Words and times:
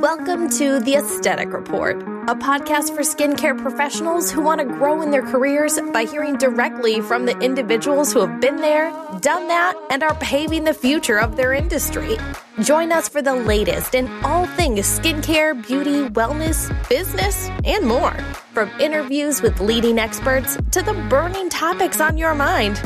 Welcome 0.00 0.48
to 0.52 0.80
The 0.80 0.94
Aesthetic 0.94 1.52
Report, 1.52 2.00
a 2.26 2.34
podcast 2.34 2.94
for 2.94 3.02
skincare 3.02 3.60
professionals 3.60 4.30
who 4.30 4.40
want 4.40 4.58
to 4.62 4.64
grow 4.64 5.02
in 5.02 5.10
their 5.10 5.20
careers 5.20 5.78
by 5.92 6.04
hearing 6.04 6.38
directly 6.38 7.02
from 7.02 7.26
the 7.26 7.38
individuals 7.40 8.10
who 8.10 8.20
have 8.20 8.40
been 8.40 8.56
there, 8.56 8.88
done 9.20 9.46
that, 9.48 9.74
and 9.90 10.02
are 10.02 10.14
paving 10.14 10.64
the 10.64 10.72
future 10.72 11.20
of 11.20 11.36
their 11.36 11.52
industry. 11.52 12.16
Join 12.62 12.92
us 12.92 13.10
for 13.10 13.20
the 13.20 13.34
latest 13.34 13.94
in 13.94 14.08
all 14.24 14.46
things 14.46 14.86
skincare, 14.86 15.54
beauty, 15.66 16.08
wellness, 16.08 16.70
business, 16.88 17.50
and 17.66 17.86
more. 17.86 18.16
From 18.54 18.70
interviews 18.80 19.42
with 19.42 19.60
leading 19.60 19.98
experts 19.98 20.56
to 20.70 20.80
the 20.80 20.94
burning 21.10 21.50
topics 21.50 22.00
on 22.00 22.16
your 22.16 22.34
mind. 22.34 22.80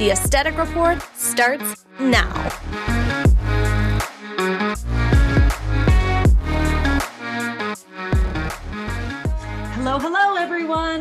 The 0.00 0.10
Aesthetic 0.10 0.58
Report 0.58 1.00
starts 1.14 1.86
now. 2.00 3.05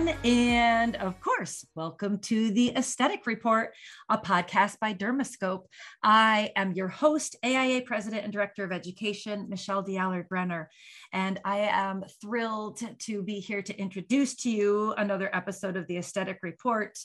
Everyone. 0.07 0.31
And 0.31 0.95
of 0.97 1.19
course, 1.19 1.65
welcome 1.73 2.19
to 2.19 2.51
the 2.51 2.75
Aesthetic 2.75 3.25
Report, 3.25 3.73
a 4.07 4.17
podcast 4.19 4.77
by 4.79 4.93
Dermascope. 4.93 5.63
I 6.03 6.51
am 6.55 6.73
your 6.73 6.89
host, 6.89 7.35
AIA 7.43 7.81
President 7.81 8.23
and 8.23 8.31
Director 8.31 8.63
of 8.63 8.71
Education, 8.71 9.47
Michelle 9.49 9.81
D'Allaird 9.81 10.27
Brenner. 10.27 10.69
And 11.11 11.39
I 11.43 11.69
am 11.71 12.03
thrilled 12.21 12.81
to 12.99 13.23
be 13.23 13.39
here 13.39 13.63
to 13.63 13.79
introduce 13.79 14.35
to 14.37 14.51
you 14.51 14.93
another 14.93 15.35
episode 15.35 15.75
of 15.75 15.87
the 15.87 15.97
Aesthetic 15.97 16.39
Report 16.43 16.95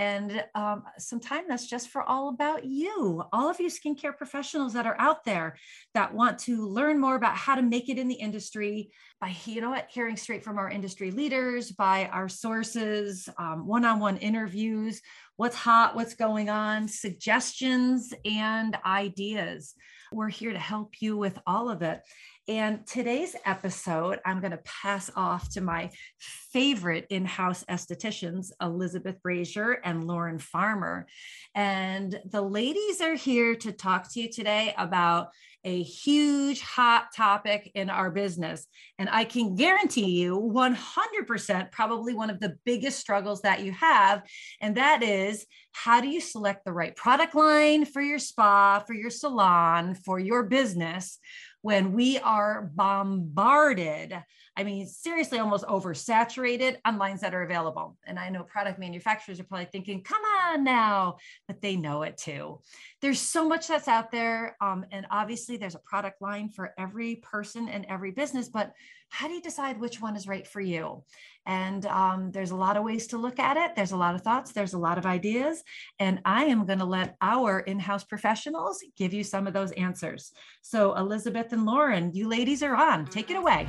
and 0.00 0.42
um, 0.54 0.82
some 0.96 1.20
time 1.20 1.44
that's 1.46 1.66
just 1.66 1.90
for 1.90 2.02
all 2.02 2.30
about 2.30 2.64
you, 2.64 3.22
all 3.34 3.50
of 3.50 3.60
you 3.60 3.68
skincare 3.68 4.16
professionals 4.16 4.72
that 4.72 4.86
are 4.86 4.96
out 4.98 5.26
there 5.26 5.58
that 5.92 6.14
want 6.14 6.38
to 6.38 6.66
learn 6.66 6.98
more 6.98 7.16
about 7.16 7.36
how 7.36 7.54
to 7.54 7.60
make 7.60 7.90
it 7.90 7.98
in 7.98 8.08
the 8.08 8.14
industry 8.14 8.90
by, 9.20 9.36
you 9.44 9.60
know 9.60 9.68
what, 9.68 9.90
hearing 9.90 10.16
straight 10.16 10.42
from 10.42 10.56
our 10.56 10.70
industry 10.70 11.10
leaders, 11.10 11.70
by 11.70 12.06
our 12.06 12.30
sources, 12.30 13.28
one 13.62 13.84
on 13.84 14.00
one 14.00 14.16
interviews, 14.16 15.02
what's 15.36 15.56
hot, 15.56 15.94
what's 15.94 16.14
going 16.14 16.48
on, 16.48 16.88
suggestions, 16.88 18.14
and 18.24 18.78
ideas. 18.86 19.74
We're 20.12 20.30
here 20.30 20.54
to 20.54 20.58
help 20.58 20.94
you 21.00 21.18
with 21.18 21.38
all 21.46 21.68
of 21.68 21.82
it. 21.82 22.00
And 22.48 22.86
today's 22.86 23.36
episode, 23.44 24.18
I'm 24.24 24.40
going 24.40 24.50
to 24.52 24.60
pass 24.64 25.10
off 25.14 25.50
to 25.50 25.60
my 25.60 25.90
favorite 26.18 27.06
in 27.10 27.24
house 27.24 27.64
estheticians, 27.68 28.50
Elizabeth 28.60 29.16
Brasher 29.24 29.76
and 29.84 30.06
Lauren 30.06 30.38
Farmer. 30.38 31.06
And 31.54 32.18
the 32.28 32.42
ladies 32.42 33.00
are 33.00 33.14
here 33.14 33.54
to 33.56 33.72
talk 33.72 34.12
to 34.12 34.20
you 34.20 34.30
today 34.30 34.74
about 34.76 35.28
a 35.62 35.82
huge 35.82 36.62
hot 36.62 37.08
topic 37.14 37.70
in 37.74 37.90
our 37.90 38.10
business. 38.10 38.66
And 38.98 39.10
I 39.10 39.24
can 39.24 39.54
guarantee 39.54 40.10
you 40.10 40.40
100%, 40.40 41.70
probably 41.70 42.14
one 42.14 42.30
of 42.30 42.40
the 42.40 42.56
biggest 42.64 42.98
struggles 42.98 43.42
that 43.42 43.62
you 43.62 43.72
have. 43.72 44.22
And 44.60 44.76
that 44.76 45.02
is 45.02 45.46
how 45.72 46.00
do 46.00 46.08
you 46.08 46.20
select 46.20 46.64
the 46.64 46.72
right 46.72 46.96
product 46.96 47.34
line 47.34 47.84
for 47.84 48.00
your 48.00 48.18
spa, 48.18 48.82
for 48.86 48.94
your 48.94 49.10
salon, 49.10 49.94
for 49.94 50.18
your 50.18 50.44
business? 50.44 51.18
When 51.62 51.92
we 51.92 52.18
are 52.18 52.70
bombarded, 52.74 54.16
I 54.56 54.64
mean, 54.64 54.86
seriously, 54.86 55.38
almost 55.38 55.64
oversaturated 55.64 56.76
on 56.84 56.98
lines 56.98 57.20
that 57.20 57.34
are 57.34 57.42
available. 57.42 57.96
And 58.06 58.18
I 58.18 58.28
know 58.28 58.42
product 58.42 58.78
manufacturers 58.78 59.40
are 59.40 59.44
probably 59.44 59.66
thinking, 59.66 60.02
come 60.02 60.22
on 60.22 60.64
now, 60.64 61.18
but 61.46 61.60
they 61.60 61.76
know 61.76 62.02
it 62.02 62.16
too. 62.16 62.60
There's 63.00 63.20
so 63.20 63.48
much 63.48 63.68
that's 63.68 63.88
out 63.88 64.10
there. 64.10 64.56
Um, 64.60 64.84
and 64.90 65.06
obviously, 65.10 65.56
there's 65.56 65.74
a 65.74 65.80
product 65.80 66.20
line 66.20 66.48
for 66.48 66.72
every 66.78 67.16
person 67.16 67.68
and 67.68 67.86
every 67.88 68.10
business, 68.10 68.48
but 68.48 68.72
how 69.10 69.26
do 69.26 69.34
you 69.34 69.42
decide 69.42 69.78
which 69.78 70.00
one 70.00 70.16
is 70.16 70.26
right 70.26 70.46
for 70.46 70.60
you? 70.60 71.02
And 71.44 71.84
um, 71.86 72.30
there's 72.30 72.52
a 72.52 72.56
lot 72.56 72.76
of 72.76 72.84
ways 72.84 73.08
to 73.08 73.18
look 73.18 73.38
at 73.38 73.56
it. 73.56 73.74
There's 73.74 73.90
a 73.90 73.96
lot 73.96 74.14
of 74.14 74.22
thoughts, 74.22 74.52
there's 74.52 74.74
a 74.74 74.78
lot 74.78 74.98
of 74.98 75.06
ideas. 75.06 75.62
And 75.98 76.20
I 76.24 76.44
am 76.44 76.64
going 76.64 76.78
to 76.78 76.84
let 76.84 77.16
our 77.20 77.60
in 77.60 77.78
house 77.78 78.04
professionals 78.04 78.82
give 78.96 79.12
you 79.12 79.24
some 79.24 79.46
of 79.46 79.52
those 79.52 79.72
answers. 79.72 80.32
So, 80.62 80.94
Elizabeth 80.94 81.52
and 81.52 81.66
Lauren, 81.66 82.12
you 82.14 82.28
ladies 82.28 82.62
are 82.62 82.76
on. 82.76 83.04
Take 83.04 83.30
it 83.30 83.36
away. 83.36 83.68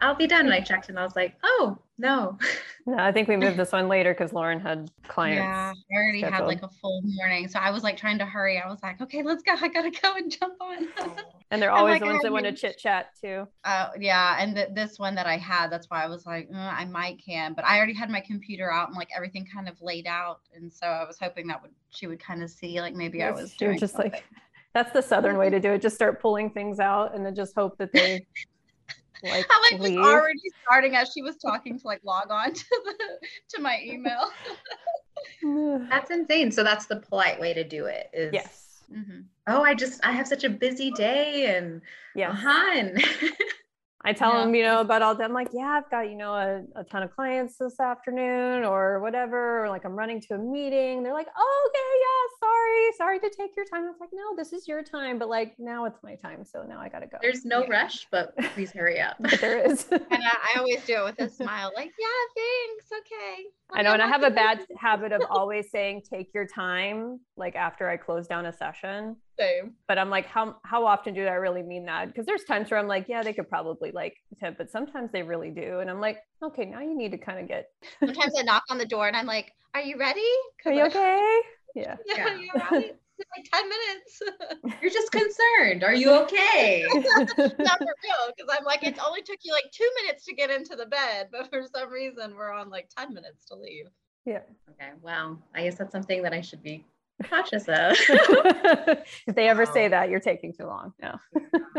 I'll 0.00 0.14
be 0.14 0.26
done. 0.26 0.46
And 0.46 0.54
I 0.54 0.60
checked 0.60 0.90
and 0.90 0.98
I 0.98 1.04
was 1.04 1.16
like, 1.16 1.34
oh, 1.42 1.78
no. 1.96 2.38
No, 2.88 2.96
I 2.96 3.12
think 3.12 3.28
we 3.28 3.36
moved 3.36 3.58
this 3.58 3.70
one 3.72 3.86
later 3.86 4.14
because 4.14 4.32
Lauren 4.32 4.58
had 4.58 4.90
clients. 5.06 5.40
Yeah, 5.40 5.74
I 5.74 5.94
already 5.94 6.20
scheduled. 6.20 6.40
had 6.40 6.46
like 6.46 6.62
a 6.62 6.68
full 6.80 7.02
morning. 7.04 7.46
So 7.46 7.58
I 7.58 7.70
was 7.70 7.82
like 7.82 7.98
trying 7.98 8.16
to 8.16 8.24
hurry. 8.24 8.58
I 8.58 8.66
was 8.66 8.82
like, 8.82 8.98
okay, 9.02 9.22
let's 9.22 9.42
go. 9.42 9.52
I 9.60 9.68
got 9.68 9.82
to 9.82 9.90
go 9.90 10.14
and 10.16 10.32
jump 10.32 10.54
on. 10.58 10.88
and 11.50 11.60
they're 11.60 11.70
always 11.70 11.92
like, 11.92 12.00
the 12.00 12.06
ones 12.06 12.22
that 12.22 12.32
want 12.32 12.46
to 12.46 12.52
chit 12.52 12.78
chat 12.78 13.10
too. 13.20 13.46
Oh, 13.66 13.70
uh, 13.70 13.90
yeah. 14.00 14.38
And 14.40 14.56
th- 14.56 14.70
this 14.72 14.98
one 14.98 15.14
that 15.16 15.26
I 15.26 15.36
had, 15.36 15.68
that's 15.68 15.90
why 15.90 16.02
I 16.02 16.06
was 16.06 16.24
like, 16.24 16.48
uh, 16.50 16.56
I 16.56 16.86
might 16.86 17.22
can. 17.22 17.52
But 17.52 17.66
I 17.66 17.76
already 17.76 17.92
had 17.92 18.08
my 18.08 18.20
computer 18.20 18.72
out 18.72 18.88
and 18.88 18.96
like 18.96 19.10
everything 19.14 19.46
kind 19.52 19.68
of 19.68 19.78
laid 19.82 20.06
out. 20.06 20.40
And 20.54 20.72
so 20.72 20.86
I 20.86 21.04
was 21.06 21.18
hoping 21.20 21.46
that 21.48 21.60
would 21.60 21.72
she 21.90 22.06
would 22.06 22.20
kind 22.20 22.42
of 22.42 22.48
see 22.48 22.80
like 22.80 22.94
maybe 22.94 23.18
yes, 23.18 23.36
I 23.36 23.42
was 23.42 23.52
doing 23.52 23.78
just 23.78 23.96
something. 23.96 24.12
like 24.12 24.24
that's 24.74 24.92
the 24.92 25.02
southern 25.02 25.36
way 25.36 25.50
to 25.50 25.60
do 25.60 25.72
it. 25.72 25.82
Just 25.82 25.94
start 25.94 26.22
pulling 26.22 26.48
things 26.48 26.80
out 26.80 27.14
and 27.14 27.26
then 27.26 27.34
just 27.34 27.54
hope 27.54 27.76
that 27.76 27.92
they 27.92 28.26
like 29.22 29.46
I 29.48 29.68
like 29.72 29.80
was 29.80 29.90
already 29.96 30.40
starting 30.62 30.94
as 30.94 31.10
she 31.12 31.22
was 31.22 31.36
talking 31.36 31.78
to 31.78 31.86
like 31.86 32.00
log 32.04 32.30
on 32.30 32.52
to 32.54 32.64
the 32.84 33.28
to 33.56 33.62
my 33.62 33.80
email. 33.82 34.30
that's 35.90 36.10
insane. 36.10 36.52
So 36.52 36.62
that's 36.62 36.86
the 36.86 36.96
polite 36.96 37.40
way 37.40 37.54
to 37.54 37.64
do 37.64 37.86
it. 37.86 38.10
Is 38.12 38.32
yes. 38.32 38.82
Mm-hmm. 38.92 39.20
Oh, 39.46 39.62
I 39.62 39.74
just 39.74 40.04
I 40.04 40.12
have 40.12 40.26
such 40.26 40.44
a 40.44 40.50
busy 40.50 40.90
day 40.90 41.54
and 41.56 41.82
yeah, 42.14 42.30
uh-huh. 42.32 42.90
I 44.08 44.14
tell 44.14 44.32
yeah. 44.32 44.40
them, 44.40 44.54
you 44.54 44.62
know, 44.62 44.80
about 44.80 45.02
all 45.02 45.14
them, 45.14 45.34
like, 45.34 45.48
yeah, 45.52 45.68
I've 45.68 45.90
got, 45.90 46.08
you 46.08 46.16
know, 46.16 46.32
a, 46.32 46.62
a 46.76 46.84
ton 46.84 47.02
of 47.02 47.14
clients 47.14 47.58
this 47.58 47.78
afternoon 47.78 48.64
or 48.64 49.00
whatever, 49.00 49.64
or 49.64 49.68
like 49.68 49.84
I'm 49.84 49.94
running 49.94 50.18
to 50.22 50.34
a 50.34 50.38
meeting. 50.38 51.02
They're 51.02 51.12
like, 51.12 51.26
oh, 51.36 51.68
okay, 51.68 51.78
yeah, 52.00 52.48
sorry, 52.48 52.92
sorry 52.96 53.30
to 53.30 53.36
take 53.36 53.54
your 53.54 53.66
time. 53.66 53.84
I 53.84 53.88
was 53.88 54.00
like, 54.00 54.08
no, 54.14 54.34
this 54.34 54.54
is 54.54 54.66
your 54.66 54.82
time, 54.82 55.18
but 55.18 55.28
like 55.28 55.56
now 55.58 55.84
it's 55.84 56.02
my 56.02 56.14
time. 56.14 56.42
So 56.46 56.62
now 56.62 56.80
I 56.80 56.88
got 56.88 57.00
to 57.00 57.06
go. 57.06 57.18
There's 57.20 57.44
no 57.44 57.64
yeah. 57.64 57.82
rush, 57.82 58.06
but 58.10 58.34
please 58.54 58.70
hurry 58.72 58.98
up. 58.98 59.16
but 59.20 59.38
there 59.42 59.58
is. 59.58 59.86
and 59.90 60.00
I, 60.10 60.54
I, 60.54 60.58
always 60.58 60.82
do 60.86 60.94
it 60.94 61.04
with 61.04 61.20
a 61.20 61.28
smile, 61.28 61.70
like, 61.76 61.92
yeah, 61.98 62.42
thanks. 62.42 62.86
Okay. 63.00 63.42
I 63.74 63.82
know. 63.82 63.92
And 63.92 64.00
I 64.00 64.06
have 64.06 64.22
a 64.22 64.30
bad 64.30 64.64
habit 64.78 65.12
of 65.12 65.20
always 65.30 65.70
saying, 65.70 66.04
take 66.10 66.32
your 66.32 66.46
time, 66.46 67.20
like 67.36 67.56
after 67.56 67.86
I 67.90 67.98
close 67.98 68.26
down 68.26 68.46
a 68.46 68.54
session. 68.54 69.16
Same. 69.38 69.74
But 69.86 69.98
I'm 69.98 70.10
like, 70.10 70.26
how 70.26 70.56
how 70.64 70.84
often 70.84 71.14
do 71.14 71.24
I 71.24 71.34
really 71.34 71.62
mean 71.62 71.86
that? 71.86 72.08
Because 72.08 72.26
there's 72.26 72.44
times 72.44 72.70
where 72.70 72.80
I'm 72.80 72.88
like, 72.88 73.08
yeah, 73.08 73.22
they 73.22 73.32
could 73.32 73.48
probably 73.48 73.92
like 73.92 74.16
tip, 74.40 74.58
but 74.58 74.70
sometimes 74.70 75.12
they 75.12 75.22
really 75.22 75.50
do. 75.50 75.78
And 75.78 75.88
I'm 75.88 76.00
like, 76.00 76.18
okay, 76.42 76.64
now 76.64 76.80
you 76.80 76.96
need 76.96 77.12
to 77.12 77.18
kind 77.18 77.38
of 77.38 77.48
get 77.48 77.70
sometimes 78.00 78.32
I 78.36 78.42
knock 78.42 78.64
on 78.70 78.78
the 78.78 78.86
door 78.86 79.06
and 79.06 79.16
I'm 79.16 79.26
like, 79.26 79.52
Are 79.74 79.80
you 79.80 79.96
ready? 79.98 80.20
Are 80.66 80.72
you 80.72 80.84
okay? 80.86 81.40
Yeah. 81.74 81.96
Yeah, 82.06 82.36
you're 82.36 82.64
right. 82.70 82.96
like 83.36 83.50
10 83.52 83.68
minutes. 83.68 84.22
You're 84.82 84.92
just 84.92 85.10
concerned. 85.10 85.82
Are 85.82 85.94
you 85.94 86.12
okay? 86.22 86.86
Not 86.88 87.18
for 87.28 87.38
real. 87.38 88.32
Because 88.36 88.56
I'm 88.56 88.64
like, 88.64 88.84
it 88.84 88.96
only 89.04 89.22
took 89.22 89.38
you 89.42 89.52
like 89.52 89.70
two 89.72 89.88
minutes 90.02 90.24
to 90.26 90.34
get 90.34 90.50
into 90.50 90.76
the 90.76 90.86
bed, 90.86 91.28
but 91.32 91.50
for 91.50 91.62
some 91.74 91.90
reason 91.90 92.34
we're 92.36 92.52
on 92.52 92.70
like 92.70 92.88
10 92.96 93.12
minutes 93.12 93.44
to 93.46 93.56
leave. 93.56 93.86
Yeah. 94.24 94.40
Okay. 94.70 94.90
Well, 95.02 95.40
I 95.54 95.64
guess 95.64 95.76
that's 95.76 95.92
something 95.92 96.22
that 96.22 96.32
I 96.32 96.40
should 96.40 96.62
be 96.62 96.84
cautious 97.24 97.64
of. 97.68 97.96
if 99.26 99.34
they 99.34 99.48
ever 99.48 99.66
say 99.66 99.88
that, 99.88 100.10
you're 100.10 100.20
taking 100.20 100.52
too 100.52 100.66
long. 100.66 100.92
No. 101.00 101.16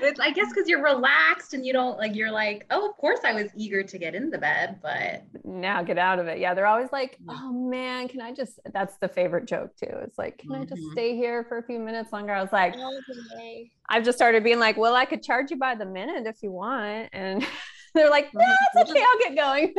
it's, 0.00 0.20
I 0.20 0.30
guess 0.30 0.48
because 0.48 0.68
you're 0.68 0.82
relaxed 0.82 1.54
and 1.54 1.64
you 1.64 1.72
don't 1.72 1.98
like, 1.98 2.14
you're 2.14 2.30
like, 2.30 2.66
oh, 2.70 2.88
of 2.88 2.96
course 2.96 3.20
I 3.24 3.32
was 3.32 3.50
eager 3.56 3.82
to 3.82 3.98
get 3.98 4.14
in 4.14 4.30
the 4.30 4.38
bed, 4.38 4.78
but 4.82 5.24
now 5.44 5.82
get 5.82 5.98
out 5.98 6.18
of 6.18 6.26
it. 6.28 6.38
Yeah. 6.38 6.54
They're 6.54 6.66
always 6.66 6.92
like, 6.92 7.18
oh 7.28 7.52
man, 7.52 8.08
can 8.08 8.20
I 8.20 8.32
just, 8.32 8.60
that's 8.72 8.96
the 8.98 9.08
favorite 9.08 9.46
joke 9.46 9.76
too. 9.76 9.90
It's 10.02 10.18
like, 10.18 10.38
can 10.38 10.50
mm-hmm. 10.50 10.62
I 10.62 10.64
just 10.64 10.82
mm-hmm. 10.82 10.92
stay 10.92 11.16
here 11.16 11.44
for 11.44 11.58
a 11.58 11.62
few 11.62 11.78
minutes 11.78 12.12
longer? 12.12 12.32
I 12.32 12.42
was 12.42 12.52
like, 12.52 12.74
okay. 12.74 13.70
I've 13.88 14.04
just 14.04 14.16
started 14.16 14.44
being 14.44 14.58
like, 14.58 14.76
well, 14.76 14.94
I 14.94 15.04
could 15.04 15.22
charge 15.22 15.50
you 15.50 15.58
by 15.58 15.74
the 15.74 15.86
minute 15.86 16.26
if 16.26 16.42
you 16.42 16.50
want. 16.52 17.10
And 17.12 17.44
they're 17.94 18.10
like, 18.10 18.32
nah, 18.32 18.44
it's 18.74 18.90
okay. 18.90 19.02
I'll 19.02 19.18
get 19.18 19.36
going. 19.36 19.74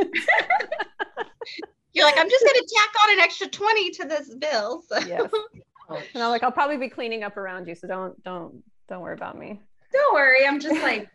You're 1.94 2.06
like, 2.06 2.18
I'm 2.18 2.30
just 2.30 2.44
going 2.44 2.56
to 2.56 2.76
tack 2.76 3.06
on 3.06 3.14
an 3.14 3.20
extra 3.20 3.48
20 3.48 3.92
to 3.92 4.06
this 4.06 4.34
bill. 4.36 4.84
So. 4.88 5.00
Yes. 5.00 5.32
And 6.16 6.24
I'm 6.24 6.30
like, 6.30 6.42
I'll 6.42 6.52
probably 6.52 6.78
be 6.78 6.90
cleaning 6.90 7.24
up 7.24 7.38
around 7.38 7.68
you. 7.68 7.76
So 7.76 7.88
don't, 7.88 8.24
don't, 8.24 8.64
don't 8.90 9.02
worry 9.02 9.14
about 9.14 9.38
me. 9.38 9.60
Don't 9.92 10.14
worry. 10.16 10.48
I'm 10.48 10.60
just 10.60 10.82
like 10.82 11.08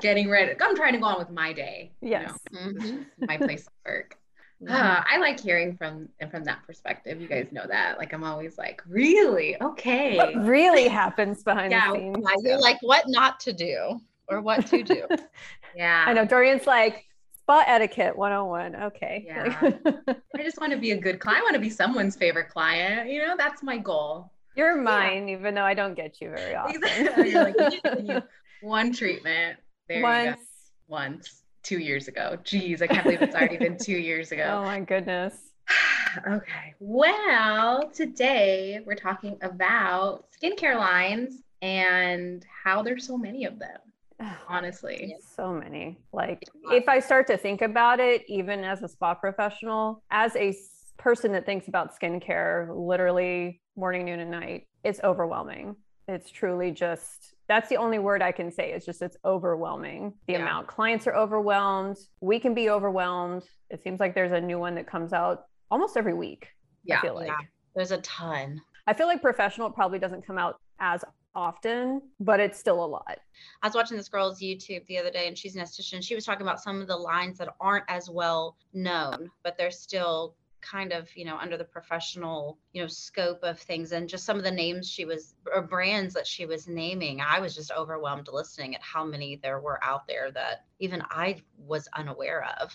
getting 0.00 0.28
ready. 0.28 0.52
I'm 0.60 0.76
trying 0.76 0.92
to 0.92 0.98
go 0.98 1.06
on 1.06 1.18
with 1.18 1.30
my 1.30 1.52
day. 1.52 1.92
Yes. 2.02 2.38
You 2.50 2.60
know? 2.60 2.66
mm-hmm. 2.66 3.24
My 3.26 3.38
place 3.38 3.62
of 3.66 3.72
work. 3.86 4.16
Uh, 4.66 5.02
I 5.06 5.18
like 5.18 5.38
hearing 5.38 5.76
from 5.76 6.08
from 6.30 6.42
that 6.44 6.62
perspective. 6.66 7.20
You 7.20 7.28
guys 7.28 7.46
know 7.52 7.66
that. 7.68 7.98
Like 7.98 8.14
I'm 8.14 8.24
always 8.24 8.56
like, 8.56 8.80
really? 8.88 9.60
Okay. 9.60 10.16
What 10.16 10.34
really 10.34 10.88
happens 10.88 11.42
behind 11.42 11.72
yeah, 11.72 11.92
the 11.92 11.98
scenes? 11.98 12.26
You're 12.42 12.58
like 12.58 12.78
what 12.80 13.04
not 13.06 13.38
to 13.40 13.52
do 13.52 14.00
or 14.28 14.40
what 14.40 14.66
to 14.68 14.82
do. 14.82 15.06
yeah. 15.76 16.04
I 16.06 16.14
know 16.14 16.24
Dorian's 16.24 16.66
like, 16.66 17.04
Spa 17.46 17.62
etiquette 17.64 18.18
101. 18.18 18.74
Okay. 18.86 19.22
Yeah. 19.24 19.54
I 20.36 20.42
just 20.42 20.60
want 20.60 20.72
to 20.72 20.78
be 20.78 20.90
a 20.90 20.96
good 20.96 21.20
client. 21.20 21.42
I 21.42 21.44
want 21.44 21.54
to 21.54 21.60
be 21.60 21.70
someone's 21.70 22.16
favorite 22.16 22.48
client. 22.48 23.08
You 23.08 23.24
know, 23.24 23.36
that's 23.38 23.62
my 23.62 23.78
goal. 23.78 24.32
You're 24.56 24.74
mine, 24.74 25.28
yeah. 25.28 25.36
even 25.36 25.54
though 25.54 25.62
I 25.62 25.72
don't 25.72 25.94
get 25.94 26.20
you 26.20 26.30
very 26.30 26.56
often. 26.56 26.82
Exactly. 26.82 27.14
Oh, 27.16 27.22
you're 27.22 28.14
like, 28.14 28.24
one 28.62 28.92
treatment. 28.92 29.60
There 29.88 30.02
Once. 30.02 30.40
Once. 30.88 31.42
Two 31.62 31.78
years 31.78 32.08
ago. 32.08 32.36
Jeez, 32.42 32.82
I 32.82 32.88
can't 32.88 33.04
believe 33.04 33.22
it's 33.22 33.36
already 33.36 33.58
been 33.58 33.78
two 33.78 33.96
years 33.96 34.32
ago. 34.32 34.62
Oh 34.62 34.64
my 34.64 34.80
goodness. 34.80 35.36
okay. 36.28 36.74
Well, 36.80 37.90
today 37.90 38.80
we're 38.84 38.96
talking 38.96 39.38
about 39.40 40.24
skincare 40.36 40.74
lines 40.74 41.42
and 41.62 42.44
how 42.64 42.82
there's 42.82 43.06
so 43.06 43.16
many 43.16 43.44
of 43.44 43.60
them 43.60 43.78
honestly. 44.48 45.16
So 45.36 45.52
many. 45.52 45.98
Like 46.12 46.42
if 46.70 46.88
i 46.88 46.98
start 46.98 47.26
to 47.28 47.36
think 47.36 47.62
about 47.62 48.00
it 48.00 48.22
even 48.28 48.64
as 48.64 48.82
a 48.82 48.88
spa 48.88 49.14
professional 49.14 50.02
as 50.10 50.34
a 50.36 50.54
person 50.96 51.32
that 51.32 51.44
thinks 51.44 51.68
about 51.68 51.98
skincare 51.98 52.68
literally 52.74 53.60
morning 53.76 54.06
noon 54.06 54.20
and 54.20 54.30
night 54.30 54.66
it's 54.84 55.00
overwhelming. 55.04 55.76
It's 56.08 56.30
truly 56.30 56.70
just 56.70 57.34
that's 57.48 57.68
the 57.68 57.76
only 57.76 57.98
word 57.98 58.22
i 58.22 58.32
can 58.32 58.50
say. 58.50 58.72
It's 58.72 58.86
just 58.86 59.02
it's 59.02 59.16
overwhelming. 59.24 60.14
The 60.26 60.34
yeah. 60.34 60.42
amount 60.42 60.66
clients 60.68 61.06
are 61.06 61.14
overwhelmed. 61.14 61.96
We 62.20 62.38
can 62.38 62.54
be 62.54 62.70
overwhelmed. 62.70 63.44
It 63.70 63.82
seems 63.82 64.00
like 64.00 64.14
there's 64.14 64.32
a 64.32 64.40
new 64.40 64.58
one 64.58 64.74
that 64.76 64.86
comes 64.86 65.12
out 65.12 65.44
almost 65.70 65.96
every 65.96 66.14
week 66.14 66.48
yeah, 66.86 66.98
I 66.98 67.02
feel 67.02 67.14
like. 67.14 67.28
Yeah. 67.28 67.38
there's 67.74 67.90
a 67.90 67.98
ton. 67.98 68.60
I 68.86 68.94
feel 68.94 69.06
like 69.06 69.20
professional 69.20 69.70
probably 69.70 69.98
doesn't 69.98 70.26
come 70.26 70.38
out 70.38 70.60
as 70.78 71.04
often, 71.36 72.00
but 72.18 72.40
it's 72.40 72.58
still 72.58 72.82
a 72.82 72.86
lot. 72.86 73.18
I 73.62 73.66
was 73.66 73.74
watching 73.74 73.96
this 73.96 74.08
girl's 74.08 74.40
YouTube 74.40 74.84
the 74.86 74.98
other 74.98 75.10
day 75.10 75.28
and 75.28 75.36
she's 75.38 75.54
an 75.54 75.62
esthetician. 75.62 76.02
She 76.02 76.14
was 76.14 76.24
talking 76.24 76.42
about 76.42 76.60
some 76.60 76.80
of 76.80 76.88
the 76.88 76.96
lines 76.96 77.38
that 77.38 77.54
aren't 77.60 77.84
as 77.88 78.10
well 78.10 78.56
known, 78.72 79.30
but 79.44 79.56
they're 79.56 79.70
still 79.70 80.34
kind 80.62 80.92
of 80.92 81.08
you 81.14 81.24
know 81.24 81.36
under 81.36 81.56
the 81.56 81.64
professional 81.64 82.58
you 82.72 82.82
know 82.82 82.88
scope 82.88 83.38
of 83.42 83.58
things 83.58 83.92
and 83.92 84.08
just 84.08 84.24
some 84.24 84.36
of 84.36 84.42
the 84.42 84.50
names 84.50 84.88
she 84.90 85.04
was 85.04 85.34
or 85.54 85.62
brands 85.62 86.12
that 86.14 86.26
she 86.26 86.44
was 86.44 86.66
naming 86.66 87.20
i 87.20 87.38
was 87.38 87.54
just 87.54 87.70
overwhelmed 87.70 88.26
listening 88.32 88.74
at 88.74 88.82
how 88.82 89.04
many 89.04 89.36
there 89.42 89.60
were 89.60 89.78
out 89.84 90.08
there 90.08 90.30
that 90.32 90.64
even 90.80 91.00
i 91.10 91.36
was 91.58 91.88
unaware 91.94 92.48
of 92.60 92.70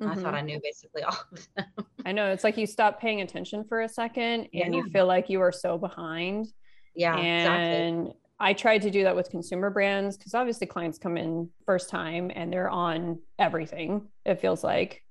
mm-hmm. 0.00 0.10
i 0.10 0.14
thought 0.14 0.26
mm-hmm. 0.26 0.36
i 0.36 0.40
knew 0.40 0.60
basically 0.62 1.02
all 1.02 1.18
of 1.32 1.48
them 1.56 1.66
i 2.06 2.12
know 2.12 2.30
it's 2.30 2.44
like 2.44 2.56
you 2.56 2.66
stop 2.66 3.00
paying 3.00 3.20
attention 3.20 3.64
for 3.64 3.82
a 3.82 3.88
second 3.88 4.42
and 4.42 4.48
yeah. 4.52 4.68
you 4.70 4.88
feel 4.90 5.06
like 5.06 5.28
you 5.28 5.40
are 5.40 5.52
so 5.52 5.76
behind 5.76 6.46
yeah. 6.94 7.16
And 7.16 8.00
exactly. 8.00 8.20
I 8.40 8.52
tried 8.52 8.82
to 8.82 8.90
do 8.90 9.04
that 9.04 9.16
with 9.16 9.30
consumer 9.30 9.70
brands 9.70 10.16
because 10.16 10.34
obviously 10.34 10.66
clients 10.66 10.98
come 10.98 11.16
in 11.16 11.48
first 11.66 11.88
time 11.88 12.30
and 12.34 12.52
they're 12.52 12.70
on 12.70 13.20
everything, 13.38 14.08
it 14.24 14.40
feels 14.40 14.64
like. 14.64 15.02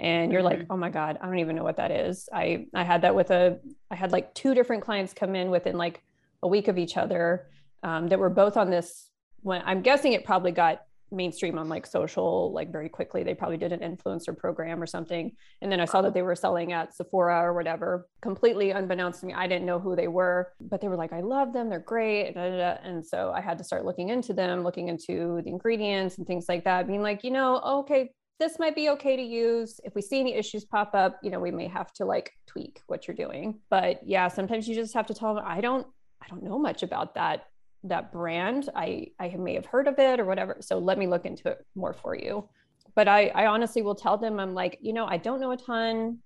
And 0.00 0.32
you're 0.32 0.42
mm-hmm. 0.42 0.60
like, 0.60 0.66
oh 0.70 0.76
my 0.76 0.90
God, 0.90 1.18
I 1.20 1.26
don't 1.26 1.38
even 1.38 1.54
know 1.54 1.62
what 1.62 1.76
that 1.76 1.90
is. 1.90 2.28
I 2.32 2.66
I 2.74 2.82
had 2.82 3.02
that 3.02 3.14
with 3.14 3.30
a 3.30 3.60
I 3.90 3.94
had 3.94 4.10
like 4.10 4.34
two 4.34 4.54
different 4.54 4.82
clients 4.82 5.12
come 5.12 5.36
in 5.36 5.50
within 5.50 5.76
like 5.76 6.02
a 6.42 6.48
week 6.48 6.68
of 6.68 6.76
each 6.76 6.96
other 6.96 7.48
um, 7.82 8.08
that 8.08 8.18
were 8.18 8.30
both 8.30 8.56
on 8.56 8.70
this 8.70 9.10
when 9.42 9.62
I'm 9.64 9.82
guessing 9.82 10.12
it 10.12 10.24
probably 10.24 10.52
got 10.52 10.82
mainstream 11.12 11.58
on 11.58 11.68
like 11.68 11.86
social 11.86 12.52
like 12.52 12.72
very 12.72 12.88
quickly. 12.88 13.22
They 13.22 13.34
probably 13.34 13.56
did 13.56 13.72
an 13.72 13.80
influencer 13.80 14.36
program 14.36 14.82
or 14.82 14.86
something. 14.86 15.32
And 15.60 15.70
then 15.70 15.80
i 15.80 15.84
saw 15.84 16.02
that 16.02 16.14
they 16.14 16.22
were 16.22 16.34
selling 16.34 16.72
at 16.72 16.94
sephora 16.94 17.40
or 17.40 17.52
whatever 17.52 18.08
completely 18.20 18.70
unbeknownst 18.70 19.20
to 19.20 19.26
me. 19.26 19.34
I 19.34 19.46
didn't 19.46 19.66
know 19.66 19.78
who 19.78 19.94
they 19.94 20.08
were 20.08 20.52
but 20.60 20.80
they 20.80 20.88
were 20.88 20.96
like 20.96 21.12
i 21.12 21.20
love 21.20 21.52
them. 21.52 21.68
They're 21.68 21.80
great. 21.80 22.34
And 22.36 23.04
so 23.04 23.32
i 23.34 23.40
had 23.40 23.58
to 23.58 23.64
start 23.64 23.84
looking 23.84 24.08
into 24.08 24.32
them 24.32 24.62
looking 24.62 24.88
into 24.88 25.40
the 25.44 25.50
ingredients 25.50 26.18
and 26.18 26.26
things 26.26 26.46
like 26.48 26.64
that 26.64 26.86
being 26.86 27.02
like 27.02 27.24
you 27.24 27.30
know 27.30 27.60
okay 27.60 28.10
this 28.40 28.58
might 28.58 28.74
be 28.74 28.88
okay 28.88 29.14
to 29.14 29.22
use. 29.22 29.78
If 29.84 29.94
we 29.94 30.02
see 30.02 30.18
any 30.18 30.34
issues 30.34 30.64
pop 30.64 30.94
up 30.94 31.18
you 31.22 31.30
know 31.30 31.40
we 31.40 31.50
may 31.50 31.68
have 31.68 31.92
to 31.94 32.04
like 32.04 32.32
tweak 32.46 32.80
what 32.86 33.06
you're 33.06 33.16
doing. 33.16 33.60
But 33.70 34.00
yeah 34.04 34.28
sometimes 34.28 34.66
you 34.66 34.74
just 34.74 34.94
have 34.94 35.06
to 35.06 35.14
tell 35.14 35.34
them 35.34 35.44
i 35.46 35.60
don't 35.60 35.86
i 36.22 36.28
don't 36.28 36.42
know 36.42 36.58
much 36.58 36.82
about 36.82 37.14
that 37.14 37.46
that 37.84 38.12
brand 38.12 38.68
i 38.74 39.06
i 39.18 39.28
may 39.36 39.54
have 39.54 39.66
heard 39.66 39.88
of 39.88 39.98
it 39.98 40.20
or 40.20 40.24
whatever 40.24 40.56
so 40.60 40.78
let 40.78 40.98
me 40.98 41.06
look 41.06 41.24
into 41.24 41.48
it 41.48 41.66
more 41.74 41.92
for 41.92 42.14
you 42.16 42.48
but 42.94 43.08
i 43.08 43.28
i 43.28 43.46
honestly 43.46 43.82
will 43.82 43.94
tell 43.94 44.16
them 44.16 44.38
i'm 44.38 44.54
like 44.54 44.78
you 44.80 44.92
know 44.92 45.06
i 45.06 45.16
don't 45.16 45.40
know 45.40 45.52
a 45.52 45.56
ton 45.56 46.18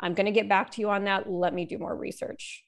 i'm 0.00 0.14
going 0.14 0.26
to 0.26 0.32
get 0.32 0.48
back 0.48 0.70
to 0.70 0.80
you 0.80 0.90
on 0.90 1.04
that 1.04 1.30
let 1.30 1.54
me 1.54 1.64
do 1.64 1.78
more 1.78 1.96
research 1.96 2.64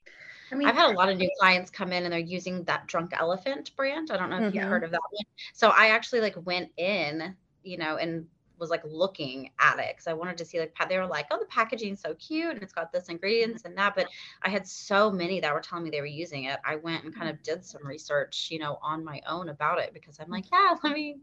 I 0.52 0.56
mean, 0.56 0.68
I've 0.68 0.76
had 0.76 0.92
a 0.92 0.96
lot 0.96 1.08
of 1.08 1.16
new 1.16 1.30
clients 1.40 1.70
come 1.70 1.92
in 1.92 2.04
and 2.04 2.12
they're 2.12 2.20
using 2.20 2.62
that 2.64 2.86
Drunk 2.86 3.12
Elephant 3.18 3.74
brand. 3.76 4.10
I 4.12 4.16
don't 4.16 4.30
know 4.30 4.36
if 4.36 4.42
mm-hmm. 4.42 4.56
you 4.56 4.62
heard 4.62 4.84
of 4.84 4.90
that 4.90 5.00
one. 5.10 5.24
So 5.52 5.70
I 5.70 5.88
actually 5.88 6.20
like 6.20 6.36
went 6.44 6.70
in, 6.76 7.34
you 7.62 7.78
know, 7.78 7.96
and 7.96 8.26
was 8.58 8.70
like 8.70 8.82
looking 8.84 9.50
at 9.58 9.78
it 9.78 9.94
because 9.94 10.06
I 10.06 10.12
wanted 10.12 10.38
to 10.38 10.44
see 10.44 10.58
like 10.58 10.74
they 10.88 10.98
were 10.98 11.06
like, 11.06 11.26
oh, 11.30 11.38
the 11.38 11.46
packaging's 11.46 12.00
so 12.00 12.14
cute 12.14 12.54
and 12.54 12.62
it's 12.62 12.72
got 12.72 12.92
this 12.92 13.08
ingredients 13.08 13.64
and 13.64 13.76
that. 13.76 13.94
But 13.94 14.08
I 14.42 14.48
had 14.48 14.66
so 14.66 15.10
many 15.10 15.40
that 15.40 15.52
were 15.52 15.60
telling 15.60 15.84
me 15.84 15.90
they 15.90 16.00
were 16.00 16.06
using 16.06 16.44
it. 16.44 16.58
I 16.64 16.76
went 16.76 17.04
and 17.04 17.14
kind 17.14 17.28
mm-hmm. 17.28 17.36
of 17.36 17.42
did 17.42 17.64
some 17.64 17.86
research, 17.86 18.48
you 18.50 18.58
know, 18.58 18.78
on 18.82 19.04
my 19.04 19.20
own 19.28 19.48
about 19.48 19.78
it 19.78 19.92
because 19.92 20.18
I'm 20.18 20.24
mm-hmm. 20.24 20.32
like, 20.32 20.44
yeah, 20.52 20.74
let 20.82 20.92
me 20.92 21.18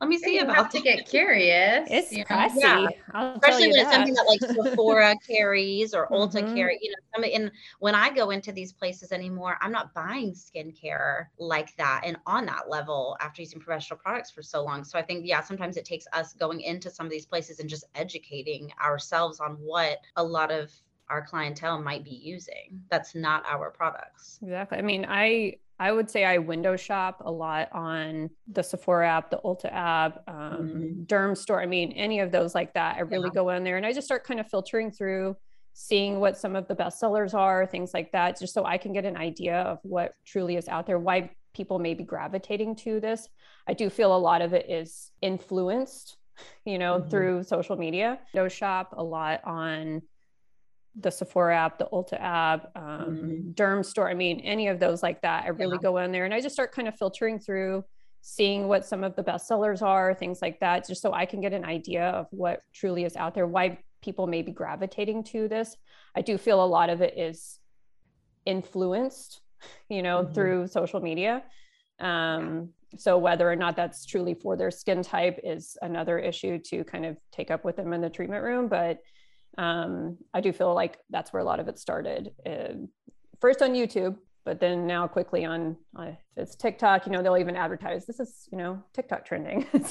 let 0.00 0.08
me 0.08 0.18
see 0.18 0.38
if 0.38 0.48
I'll 0.48 0.68
to 0.68 0.80
get 0.80 1.08
curious. 1.08 1.88
It's 1.90 2.12
you 2.12 2.24
know? 2.28 2.48
Yeah. 2.54 2.88
Especially 3.14 3.68
when 3.68 3.78
it's 3.78 3.90
something 3.90 4.14
that 4.14 4.26
like 4.26 4.40
Sephora 4.70 5.14
carries 5.26 5.94
or 5.94 6.08
Ulta 6.08 6.42
mm-hmm. 6.42 6.54
carry, 6.54 6.78
you 6.80 6.90
know, 6.90 6.96
some 7.14 7.24
and 7.24 7.50
when 7.78 7.94
I 7.94 8.10
go 8.10 8.30
into 8.30 8.52
these 8.52 8.72
places 8.72 9.12
anymore, 9.12 9.56
I'm 9.60 9.72
not 9.72 9.94
buying 9.94 10.32
skincare 10.32 11.26
like 11.38 11.74
that 11.76 12.02
and 12.04 12.16
on 12.26 12.46
that 12.46 12.68
level 12.68 13.16
after 13.20 13.42
using 13.42 13.60
professional 13.60 13.98
products 13.98 14.30
for 14.30 14.42
so 14.42 14.62
long. 14.62 14.84
So 14.84 14.98
I 14.98 15.02
think, 15.02 15.26
yeah, 15.26 15.40
sometimes 15.40 15.76
it 15.76 15.84
takes 15.84 16.06
us 16.12 16.32
going 16.34 16.60
into 16.60 16.90
some 16.90 17.06
of 17.06 17.12
these 17.12 17.26
places 17.26 17.60
and 17.60 17.68
just 17.68 17.84
educating 17.94 18.72
ourselves 18.82 19.40
on 19.40 19.52
what 19.54 19.98
a 20.16 20.22
lot 20.22 20.50
of 20.50 20.70
our 21.08 21.24
clientele 21.24 21.80
might 21.80 22.04
be 22.04 22.10
using. 22.10 22.82
That's 22.90 23.14
not 23.14 23.44
our 23.46 23.70
products. 23.70 24.38
Exactly. 24.42 24.78
I 24.78 24.82
mean, 24.82 25.06
I 25.08 25.56
I 25.78 25.92
would 25.92 26.10
say 26.10 26.24
I 26.24 26.38
window 26.38 26.76
shop 26.76 27.22
a 27.24 27.30
lot 27.30 27.68
on 27.72 28.30
the 28.50 28.62
Sephora 28.62 29.08
app, 29.08 29.30
the 29.30 29.40
Ulta 29.44 29.70
app, 29.72 30.22
um, 30.26 30.34
mm-hmm. 30.34 31.02
Dermstore. 31.04 31.62
I 31.62 31.66
mean, 31.66 31.92
any 31.92 32.20
of 32.20 32.32
those 32.32 32.54
like 32.54 32.72
that. 32.74 32.96
I 32.96 33.00
really 33.00 33.28
yeah. 33.28 33.42
go 33.42 33.50
in 33.50 33.62
there 33.62 33.76
and 33.76 33.84
I 33.84 33.92
just 33.92 34.06
start 34.06 34.24
kind 34.24 34.40
of 34.40 34.48
filtering 34.48 34.90
through, 34.90 35.36
seeing 35.74 36.18
what 36.18 36.38
some 36.38 36.56
of 36.56 36.66
the 36.66 36.74
best 36.74 36.98
sellers 36.98 37.34
are, 37.34 37.66
things 37.66 37.92
like 37.92 38.12
that, 38.12 38.38
just 38.38 38.54
so 38.54 38.64
I 38.64 38.78
can 38.78 38.94
get 38.94 39.04
an 39.04 39.16
idea 39.16 39.60
of 39.60 39.78
what 39.82 40.14
truly 40.26 40.56
is 40.56 40.68
out 40.68 40.86
there, 40.86 40.98
why 40.98 41.30
people 41.54 41.78
may 41.78 41.92
be 41.92 42.04
gravitating 42.04 42.76
to 42.76 43.00
this. 43.00 43.28
I 43.68 43.74
do 43.74 43.90
feel 43.90 44.16
a 44.16 44.18
lot 44.18 44.42
of 44.42 44.54
it 44.54 44.70
is 44.70 45.10
influenced, 45.20 46.16
you 46.64 46.78
know, 46.78 47.00
mm-hmm. 47.00 47.10
through 47.10 47.42
social 47.44 47.76
media. 47.76 48.18
Window 48.32 48.48
shop 48.48 48.94
a 48.96 49.02
lot 49.02 49.42
on 49.44 50.00
the 50.98 51.10
Sephora 51.10 51.56
app, 51.56 51.78
the 51.78 51.88
Ulta 51.92 52.20
app, 52.20 52.70
um, 52.74 52.82
mm-hmm. 52.82 53.50
Dermstore. 53.50 54.10
I 54.10 54.14
mean, 54.14 54.40
any 54.40 54.68
of 54.68 54.80
those 54.80 55.02
like 55.02 55.20
that. 55.22 55.44
I 55.44 55.48
really 55.48 55.76
yeah. 55.76 55.82
go 55.82 55.98
in 55.98 56.12
there 56.12 56.24
and 56.24 56.32
I 56.32 56.40
just 56.40 56.54
start 56.54 56.72
kind 56.72 56.88
of 56.88 56.96
filtering 56.96 57.38
through, 57.38 57.84
seeing 58.22 58.66
what 58.66 58.86
some 58.86 59.04
of 59.04 59.14
the 59.14 59.22
best 59.22 59.46
sellers 59.46 59.82
are, 59.82 60.14
things 60.14 60.40
like 60.40 60.60
that, 60.60 60.86
just 60.86 61.02
so 61.02 61.12
I 61.12 61.26
can 61.26 61.40
get 61.40 61.52
an 61.52 61.64
idea 61.64 62.08
of 62.08 62.26
what 62.30 62.60
truly 62.74 63.04
is 63.04 63.16
out 63.16 63.34
there, 63.34 63.46
why 63.46 63.78
people 64.02 64.26
may 64.26 64.42
be 64.42 64.52
gravitating 64.52 65.24
to 65.24 65.48
this. 65.48 65.76
I 66.14 66.22
do 66.22 66.38
feel 66.38 66.64
a 66.64 66.66
lot 66.66 66.88
of 66.88 67.02
it 67.02 67.18
is 67.18 67.58
influenced, 68.46 69.40
you 69.88 70.02
know, 70.02 70.22
mm-hmm. 70.22 70.32
through 70.32 70.68
social 70.68 71.00
media. 71.00 71.42
Um, 72.00 72.70
so 72.96 73.18
whether 73.18 73.50
or 73.50 73.56
not 73.56 73.76
that's 73.76 74.06
truly 74.06 74.34
for 74.34 74.56
their 74.56 74.70
skin 74.70 75.02
type 75.02 75.40
is 75.42 75.76
another 75.82 76.18
issue 76.18 76.58
to 76.66 76.84
kind 76.84 77.04
of 77.04 77.16
take 77.32 77.50
up 77.50 77.64
with 77.64 77.76
them 77.76 77.92
in 77.92 78.00
the 78.00 78.08
treatment 78.08 78.42
room. 78.42 78.68
But 78.68 79.00
um, 79.58 80.18
I 80.34 80.40
do 80.40 80.52
feel 80.52 80.74
like 80.74 80.98
that's 81.10 81.32
where 81.32 81.40
a 81.40 81.44
lot 81.44 81.60
of 81.60 81.68
it 81.68 81.78
started. 81.78 82.32
Uh, 82.44 82.86
first 83.40 83.62
on 83.62 83.74
YouTube, 83.74 84.16
but 84.46 84.60
then 84.60 84.86
now 84.86 85.08
quickly 85.08 85.44
on 85.44 85.76
uh, 85.98 86.12
it's 86.36 86.54
TikTok, 86.54 87.04
you 87.04 87.12
know, 87.12 87.20
they'll 87.20 87.36
even 87.36 87.56
advertise 87.56 88.06
this 88.06 88.20
is, 88.20 88.48
you 88.52 88.58
know, 88.58 88.80
TikTok 88.92 89.24
trending. 89.24 89.66
and 89.72 89.82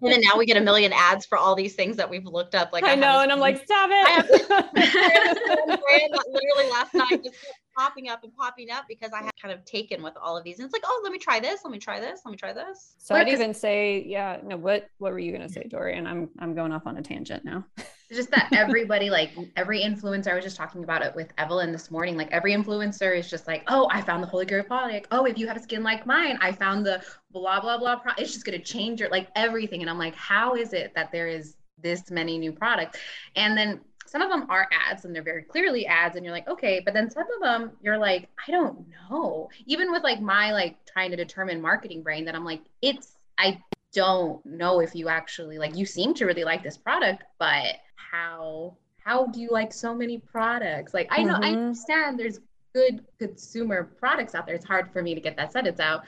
then 0.00 0.20
now 0.20 0.38
we 0.38 0.46
get 0.46 0.56
a 0.56 0.60
million 0.60 0.92
ads 0.92 1.26
for 1.26 1.36
all 1.36 1.56
these 1.56 1.74
things 1.74 1.96
that 1.96 2.08
we've 2.08 2.24
looked 2.24 2.54
up. 2.54 2.72
Like 2.72 2.84
I, 2.84 2.92
I 2.92 2.94
know, 2.94 3.20
and 3.20 3.32
I'm 3.32 3.40
like, 3.40 3.64
stop 3.64 3.90
it. 3.90 4.06
I 4.06 4.10
have, 4.10 4.28
literally 6.28 6.70
last 6.70 6.94
night 6.94 7.24
just 7.24 7.36
popping 7.76 8.08
up 8.08 8.22
and 8.22 8.32
popping 8.36 8.70
up 8.70 8.84
because 8.88 9.12
I 9.12 9.22
had 9.22 9.32
kind 9.40 9.52
of 9.52 9.64
taken 9.64 10.02
with 10.02 10.14
all 10.20 10.36
of 10.36 10.44
these. 10.44 10.58
And 10.58 10.66
it's 10.66 10.72
like, 10.72 10.84
oh, 10.86 11.00
let 11.02 11.12
me 11.12 11.18
try 11.18 11.40
this, 11.40 11.60
let 11.64 11.72
me 11.72 11.78
try 11.78 11.98
this, 11.98 12.20
let 12.24 12.30
me 12.30 12.36
try 12.36 12.52
this. 12.52 12.94
So 12.98 13.14
I'd 13.14 13.28
even 13.28 13.54
say, 13.54 14.04
yeah, 14.06 14.38
no, 14.44 14.56
what 14.56 14.88
what 14.98 15.12
were 15.12 15.18
you 15.18 15.32
gonna 15.32 15.48
say, 15.48 15.66
Dorian? 15.68 16.06
I'm 16.06 16.28
I'm 16.38 16.54
going 16.54 16.72
off 16.72 16.86
on 16.86 16.96
a 16.98 17.02
tangent 17.02 17.44
now. 17.44 17.64
just 18.16 18.30
that 18.30 18.48
everybody, 18.52 19.10
like 19.10 19.32
every 19.56 19.82
influencer, 19.82 20.28
I 20.28 20.34
was 20.34 20.44
just 20.44 20.56
talking 20.56 20.84
about 20.84 21.02
it 21.02 21.14
with 21.14 21.32
Evelyn 21.38 21.72
this 21.72 21.90
morning. 21.90 22.16
Like 22.16 22.30
every 22.30 22.52
influencer 22.52 23.16
is 23.16 23.28
just 23.30 23.46
like, 23.46 23.64
oh, 23.68 23.88
I 23.90 24.00
found 24.00 24.22
the 24.22 24.26
Holy 24.26 24.46
Grail 24.46 24.64
product. 24.64 25.08
Oh, 25.10 25.24
if 25.24 25.38
you 25.38 25.46
have 25.46 25.56
a 25.56 25.62
skin 25.62 25.82
like 25.82 26.06
mine, 26.06 26.38
I 26.40 26.52
found 26.52 26.84
the 26.84 27.02
blah 27.30 27.60
blah 27.60 27.78
blah. 27.78 27.96
Pro-. 27.96 28.12
It's 28.18 28.32
just 28.32 28.44
gonna 28.44 28.58
change 28.58 29.00
your 29.00 29.10
like 29.10 29.28
everything. 29.36 29.80
And 29.80 29.90
I'm 29.90 29.98
like, 29.98 30.14
how 30.14 30.54
is 30.54 30.72
it 30.72 30.92
that 30.94 31.12
there 31.12 31.28
is 31.28 31.56
this 31.82 32.10
many 32.10 32.38
new 32.38 32.52
products? 32.52 32.98
And 33.36 33.56
then 33.56 33.80
some 34.06 34.20
of 34.20 34.30
them 34.30 34.46
are 34.50 34.68
ads 34.72 35.04
and 35.04 35.14
they're 35.14 35.22
very 35.22 35.42
clearly 35.42 35.86
ads 35.86 36.16
and 36.16 36.24
you're 36.24 36.34
like 36.34 36.46
okay 36.46 36.82
but 36.84 36.92
then 36.92 37.10
some 37.10 37.24
of 37.34 37.40
them 37.40 37.70
you're 37.80 37.96
like 37.96 38.28
i 38.46 38.50
don't 38.50 38.84
know 39.08 39.48
even 39.64 39.90
with 39.90 40.02
like 40.02 40.20
my 40.20 40.52
like 40.52 40.76
trying 40.84 41.10
to 41.10 41.16
determine 41.16 41.62
marketing 41.62 42.02
brain 42.02 42.22
that 42.26 42.34
i'm 42.34 42.44
like 42.44 42.60
it's 42.82 43.16
i 43.38 43.58
don't 43.92 44.44
know 44.46 44.80
if 44.80 44.94
you 44.94 45.08
actually 45.08 45.58
like 45.58 45.76
you 45.76 45.84
seem 45.84 46.14
to 46.14 46.24
really 46.24 46.44
like 46.44 46.62
this 46.62 46.76
product, 46.76 47.22
but 47.38 47.76
how 48.10 48.76
how 49.04 49.26
do 49.26 49.40
you 49.40 49.48
like 49.50 49.72
so 49.72 49.94
many 49.94 50.18
products? 50.18 50.94
Like 50.94 51.08
I 51.10 51.22
know 51.22 51.34
mm-hmm. 51.34 51.44
I 51.44 51.48
understand 51.50 52.18
there's 52.18 52.40
good 52.74 53.04
consumer 53.18 53.84
products 53.98 54.34
out 54.34 54.46
there. 54.46 54.54
It's 54.54 54.64
hard 54.64 54.92
for 54.92 55.02
me 55.02 55.14
to 55.14 55.20
get 55.20 55.36
that 55.36 55.52
sentence 55.52 55.80
out 55.80 56.04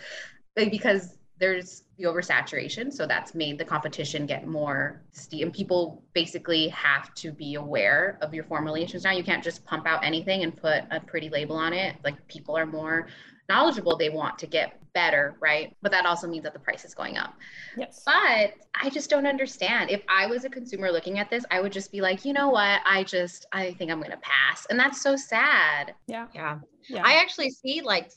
because 0.54 1.18
there's 1.38 1.84
the 1.96 2.04
oversaturation. 2.04 2.92
So 2.92 3.06
that's 3.06 3.34
made 3.34 3.58
the 3.58 3.64
competition 3.64 4.26
get 4.26 4.46
more 4.46 5.02
steep. 5.12 5.42
And 5.42 5.52
people 5.52 6.02
basically 6.12 6.68
have 6.68 7.14
to 7.16 7.32
be 7.32 7.54
aware 7.54 8.18
of 8.22 8.32
your 8.34 8.44
formulations 8.44 9.04
now. 9.04 9.12
You 9.12 9.24
can't 9.24 9.42
just 9.42 9.64
pump 9.64 9.86
out 9.86 10.04
anything 10.04 10.42
and 10.42 10.56
put 10.56 10.84
a 10.90 11.00
pretty 11.00 11.28
label 11.28 11.56
on 11.56 11.72
it. 11.72 11.96
Like 12.04 12.26
people 12.28 12.56
are 12.56 12.66
more 12.66 13.08
knowledgeable. 13.48 13.96
They 13.96 14.10
want 14.10 14.38
to 14.38 14.46
get 14.46 14.78
better, 14.94 15.36
right? 15.40 15.76
But 15.82 15.90
that 15.90 16.06
also 16.06 16.28
means 16.28 16.44
that 16.44 16.52
the 16.52 16.58
price 16.60 16.84
is 16.84 16.94
going 16.94 17.18
up. 17.18 17.34
Yes. 17.76 18.02
But 18.06 18.54
I 18.80 18.90
just 18.90 19.10
don't 19.10 19.26
understand. 19.26 19.90
If 19.90 20.02
I 20.08 20.26
was 20.26 20.44
a 20.44 20.48
consumer 20.48 20.90
looking 20.90 21.18
at 21.18 21.30
this, 21.30 21.44
I 21.50 21.60
would 21.60 21.72
just 21.72 21.90
be 21.90 22.00
like, 22.00 22.24
you 22.24 22.32
know 22.32 22.48
what? 22.48 22.80
I 22.86 23.02
just, 23.02 23.46
I 23.52 23.72
think 23.74 23.90
I'm 23.90 23.98
going 23.98 24.12
to 24.12 24.18
pass. 24.18 24.66
And 24.70 24.78
that's 24.78 25.02
so 25.02 25.16
sad. 25.16 25.94
Yeah. 26.06 26.28
Yeah. 26.32 26.60
yeah. 26.88 27.02
I 27.04 27.14
actually 27.20 27.50
see 27.50 27.82
like 27.82 28.12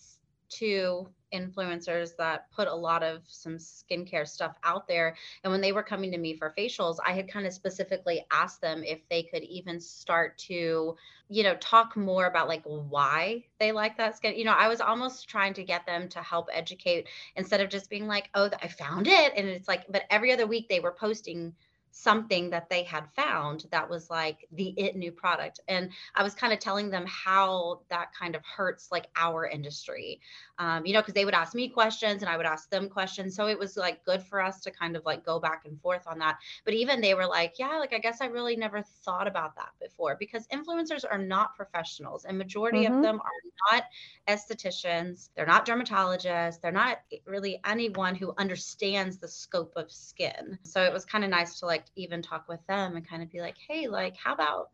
two 0.49 1.09
influencers 1.33 2.15
that 2.17 2.49
put 2.51 2.67
a 2.67 2.75
lot 2.75 3.03
of 3.03 3.21
some 3.27 3.57
skincare 3.57 4.27
stuff 4.27 4.55
out 4.63 4.87
there. 4.87 5.15
And 5.43 5.51
when 5.51 5.61
they 5.61 5.71
were 5.71 5.83
coming 5.83 6.11
to 6.11 6.17
me 6.17 6.35
for 6.35 6.53
facials, 6.57 6.97
I 7.05 7.13
had 7.13 7.31
kind 7.31 7.45
of 7.45 7.53
specifically 7.53 8.25
asked 8.31 8.61
them 8.61 8.83
if 8.83 8.99
they 9.09 9.23
could 9.23 9.43
even 9.43 9.79
start 9.79 10.37
to, 10.39 10.95
you 11.29 11.43
know, 11.43 11.55
talk 11.55 11.95
more 11.97 12.25
about 12.25 12.47
like 12.47 12.63
why 12.63 13.43
they 13.59 13.71
like 13.71 13.97
that 13.97 14.15
skin. 14.15 14.37
You 14.37 14.45
know, 14.45 14.55
I 14.57 14.67
was 14.67 14.81
almost 14.81 15.27
trying 15.29 15.53
to 15.55 15.63
get 15.63 15.85
them 15.85 16.09
to 16.09 16.19
help 16.19 16.49
educate 16.51 17.07
instead 17.35 17.61
of 17.61 17.69
just 17.69 17.89
being 17.89 18.07
like, 18.07 18.29
oh, 18.33 18.49
I 18.61 18.67
found 18.67 19.07
it. 19.07 19.33
And 19.35 19.47
it's 19.47 19.67
like, 19.67 19.85
but 19.89 20.03
every 20.09 20.31
other 20.31 20.47
week 20.47 20.69
they 20.69 20.79
were 20.79 20.91
posting 20.91 21.53
something 21.97 22.51
that 22.51 22.69
they 22.69 22.83
had 22.83 23.05
found 23.15 23.65
that 23.71 23.89
was 23.89 24.09
like 24.09 24.47
the 24.51 24.69
it 24.77 24.95
new 24.95 25.11
product. 25.11 25.59
And 25.67 25.89
i 26.15 26.21
was 26.21 26.35
kind 26.35 26.53
of 26.53 26.59
telling 26.59 26.89
them 26.89 27.05
how 27.07 27.81
that 27.89 28.13
kind 28.13 28.35
of 28.35 28.45
hurts 28.45 28.91
like 28.91 29.07
our 29.15 29.47
industry. 29.47 30.21
Um, 30.59 30.85
you 30.85 30.93
know 30.93 31.01
because 31.01 31.15
they 31.15 31.25
would 31.25 31.33
ask 31.33 31.55
me 31.55 31.69
questions 31.69 32.21
and 32.21 32.29
i 32.29 32.37
would 32.37 32.45
ask 32.45 32.69
them 32.69 32.87
questions. 32.87 33.35
So 33.35 33.47
it 33.47 33.57
was 33.57 33.77
like 33.77 34.05
good 34.05 34.21
for 34.21 34.41
us 34.41 34.61
to 34.61 34.71
kind 34.71 34.95
of 34.95 35.05
like 35.05 35.25
go 35.25 35.39
back 35.39 35.63
and 35.65 35.79
forth 35.81 36.05
on 36.07 36.19
that. 36.19 36.37
But 36.65 36.75
even 36.75 37.01
they 37.01 37.15
were 37.15 37.25
like 37.25 37.53
yeah 37.57 37.77
like 37.79 37.93
i 37.93 37.99
guess 37.99 38.21
i 38.21 38.27
really 38.27 38.55
never 38.55 38.83
thought 39.03 39.27
about 39.27 39.55
that 39.55 39.71
before. 39.81 40.15
Because 40.19 40.47
influencers 40.47 41.03
are 41.09 41.17
not 41.17 41.55
professionals 41.55 42.25
and 42.25 42.37
majority 42.37 42.85
mm-hmm. 42.85 42.97
of 42.97 43.01
them 43.01 43.19
are 43.19 43.71
not 43.71 43.83
estheticians 44.27 45.29
they're 45.35 45.45
not 45.45 45.65
dermatologists 45.65 46.61
they're 46.61 46.71
not 46.71 46.99
really 47.25 47.59
anyone 47.65 48.13
who 48.13 48.33
understands 48.37 49.17
the 49.17 49.27
scope 49.27 49.73
of 49.75 49.91
skin. 49.91 50.57
So 50.63 50.83
it 50.83 50.93
was 50.93 51.05
kind 51.05 51.23
of 51.23 51.29
nice 51.29 51.59
to 51.59 51.65
like 51.65 51.85
even 51.95 52.21
talk 52.21 52.47
with 52.47 52.65
them 52.67 52.95
and 52.95 53.07
kind 53.07 53.23
of 53.23 53.31
be 53.31 53.41
like, 53.41 53.55
hey, 53.67 53.87
like, 53.87 54.15
how 54.17 54.33
about 54.33 54.69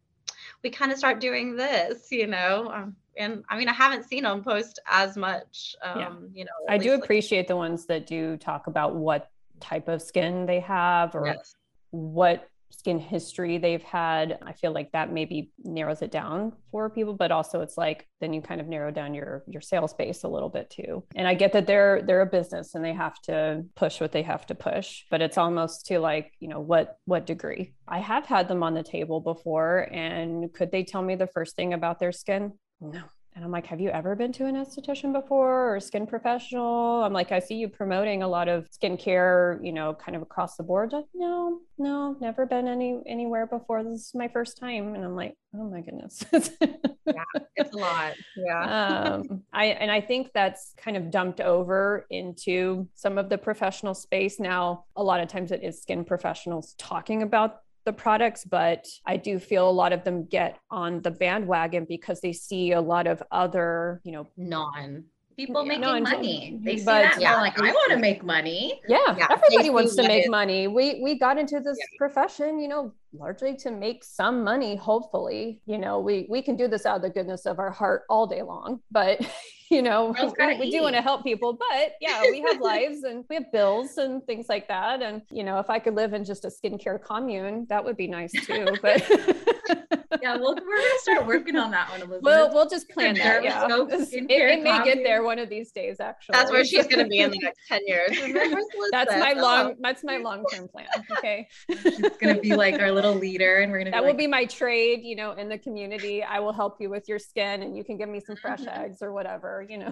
we 0.63 0.70
kind 0.70 0.91
of 0.91 0.98
start 0.98 1.20
doing 1.20 1.55
this, 1.55 2.12
you 2.12 2.27
know? 2.27 2.72
Um, 2.74 2.96
and 3.17 3.43
I 3.50 3.58
mean, 3.58 3.70
I 3.70 3.74
haven't 3.74 4.03
seen 4.03 4.24
them 4.24 4.43
post 4.43 4.79
as 4.88 5.15
much, 5.17 5.75
um, 5.84 6.00
yeah. 6.00 6.10
you 6.34 6.46
know. 6.46 6.51
I 6.67 6.77
do 6.77 6.93
appreciate 6.93 7.39
like- 7.39 7.48
the 7.48 7.55
ones 7.55 7.86
that 7.86 8.08
do 8.08 8.38
talk 8.38 8.67
about 8.67 8.96
what 8.96 9.29
type 9.60 9.88
of 9.88 10.01
skin 10.01 10.46
they 10.46 10.60
have 10.60 11.15
or 11.15 11.27
yes. 11.27 11.55
what 11.91 12.50
skin 12.77 12.99
history 12.99 13.57
they've 13.57 13.83
had 13.83 14.39
i 14.45 14.53
feel 14.53 14.71
like 14.71 14.91
that 14.91 15.11
maybe 15.11 15.51
narrows 15.63 16.01
it 16.01 16.11
down 16.11 16.51
for 16.71 16.89
people 16.89 17.13
but 17.13 17.31
also 17.31 17.61
it's 17.61 17.77
like 17.77 18.07
then 18.19 18.33
you 18.33 18.41
kind 18.41 18.59
of 18.59 18.67
narrow 18.67 18.91
down 18.91 19.13
your 19.13 19.43
your 19.47 19.61
sales 19.61 19.93
base 19.93 20.23
a 20.23 20.27
little 20.27 20.49
bit 20.49 20.69
too. 20.69 21.03
And 21.15 21.27
i 21.27 21.33
get 21.33 21.53
that 21.53 21.67
they're 21.67 22.01
they're 22.01 22.21
a 22.21 22.25
business 22.25 22.73
and 22.75 22.83
they 22.83 22.93
have 22.93 23.19
to 23.23 23.65
push 23.75 24.01
what 24.01 24.11
they 24.11 24.23
have 24.23 24.45
to 24.47 24.55
push 24.55 25.03
but 25.11 25.21
it's 25.21 25.37
almost 25.37 25.85
to 25.87 25.99
like 25.99 26.33
you 26.39 26.47
know 26.47 26.59
what 26.59 26.97
what 27.05 27.25
degree? 27.25 27.73
I 27.87 27.99
have 27.99 28.25
had 28.25 28.47
them 28.47 28.63
on 28.63 28.73
the 28.73 28.83
table 28.83 29.19
before 29.19 29.89
and 29.91 30.51
could 30.53 30.71
they 30.71 30.83
tell 30.83 31.01
me 31.01 31.15
the 31.15 31.27
first 31.27 31.55
thing 31.55 31.73
about 31.73 31.99
their 31.99 32.11
skin? 32.11 32.53
No 32.81 33.03
and 33.35 33.43
I'm 33.43 33.51
like, 33.51 33.65
have 33.67 33.81
you 33.81 33.89
ever 33.89 34.15
been 34.15 34.31
to 34.33 34.45
an 34.45 34.55
esthetician 34.55 35.11
before 35.11 35.75
or 35.75 35.79
skin 35.79 36.05
professional? 36.05 37.03
I'm 37.03 37.13
like, 37.13 37.31
I 37.31 37.39
see 37.39 37.55
you 37.55 37.67
promoting 37.67 38.21
a 38.21 38.27
lot 38.27 38.47
of 38.47 38.67
skincare, 38.69 39.63
you 39.65 39.73
know, 39.73 39.95
kind 39.95 40.15
of 40.15 40.21
across 40.21 40.55
the 40.55 40.63
board. 40.63 40.93
Like, 40.93 41.05
no, 41.15 41.59
no, 41.79 42.15
never 42.21 42.45
been 42.45 42.67
any 42.67 43.01
anywhere 43.07 43.47
before. 43.47 43.83
This 43.83 44.07
is 44.07 44.11
my 44.13 44.27
first 44.27 44.57
time. 44.57 44.93
And 44.93 45.03
I'm 45.03 45.15
like, 45.15 45.33
oh 45.55 45.69
my 45.69 45.81
goodness. 45.81 46.23
yeah, 46.31 47.23
it's 47.55 47.73
a 47.73 47.77
lot. 47.77 48.13
Yeah. 48.37 49.13
um, 49.15 49.43
I 49.51 49.65
and 49.65 49.89
I 49.89 50.01
think 50.01 50.29
that's 50.33 50.73
kind 50.77 50.95
of 50.95 51.09
dumped 51.09 51.41
over 51.41 52.05
into 52.11 52.87
some 52.93 53.17
of 53.17 53.29
the 53.29 53.37
professional 53.39 53.95
space. 53.95 54.39
Now, 54.39 54.85
a 54.95 55.03
lot 55.03 55.21
of 55.21 55.27
times 55.27 55.51
it 55.51 55.63
is 55.63 55.81
skin 55.81 56.05
professionals 56.05 56.75
talking 56.77 57.23
about 57.23 57.57
the 57.85 57.93
products, 57.93 58.45
but 58.45 58.85
I 59.05 59.17
do 59.17 59.39
feel 59.39 59.69
a 59.69 59.71
lot 59.71 59.93
of 59.93 60.03
them 60.03 60.25
get 60.25 60.57
on 60.71 61.01
the 61.01 61.11
bandwagon 61.11 61.85
because 61.87 62.21
they 62.21 62.33
see 62.33 62.71
a 62.71 62.81
lot 62.81 63.07
of 63.07 63.21
other, 63.31 64.01
you 64.03 64.11
know, 64.11 64.27
non 64.37 65.05
people 65.35 65.65
making 65.65 65.81
no, 65.81 65.99
money. 65.99 66.59
They 66.63 66.77
see 66.77 66.85
but, 66.85 67.01
that 67.01 67.21
yeah, 67.21 67.35
like 67.35 67.59
I 67.59 67.71
want 67.71 67.91
to 67.91 67.97
make 67.97 68.23
money. 68.23 68.81
Yeah, 68.87 68.99
yeah. 69.17 69.27
everybody 69.29 69.69
wants 69.69 69.95
to 69.95 70.03
make 70.03 70.25
it. 70.25 70.31
money. 70.31 70.67
We 70.67 70.99
we 71.03 71.17
got 71.17 71.37
into 71.37 71.59
this 71.59 71.77
yeah. 71.79 71.97
profession, 71.97 72.59
you 72.59 72.67
know, 72.67 72.93
largely 73.13 73.55
to 73.57 73.71
make 73.71 74.03
some 74.03 74.43
money. 74.43 74.75
Hopefully, 74.75 75.61
you 75.65 75.77
know, 75.77 75.99
we 75.99 76.25
we 76.29 76.41
can 76.41 76.55
do 76.55 76.67
this 76.67 76.85
out 76.85 76.97
of 76.97 77.01
the 77.01 77.09
goodness 77.09 77.45
of 77.45 77.59
our 77.59 77.71
heart 77.71 78.03
all 78.09 78.27
day 78.27 78.41
long, 78.41 78.79
but 78.91 79.19
you 79.69 79.81
know, 79.81 80.15
we, 80.39 80.59
we 80.59 80.71
do 80.71 80.83
want 80.83 80.95
to 80.95 81.01
help 81.01 81.23
people. 81.23 81.53
But 81.53 81.93
yeah, 81.99 82.21
we 82.21 82.41
have 82.41 82.61
lives 82.61 83.03
and 83.03 83.25
we 83.29 83.35
have 83.35 83.51
bills 83.51 83.97
and 83.97 84.23
things 84.25 84.47
like 84.47 84.67
that. 84.67 85.01
And 85.01 85.21
you 85.31 85.43
know, 85.43 85.59
if 85.59 85.69
I 85.69 85.79
could 85.79 85.95
live 85.95 86.13
in 86.13 86.23
just 86.23 86.45
a 86.45 86.49
skincare 86.49 87.01
commune, 87.01 87.65
that 87.69 87.83
would 87.83 87.97
be 87.97 88.07
nice 88.07 88.31
too. 88.31 88.67
But 88.81 89.01
yeah, 90.23 90.37
well, 90.37 90.55
we're 90.55 90.77
gonna 90.77 90.99
start 90.99 91.27
working 91.27 91.57
on 91.57 91.71
that 91.71 91.89
one, 91.89 91.99
Elizabeth. 91.99 92.23
We'll 92.23 92.53
we'll 92.53 92.69
just 92.69 92.87
plan 92.87 93.15
that. 93.15 93.43
Yeah. 93.43 93.67
It, 93.69 94.25
it 94.29 94.63
may 94.63 94.81
get 94.85 95.03
there 95.03 95.21
one 95.21 95.37
of 95.37 95.49
these 95.49 95.73
days. 95.73 95.99
Actually, 95.99 96.31
that's 96.31 96.49
where 96.49 96.63
she's 96.63 96.87
gonna 96.87 97.09
be 97.09 97.19
in 97.19 97.29
the 97.29 97.39
next 97.39 97.59
ten 97.67 97.81
years. 97.85 98.11
that's 98.91 99.11
my 99.11 99.33
long. 99.33 99.75
That's 99.81 100.01
my 100.05 100.17
long 100.17 100.45
term 100.45 100.69
plan. 100.69 100.87
Okay, 101.17 101.49
she's 101.69 101.99
gonna 102.21 102.39
be 102.39 102.55
like 102.55 102.79
our 102.79 102.89
little 102.89 103.13
leader, 103.13 103.57
and 103.57 103.69
we're 103.69 103.79
gonna. 103.79 103.91
That 103.91 104.01
will 104.01 104.11
like, 104.11 104.17
be 104.17 104.27
my 104.27 104.45
trade, 104.45 105.01
you 105.03 105.17
know, 105.17 105.33
in 105.33 105.49
the 105.49 105.57
community. 105.57 106.23
I 106.23 106.39
will 106.39 106.53
help 106.53 106.77
you 106.79 106.89
with 106.89 107.09
your 107.09 107.19
skin, 107.19 107.63
and 107.63 107.75
you 107.75 107.83
can 107.83 107.97
give 107.97 108.07
me 108.07 108.21
some 108.21 108.37
fresh 108.37 108.61
mm-hmm. 108.61 108.81
eggs 108.81 109.01
or 109.01 109.11
whatever, 109.11 109.65
you 109.69 109.79
know. 109.79 109.91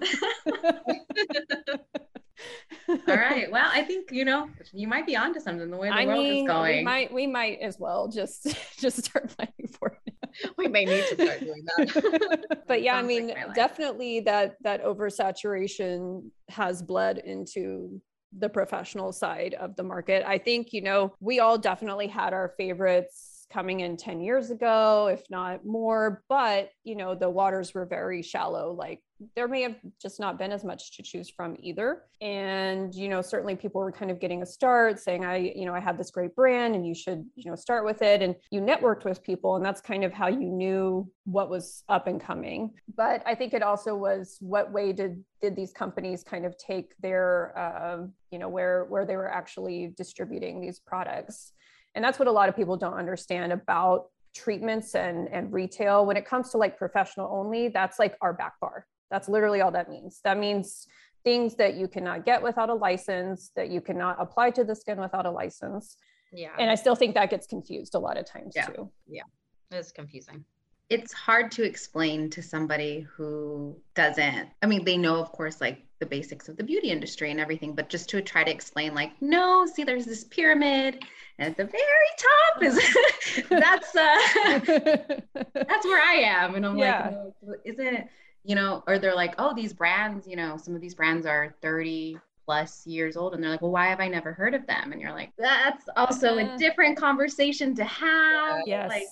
All 2.90 3.16
right. 3.16 3.52
Well, 3.52 3.70
I 3.72 3.84
think 3.84 4.12
you 4.12 4.26
know 4.26 4.50
you 4.74 4.88
might 4.88 5.06
be 5.06 5.16
onto 5.16 5.40
something 5.40 5.70
the 5.70 5.78
way 5.78 5.90
the 5.90 5.96
I 5.96 6.06
world 6.06 6.20
mean, 6.24 6.44
is 6.44 6.48
going. 6.48 6.78
We 6.78 6.84
might 6.84 7.14
we 7.14 7.28
might 7.28 7.60
as 7.60 7.80
well 7.80 8.08
just 8.08 8.56
just 8.80 9.04
start 9.06 9.30
planning 9.36 9.70
for 9.80 9.98
it. 10.06 10.11
we 10.58 10.68
may 10.68 10.86
need 10.86 11.06
to 11.10 11.16
start 11.16 11.40
doing 11.40 11.66
that. 11.78 12.64
but 12.68 12.82
yeah, 12.82 12.96
I 12.96 13.02
mean, 13.02 13.28
like 13.28 13.54
definitely 13.54 14.22
that 14.22 14.56
that 14.62 14.84
oversaturation 14.84 16.30
has 16.50 16.82
bled 16.82 17.20
into 17.20 18.02
the 18.38 18.50
professional 18.50 19.12
side 19.12 19.56
of 19.56 19.76
the 19.76 19.84
market. 19.84 20.24
I 20.26 20.38
think, 20.38 20.74
you 20.74 20.82
know, 20.82 21.14
we 21.20 21.40
all 21.40 21.58
definitely 21.58 22.08
had 22.08 22.34
our 22.34 22.54
favorites 22.58 23.31
coming 23.52 23.82
in 23.82 23.98
10 23.98 24.22
years 24.22 24.52
ago, 24.52 25.08
if 25.08 25.24
not 25.30 25.66
more. 25.66 26.24
But, 26.30 26.70
you 26.84 26.96
know, 26.96 27.16
the 27.16 27.30
waters 27.30 27.74
were 27.74 27.86
very 27.86 28.22
shallow. 28.22 28.72
Like 28.74 29.02
there 29.36 29.48
may 29.48 29.62
have 29.62 29.76
just 30.02 30.20
not 30.20 30.38
been 30.38 30.52
as 30.52 30.64
much 30.64 30.96
to 30.98 31.04
choose 31.04 31.30
from 31.30 31.56
either. 31.60 32.04
And, 32.22 32.94
you 32.94 33.08
know, 33.08 33.22
certainly 33.22 33.56
people 33.56 33.82
were 33.82 33.92
kind 33.92 34.10
of 34.10 34.20
getting 34.20 34.42
a 34.42 34.46
start 34.46 35.00
saying, 35.00 35.26
I, 35.26 35.38
you 35.38 35.66
know, 35.66 35.74
I 35.74 35.80
have 35.80 35.98
this 35.98 36.12
great 36.12 36.36
brand 36.36 36.76
and 36.76 36.88
you 36.88 36.96
should, 36.96 37.26
you 37.36 37.50
know, 37.50 37.56
start 37.56 37.86
with 37.86 38.02
it. 38.02 38.22
And 38.22 38.36
you 38.50 38.62
networked 38.62 39.06
with 39.06 39.22
people. 39.24 39.56
And 39.56 39.66
that's 39.66 39.82
kind 39.82 40.04
of 40.04 40.14
how 40.14 40.28
you 40.28 40.50
knew 40.50 41.10
what 41.26 41.50
was 41.50 41.84
up 41.90 42.08
and 42.08 42.20
coming. 42.20 42.72
But 42.96 43.22
I 43.26 43.36
think 43.36 43.54
it 43.54 43.64
also 43.64 43.96
was 43.96 44.38
what 44.40 44.72
way 44.72 44.92
did 44.94 45.24
did 45.42 45.56
these 45.56 45.74
companies 45.74 46.24
kind 46.24 46.46
of 46.46 46.56
take 46.58 46.94
their 47.02 47.58
uh, 47.58 48.06
you 48.32 48.40
know 48.40 48.50
where 48.50 48.86
where 48.86 49.06
they 49.06 49.18
were 49.18 49.32
actually 49.32 49.94
distributing 49.98 50.62
these 50.62 50.80
products 50.80 51.54
and 51.96 52.04
that's 52.04 52.20
what 52.20 52.28
a 52.28 52.32
lot 52.32 52.50
of 52.50 52.56
people 52.56 52.78
don't 52.78 52.94
understand 52.94 53.52
about 53.52 54.06
treatments 54.34 54.96
and, 54.96 55.28
and 55.30 55.52
retail. 55.52 56.06
When 56.06 56.18
it 56.18 56.26
comes 56.26 56.50
to 56.52 56.58
like 56.58 56.78
professional 56.78 57.30
only, 57.32 57.68
that's 57.68 58.00
like 58.00 58.16
our 58.22 58.34
back 58.34 58.60
bar. 58.60 58.86
That's 59.10 59.28
literally 59.28 59.62
all 59.62 59.72
that 59.72 59.90
means. 59.90 60.22
That 60.24 60.38
means 60.38 60.88
things 61.24 61.56
that 61.56 61.76
you 61.76 61.88
cannot 61.88 62.26
get 62.26 62.42
without 62.42 62.70
a 62.70 62.74
license, 62.74 63.52
that 63.56 63.70
you 63.70 63.82
cannot 63.82 64.18
apply 64.20 64.52
to 64.52 64.64
the 64.64 64.76
skin 64.76 65.00
without 65.00 65.26
a 65.26 65.32
license. 65.32 65.98
Yeah. 66.32 66.52
And 66.58 66.72
I 66.72 66.76
still 66.76 66.96
think 66.96 67.14
that 67.16 67.30
gets 67.30 67.46
confused 67.46 67.94
a 67.94 68.00
lot 68.00 68.18
of 68.18 68.26
times 68.26 68.54
yeah. 68.56 68.68
too. 68.68 68.90
Yeah. 69.08 69.24
It's 69.72 69.92
confusing 69.92 70.46
it's 70.92 71.14
hard 71.14 71.50
to 71.52 71.64
explain 71.64 72.30
to 72.30 72.44
somebody 72.44 73.08
who 73.16 73.80
doesn't 73.96 74.50
i 74.62 74.66
mean 74.66 74.84
they 74.84 74.98
know 74.98 75.16
of 75.16 75.32
course 75.32 75.62
like 75.62 75.86
the 76.02 76.06
basics 76.06 76.50
of 76.50 76.58
the 76.58 76.64
beauty 76.64 76.90
industry 76.90 77.32
and 77.32 77.40
everything 77.40 77.74
but 77.74 77.88
just 77.88 78.10
to 78.10 78.22
try 78.22 78.44
to 78.44 78.52
explain 78.52 78.94
like 78.94 79.12
no 79.22 79.66
see 79.68 79.84
there's 79.84 80.06
this 80.06 80.24
pyramid 80.26 81.00
and 81.38 81.52
at 81.52 81.58
the 81.58 81.64
very 81.64 82.10
top 82.18 82.64
is 82.64 83.46
that's 83.50 83.96
uh 83.96 84.60
that's 85.54 85.86
where 85.86 86.02
i 86.02 86.16
am 86.16 86.56
and 86.56 86.66
i'm 86.66 86.78
yeah. 86.78 87.14
like 87.44 87.60
isn't 87.64 87.88
it, 87.88 88.08
you 88.44 88.56
know 88.56 88.84
or 88.88 88.98
they're 88.98 89.16
like 89.16 89.36
oh 89.38 89.54
these 89.54 89.74
brands 89.74 90.28
you 90.28 90.36
know 90.36 90.58
some 90.58 90.76
of 90.76 90.82
these 90.82 90.96
brands 90.96 91.26
are 91.26 91.56
30 91.62 92.18
plus 92.46 92.86
years 92.88 93.16
old 93.16 93.34
and 93.34 93.42
they're 93.42 93.52
like, 93.52 93.62
well, 93.62 93.72
why 93.72 93.86
have 93.86 94.00
I 94.00 94.08
never 94.08 94.34
heard 94.34 94.54
of 94.54 94.66
them? 94.68 94.92
And 94.92 95.00
you're 95.00 95.14
like, 95.14 95.32
that's 95.38 95.88
also 95.96 96.38
a 96.38 96.58
different 96.58 96.98
conversation 96.98 97.76
to 97.76 97.86
have. 97.86 98.62
Yes. 98.66 98.90
Like, 98.90 99.04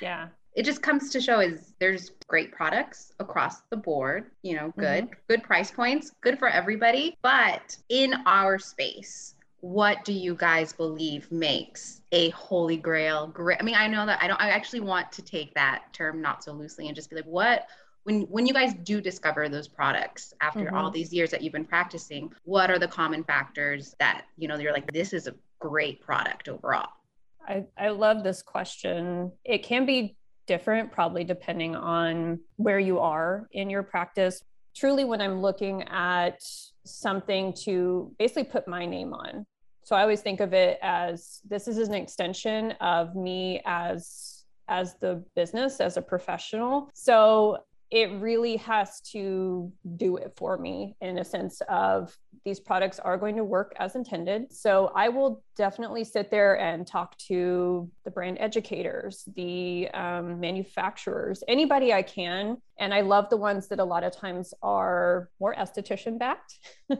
yeah. 0.00 0.28
It 0.54 0.64
just 0.64 0.82
comes 0.82 1.10
to 1.10 1.20
show 1.20 1.40
is 1.40 1.74
there's 1.78 2.12
great 2.26 2.52
products 2.52 3.12
across 3.20 3.60
the 3.70 3.76
board, 3.76 4.30
you 4.42 4.56
know, 4.56 4.72
good, 4.76 5.04
mm-hmm. 5.04 5.20
good 5.28 5.42
price 5.42 5.70
points, 5.70 6.12
good 6.20 6.38
for 6.38 6.48
everybody. 6.48 7.16
But 7.22 7.76
in 7.88 8.14
our 8.26 8.58
space, 8.58 9.34
what 9.60 10.04
do 10.04 10.12
you 10.12 10.34
guys 10.34 10.72
believe 10.72 11.30
makes 11.32 12.02
a 12.12 12.30
holy 12.30 12.76
grail 12.76 13.26
great 13.26 13.58
i 13.60 13.64
mean 13.64 13.74
i 13.74 13.88
know 13.88 14.06
that 14.06 14.22
i 14.22 14.28
don't 14.28 14.40
i 14.40 14.50
actually 14.50 14.80
want 14.80 15.10
to 15.10 15.20
take 15.20 15.52
that 15.54 15.82
term 15.92 16.22
not 16.22 16.44
so 16.44 16.52
loosely 16.52 16.86
and 16.86 16.94
just 16.94 17.10
be 17.10 17.16
like 17.16 17.24
what 17.24 17.66
when 18.04 18.22
when 18.22 18.46
you 18.46 18.54
guys 18.54 18.72
do 18.84 19.00
discover 19.00 19.48
those 19.48 19.66
products 19.66 20.32
after 20.40 20.60
mm-hmm. 20.66 20.76
all 20.76 20.90
these 20.90 21.12
years 21.12 21.30
that 21.30 21.42
you've 21.42 21.52
been 21.52 21.64
practicing 21.64 22.32
what 22.44 22.70
are 22.70 22.78
the 22.78 22.86
common 22.86 23.24
factors 23.24 23.96
that 23.98 24.26
you 24.36 24.46
know 24.46 24.56
you're 24.56 24.72
like 24.72 24.90
this 24.92 25.12
is 25.12 25.26
a 25.26 25.34
great 25.58 26.00
product 26.00 26.48
overall 26.48 26.90
i 27.48 27.64
i 27.76 27.88
love 27.88 28.22
this 28.22 28.42
question 28.42 29.32
it 29.44 29.64
can 29.64 29.84
be 29.84 30.16
different 30.48 30.90
probably 30.90 31.22
depending 31.22 31.76
on 31.76 32.40
where 32.56 32.80
you 32.80 32.98
are 32.98 33.48
in 33.52 33.70
your 33.70 33.84
practice 33.84 34.42
truly 34.74 35.04
when 35.04 35.20
i'm 35.20 35.40
looking 35.40 35.84
at 35.84 36.40
something 36.88 37.52
to 37.52 38.14
basically 38.18 38.44
put 38.44 38.66
my 38.66 38.86
name 38.86 39.12
on. 39.12 39.46
So 39.84 39.96
I 39.96 40.02
always 40.02 40.20
think 40.20 40.40
of 40.40 40.52
it 40.52 40.78
as 40.82 41.40
this 41.48 41.68
is 41.68 41.78
an 41.78 41.94
extension 41.94 42.72
of 42.80 43.14
me 43.14 43.62
as 43.64 44.44
as 44.70 44.96
the 45.00 45.24
business 45.34 45.80
as 45.80 45.96
a 45.96 46.02
professional. 46.02 46.90
So 46.92 47.58
it 47.90 48.10
really 48.20 48.56
has 48.58 49.00
to 49.00 49.72
do 49.96 50.18
it 50.18 50.34
for 50.36 50.58
me 50.58 50.94
in 51.00 51.16
a 51.16 51.24
sense 51.24 51.62
of 51.70 52.14
these 52.48 52.58
products 52.58 52.98
are 52.98 53.18
going 53.18 53.36
to 53.36 53.44
work 53.44 53.74
as 53.78 53.94
intended. 53.94 54.50
So 54.50 54.90
I 54.94 55.10
will 55.10 55.42
definitely 55.54 56.02
sit 56.02 56.30
there 56.30 56.58
and 56.58 56.86
talk 56.86 57.18
to 57.28 57.90
the 58.04 58.10
brand 58.10 58.38
educators, 58.40 59.28
the 59.36 59.90
um, 59.92 60.40
manufacturers, 60.40 61.44
anybody 61.46 61.92
I 61.92 62.00
can. 62.00 62.56
And 62.78 62.94
I 62.94 63.02
love 63.02 63.28
the 63.28 63.36
ones 63.36 63.68
that 63.68 63.80
a 63.80 63.84
lot 63.84 64.02
of 64.02 64.16
times 64.16 64.54
are 64.62 65.28
more 65.38 65.54
esthetician 65.54 66.18
backed. 66.18 66.54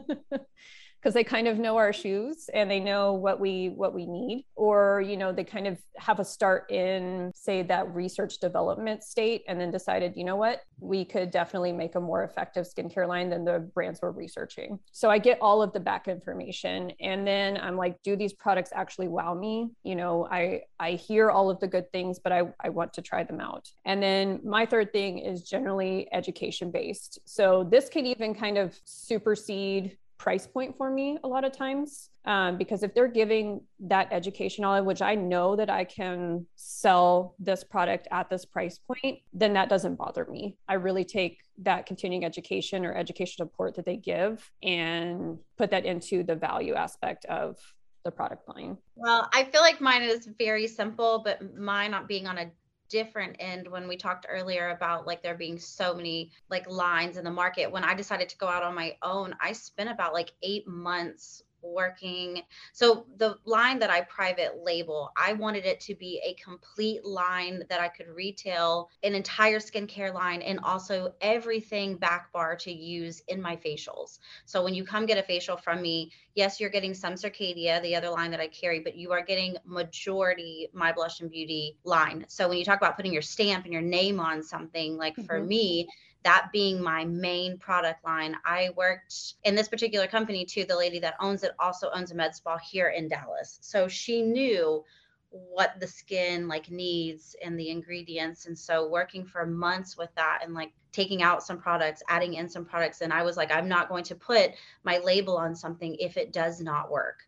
because 1.01 1.13
they 1.13 1.23
kind 1.23 1.47
of 1.47 1.57
know 1.57 1.77
our 1.77 1.93
shoes 1.93 2.49
and 2.53 2.69
they 2.69 2.79
know 2.79 3.13
what 3.13 3.39
we 3.39 3.69
what 3.69 3.93
we 3.93 4.05
need. 4.05 4.45
Or 4.55 5.01
you 5.01 5.17
know 5.17 5.31
they 5.31 5.43
kind 5.43 5.67
of 5.67 5.77
have 5.97 6.19
a 6.19 6.25
start 6.25 6.69
in 6.69 7.31
say 7.35 7.63
that 7.63 7.93
research 7.93 8.39
development 8.39 9.03
state 9.03 9.43
and 9.47 9.59
then 9.59 9.71
decided 9.71 10.13
you 10.15 10.23
know 10.23 10.35
what? 10.35 10.61
We 10.79 11.05
could 11.05 11.31
definitely 11.31 11.71
make 11.71 11.95
a 11.95 11.99
more 11.99 12.23
effective 12.23 12.65
skincare 12.65 13.07
line 13.07 13.29
than 13.29 13.45
the 13.45 13.59
brands 13.59 13.99
we're 14.01 14.11
researching. 14.11 14.79
So 14.91 15.09
i 15.09 15.17
get 15.17 15.37
all 15.41 15.61
of 15.61 15.73
the 15.73 15.79
back 15.79 16.07
information 16.07 16.91
and 16.99 17.25
then 17.25 17.57
i'm 17.57 17.77
like 17.77 18.01
do 18.03 18.15
these 18.15 18.33
products 18.33 18.71
actually 18.73 19.07
wow 19.07 19.33
me? 19.33 19.69
You 19.83 19.95
know 19.95 20.27
i 20.29 20.61
i 20.79 20.91
hear 20.91 21.29
all 21.31 21.49
of 21.49 21.59
the 21.59 21.67
good 21.67 21.91
things 21.91 22.19
but 22.19 22.31
i 22.31 22.43
i 22.59 22.69
want 22.69 22.93
to 22.93 23.01
try 23.01 23.23
them 23.23 23.39
out. 23.39 23.69
And 23.85 24.01
then 24.03 24.41
my 24.43 24.65
third 24.65 24.91
thing 24.91 25.19
is 25.19 25.43
generally 25.43 26.07
education 26.11 26.71
based 26.71 27.19
so 27.25 27.67
this 27.69 27.89
can 27.89 28.05
even 28.05 28.33
kind 28.33 28.57
of 28.57 28.77
supersede 28.85 29.97
price 30.19 30.45
point 30.45 30.77
for 30.77 30.91
me 30.91 31.17
a 31.23 31.27
lot 31.27 31.43
of 31.43 31.51
times 31.51 32.09
um, 32.25 32.57
because 32.57 32.83
if 32.83 32.93
they're 32.93 33.07
giving 33.07 33.61
that 33.79 34.07
education 34.11 34.63
on 34.63 34.85
which 34.85 35.01
i 35.01 35.15
know 35.15 35.55
that 35.55 35.69
i 35.69 35.83
can 35.83 36.45
sell 36.55 37.35
this 37.39 37.63
product 37.63 38.07
at 38.11 38.29
this 38.29 38.45
price 38.45 38.79
point 38.79 39.19
then 39.33 39.53
that 39.53 39.69
doesn't 39.69 39.95
bother 39.95 40.25
me. 40.29 40.57
I 40.67 40.75
really 40.75 41.05
take 41.05 41.39
that 41.59 41.85
continuing 41.85 42.25
education 42.25 42.85
or 42.85 42.93
education 42.93 43.37
support 43.37 43.75
that 43.75 43.85
they 43.85 43.97
give 43.97 44.49
and 44.63 45.37
put 45.57 45.71
that 45.71 45.85
into 45.85 46.23
the 46.23 46.35
value 46.35 46.73
aspect 46.73 47.25
of 47.25 47.57
the 48.03 48.11
product 48.11 48.47
line. 48.47 48.77
Well 48.95 49.29
i 49.33 49.43
feel 49.45 49.61
like 49.61 49.81
mine 49.81 50.03
is 50.03 50.27
very 50.37 50.67
simple 50.67 51.21
but 51.23 51.55
mine 51.55 51.91
not 51.91 52.07
being 52.07 52.27
on 52.27 52.37
a 52.37 52.51
different 52.89 53.35
end 53.39 53.67
when 53.67 53.87
we 53.87 53.97
talked 53.97 54.25
earlier 54.29 54.69
about 54.69 55.07
like 55.07 55.21
there 55.23 55.35
being 55.35 55.57
so 55.57 55.93
many 55.93 56.31
like 56.49 56.69
lines 56.69 57.17
in 57.17 57.23
the 57.23 57.31
market 57.31 57.71
when 57.71 57.83
i 57.83 57.93
decided 57.93 58.29
to 58.29 58.37
go 58.37 58.47
out 58.47 58.63
on 58.63 58.75
my 58.75 58.95
own 59.01 59.35
i 59.41 59.51
spent 59.51 59.89
about 59.89 60.13
like 60.13 60.31
eight 60.43 60.67
months 60.67 61.43
working. 61.61 62.41
So 62.73 63.05
the 63.17 63.35
line 63.45 63.79
that 63.79 63.89
I 63.89 64.01
private 64.01 64.63
label, 64.63 65.11
I 65.17 65.33
wanted 65.33 65.65
it 65.65 65.79
to 65.81 65.95
be 65.95 66.21
a 66.25 66.33
complete 66.41 67.05
line 67.05 67.63
that 67.69 67.79
I 67.79 67.87
could 67.87 68.07
retail 68.07 68.89
an 69.03 69.13
entire 69.13 69.59
skincare 69.59 70.13
line 70.13 70.41
and 70.41 70.59
also 70.61 71.13
everything 71.21 71.97
back 71.97 72.31
bar 72.31 72.55
to 72.57 72.71
use 72.71 73.21
in 73.27 73.41
my 73.41 73.55
facials. 73.55 74.19
So 74.45 74.63
when 74.63 74.73
you 74.73 74.83
come 74.83 75.05
get 75.05 75.17
a 75.17 75.23
facial 75.23 75.57
from 75.57 75.81
me, 75.81 76.11
yes, 76.39 76.57
you're 76.57 76.69
getting 76.69 76.93
some 76.93 77.15
Circadia, 77.15 77.81
the 77.81 77.93
other 77.93 78.09
line 78.09 78.31
that 78.31 78.39
I 78.39 78.47
carry, 78.47 78.79
but 78.79 78.95
you 78.95 79.11
are 79.11 79.21
getting 79.21 79.57
majority 79.65 80.69
my 80.71 80.93
blush 80.93 81.19
and 81.19 81.29
beauty 81.29 81.75
line. 81.83 82.23
So 82.29 82.47
when 82.47 82.57
you 82.57 82.63
talk 82.63 82.77
about 82.77 82.95
putting 82.95 83.11
your 83.11 83.21
stamp 83.21 83.65
and 83.65 83.73
your 83.73 83.81
name 83.81 84.21
on 84.21 84.41
something, 84.41 84.95
like 84.95 85.17
mm-hmm. 85.17 85.25
for 85.25 85.43
me, 85.43 85.89
that 86.23 86.47
being 86.53 86.81
my 86.81 87.03
main 87.03 87.57
product 87.57 88.05
line. 88.05 88.37
I 88.45 88.69
worked 88.77 89.35
in 89.43 89.53
this 89.53 89.67
particular 89.67 90.07
company 90.07 90.45
too. 90.45 90.63
The 90.63 90.77
lady 90.77 90.99
that 90.99 91.15
owns 91.19 91.43
it 91.43 91.51
also 91.59 91.89
owns 91.93 92.11
a 92.11 92.15
med 92.15 92.33
spa 92.33 92.57
here 92.57 92.89
in 92.89 93.09
Dallas. 93.09 93.59
So 93.61 93.89
she 93.89 94.21
knew 94.21 94.83
what 95.31 95.79
the 95.79 95.87
skin 95.87 96.47
like 96.47 96.71
needs 96.71 97.35
and 97.43 97.59
the 97.59 97.69
ingredients 97.69 98.47
and 98.47 98.57
so 98.57 98.87
working 98.87 99.23
for 99.23 99.45
months 99.45 99.97
with 99.97 100.09
that 100.15 100.39
and 100.43 100.53
like 100.53 100.71
taking 100.91 101.21
out 101.21 101.43
some 101.43 101.59
products 101.59 102.01
adding 102.09 102.33
in 102.33 102.49
some 102.49 102.65
products 102.65 103.01
and 103.01 103.13
i 103.13 103.21
was 103.21 103.37
like 103.37 103.51
i'm 103.51 103.67
not 103.67 103.89
going 103.89 104.03
to 104.03 104.15
put 104.15 104.51
my 104.83 104.97
label 104.99 105.37
on 105.37 105.55
something 105.55 105.95
if 105.99 106.17
it 106.17 106.33
does 106.33 106.61
not 106.61 106.89
work. 106.89 107.19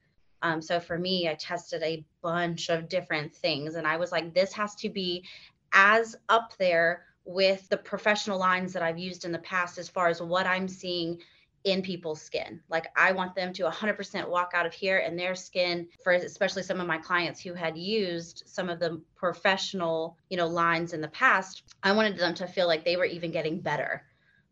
Um, 0.41 0.61
so 0.61 0.79
for 0.79 0.97
me 0.97 1.29
i 1.29 1.35
tested 1.35 1.83
a 1.83 2.03
bunch 2.23 2.69
of 2.69 2.89
different 2.89 3.35
things 3.35 3.75
and 3.75 3.85
i 3.85 3.97
was 3.97 4.11
like 4.11 4.33
this 4.33 4.51
has 4.53 4.73
to 4.75 4.89
be 4.89 5.23
as 5.73 6.15
up 6.27 6.53
there 6.57 7.03
with 7.25 7.67
the 7.69 7.77
professional 7.77 8.39
lines 8.39 8.73
that 8.73 8.83
I've 8.83 8.97
used 8.97 9.25
in 9.25 9.31
the 9.31 9.39
past 9.39 9.77
as 9.77 9.89
far 9.89 10.07
as 10.07 10.21
what 10.21 10.47
I'm 10.47 10.67
seeing 10.67 11.19
in 11.63 11.82
people's 11.82 12.21
skin. 12.21 12.60
Like 12.69 12.88
I 12.95 13.12
want 13.12 13.36
them 13.36 13.54
to 13.54 13.63
100% 13.63 14.28
walk 14.28 14.52
out 14.54 14.65
of 14.65 14.74
here 14.74 14.97
and 15.00 15.17
their 15.17 15.36
skin 15.36 15.88
for 16.04 16.13
especially 16.13 16.63
some 16.63 16.80
of 16.80 16.88
my 16.88 16.97
clients 16.97 17.39
who 17.39 17.54
had 17.54 17.78
used 17.78 18.43
some 18.45 18.69
of 18.69 18.80
the 18.80 19.02
professional, 19.15 20.17
you 20.30 20.38
know, 20.38 20.47
lines 20.47 20.93
in 20.93 21.02
the 21.02 21.08
past. 21.10 21.63
I 21.84 21.91
wanted 21.91 22.17
them 22.17 22.34
to 22.36 22.47
feel 22.47 22.67
like 22.67 22.84
they 22.84 22.97
were 22.97 23.06
even 23.06 23.32
getting 23.32 23.60
better. 23.60 24.04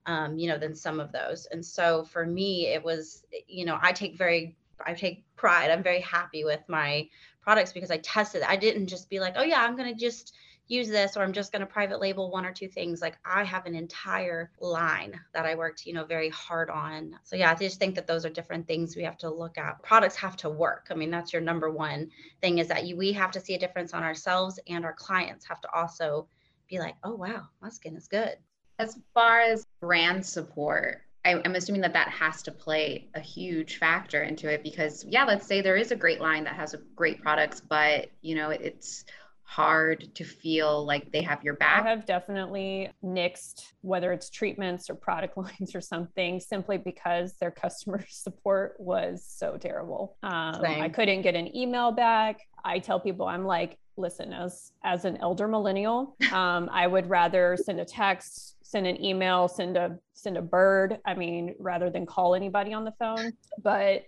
Um, 0.06 0.40
you 0.40 0.48
know, 0.48 0.58
than 0.58 0.74
some 0.74 1.00
of 1.00 1.12
those. 1.12 1.46
And 1.52 1.64
so 1.64 2.04
for 2.04 2.26
me, 2.26 2.68
it 2.68 2.84
was, 2.84 3.24
you 3.48 3.64
know, 3.64 3.78
I 3.80 3.92
take 3.92 4.18
very, 4.18 4.56
I 4.84 4.96
take 4.96 5.24
pride. 5.36 5.70
I'm 5.70 5.84
very 5.84 6.00
happy 6.00 6.44
with 6.44 6.62
my 6.68 7.08
products 7.42 7.74
because 7.74 7.92
I 7.92 7.98
tested. 7.98 8.42
I 8.42 8.56
didn't 8.56 8.88
just 8.88 9.08
be 9.10 9.20
like, 9.20 9.34
oh 9.36 9.44
yeah, 9.44 9.62
I'm 9.62 9.76
gonna 9.76 9.94
just 9.94 10.34
use 10.70 10.88
this 10.88 11.18
or 11.18 11.24
I'm 11.24 11.34
just 11.34 11.52
going 11.52 11.62
to 11.62 11.66
private 11.66 12.00
label 12.00 12.32
one 12.32 12.46
or 12.46 12.54
two 12.54 12.68
things. 12.68 13.02
Like 13.02 13.18
I 13.26 13.44
have 13.44 13.66
an 13.66 13.76
entire 13.76 14.52
line 14.62 15.20
that 15.34 15.46
I 15.46 15.56
worked, 15.56 15.86
you 15.86 15.94
know, 15.94 16.06
very 16.06 16.30
hard 16.30 16.70
on. 16.70 17.20
So 17.24 17.36
yeah, 17.36 17.52
I 17.52 17.56
just 17.56 17.80
think 17.80 17.96
that 17.96 18.08
those 18.08 18.24
are 18.24 18.30
different 18.30 18.68
things 18.68 18.96
we 18.96 19.04
have 19.04 19.18
to 19.18 19.30
look 19.30 19.58
at. 19.58 19.82
Products 19.82 20.16
have 20.16 20.38
to 20.38 20.50
work. 20.50 20.88
I 20.92 20.94
mean, 20.94 21.10
that's 21.10 21.34
your 21.34 21.42
number 21.42 21.72
one 21.72 22.10
thing 22.42 22.60
is 22.60 22.68
that 22.68 22.86
you, 22.86 22.96
we 22.96 23.12
have 23.14 23.32
to 23.32 23.42
see 23.42 23.56
a 23.56 23.60
difference 23.60 23.94
on 23.94 24.04
ourselves 24.04 24.60
and 24.68 24.86
our 24.86 24.94
clients 24.94 25.46
have 25.48 25.60
to 25.62 25.74
also 25.74 26.28
be 26.70 26.78
like, 26.78 26.96
oh 27.04 27.16
wow, 27.16 27.48
my 27.62 27.70
skin 27.70 27.96
is 27.96 28.08
good. 28.08 28.38
As 28.78 28.98
far 29.14 29.42
as 29.42 29.66
brand 29.82 30.26
support, 30.26 31.02
I'm 31.26 31.56
assuming 31.56 31.82
that 31.82 31.94
that 31.94 32.08
has 32.10 32.42
to 32.44 32.52
play 32.52 33.10
a 33.14 33.20
huge 33.20 33.78
factor 33.78 34.24
into 34.24 34.50
it 34.50 34.64
because 34.64 35.04
yeah, 35.06 35.26
let's 35.26 35.46
say 35.46 35.62
there 35.62 35.76
is 35.76 35.92
a 35.92 35.96
great 35.96 36.22
line 36.22 36.46
that 36.46 36.56
has 36.56 36.76
great 36.96 37.22
products, 37.22 37.60
but 37.60 38.10
you 38.22 38.36
know, 38.36 38.52
it's 38.52 39.04
hard 39.50 40.08
to 40.14 40.24
feel 40.24 40.86
like 40.86 41.12
they 41.12 41.24
have 41.24 41.44
your 41.44 41.56
back? 41.56 41.84
I 41.84 41.90
have 41.90 42.06
definitely 42.06 42.92
nixed 43.04 43.64
whether 43.82 44.14
it's 44.14 44.30
treatments 44.30 44.92
or 44.92 44.96
product 44.96 45.38
lines 45.44 45.74
or 45.74 45.82
something 45.82 46.40
simply 46.40 46.78
because 46.78 47.34
their 47.42 47.50
customer 47.50 48.06
support 48.10 48.76
was 48.78 49.26
so 49.28 49.58
terrible. 49.58 50.18
Um, 50.22 50.64
I 50.64 50.88
couldn't 50.90 51.24
get 51.24 51.34
an 51.34 51.56
email 51.58 51.92
back. 51.92 52.42
I 52.64 52.78
tell 52.78 53.00
people, 53.00 53.26
I'm 53.26 53.44
like, 53.44 53.80
listen, 53.98 54.34
as 54.34 54.72
as 54.84 55.06
an 55.06 55.18
elder 55.18 55.48
millennial, 55.48 56.16
um, 56.32 56.70
I 56.72 56.86
would 56.86 57.10
rather 57.10 57.58
send 57.58 57.80
a 57.80 57.86
text, 57.86 58.56
send 58.62 58.86
an 58.86 59.04
email, 59.04 59.48
send 59.48 59.78
a 59.78 59.98
send 60.14 60.38
a 60.38 60.44
bird. 60.44 61.00
I 61.08 61.16
mean, 61.16 61.56
rather 61.58 61.90
than 61.90 62.06
call 62.06 62.36
anybody 62.36 62.72
on 62.72 62.86
the 62.86 62.94
phone. 63.00 63.34
But 63.64 64.06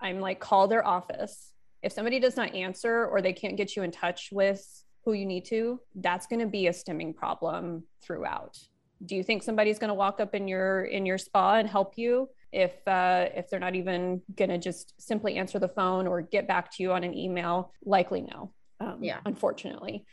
I'm 0.00 0.20
like, 0.20 0.38
call 0.38 0.68
their 0.68 0.86
office 0.86 1.52
if 1.82 1.92
somebody 1.92 2.18
does 2.18 2.36
not 2.36 2.54
answer 2.54 3.06
or 3.06 3.20
they 3.20 3.32
can't 3.32 3.56
get 3.56 3.76
you 3.76 3.82
in 3.82 3.90
touch 3.90 4.30
with 4.32 4.64
who 5.04 5.12
you 5.12 5.26
need 5.26 5.44
to, 5.46 5.80
that's 5.94 6.26
going 6.26 6.40
to 6.40 6.46
be 6.46 6.66
a 6.66 6.72
stemming 6.72 7.14
problem 7.14 7.84
throughout. 8.02 8.58
Do 9.04 9.14
you 9.14 9.22
think 9.22 9.42
somebody's 9.42 9.78
going 9.78 9.88
to 9.88 9.94
walk 9.94 10.20
up 10.20 10.34
in 10.34 10.48
your 10.48 10.84
in 10.84 11.06
your 11.06 11.18
spa 11.18 11.56
and 11.56 11.68
help 11.68 11.98
you 11.98 12.28
if 12.50 12.72
uh, 12.88 13.26
if 13.34 13.50
they're 13.50 13.60
not 13.60 13.74
even 13.74 14.22
going 14.34 14.50
to 14.50 14.58
just 14.58 14.94
simply 14.98 15.36
answer 15.36 15.58
the 15.58 15.68
phone 15.68 16.06
or 16.06 16.22
get 16.22 16.48
back 16.48 16.72
to 16.76 16.82
you 16.82 16.92
on 16.92 17.04
an 17.04 17.14
email? 17.14 17.72
Likely 17.84 18.22
no. 18.22 18.52
Um, 18.80 18.98
yeah, 19.02 19.20
unfortunately. 19.24 20.04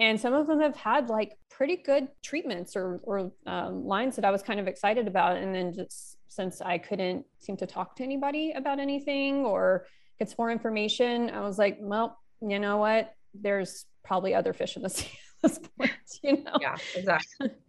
and 0.00 0.20
some 0.20 0.32
of 0.32 0.46
them 0.46 0.60
have 0.60 0.76
had 0.76 1.08
like 1.08 1.36
pretty 1.50 1.76
good 1.76 2.08
treatments 2.22 2.76
or, 2.76 3.00
or 3.02 3.32
um, 3.46 3.84
lines 3.84 4.16
that 4.16 4.24
I 4.24 4.30
was 4.30 4.42
kind 4.42 4.60
of 4.60 4.68
excited 4.68 5.08
about. 5.08 5.36
And 5.36 5.54
then 5.54 5.72
just 5.72 6.16
since 6.28 6.60
I 6.60 6.78
couldn't 6.78 7.26
seem 7.40 7.56
to 7.58 7.66
talk 7.66 7.96
to 7.96 8.04
anybody 8.04 8.52
about 8.52 8.78
anything 8.78 9.44
or 9.44 9.86
get 10.18 10.28
some 10.28 10.36
more 10.38 10.50
information, 10.50 11.30
I 11.30 11.40
was 11.40 11.58
like, 11.58 11.78
well, 11.80 12.18
you 12.40 12.58
know 12.58 12.78
what? 12.78 13.14
There's 13.34 13.86
probably 14.04 14.34
other 14.34 14.52
fish 14.52 14.76
in 14.76 14.82
the 14.82 14.90
sea 14.90 15.06
at 15.44 15.50
this 15.50 15.60
point, 15.78 15.92
you 16.22 16.44
know? 16.44 16.56
Yeah, 16.60 16.76
exactly. 16.94 17.50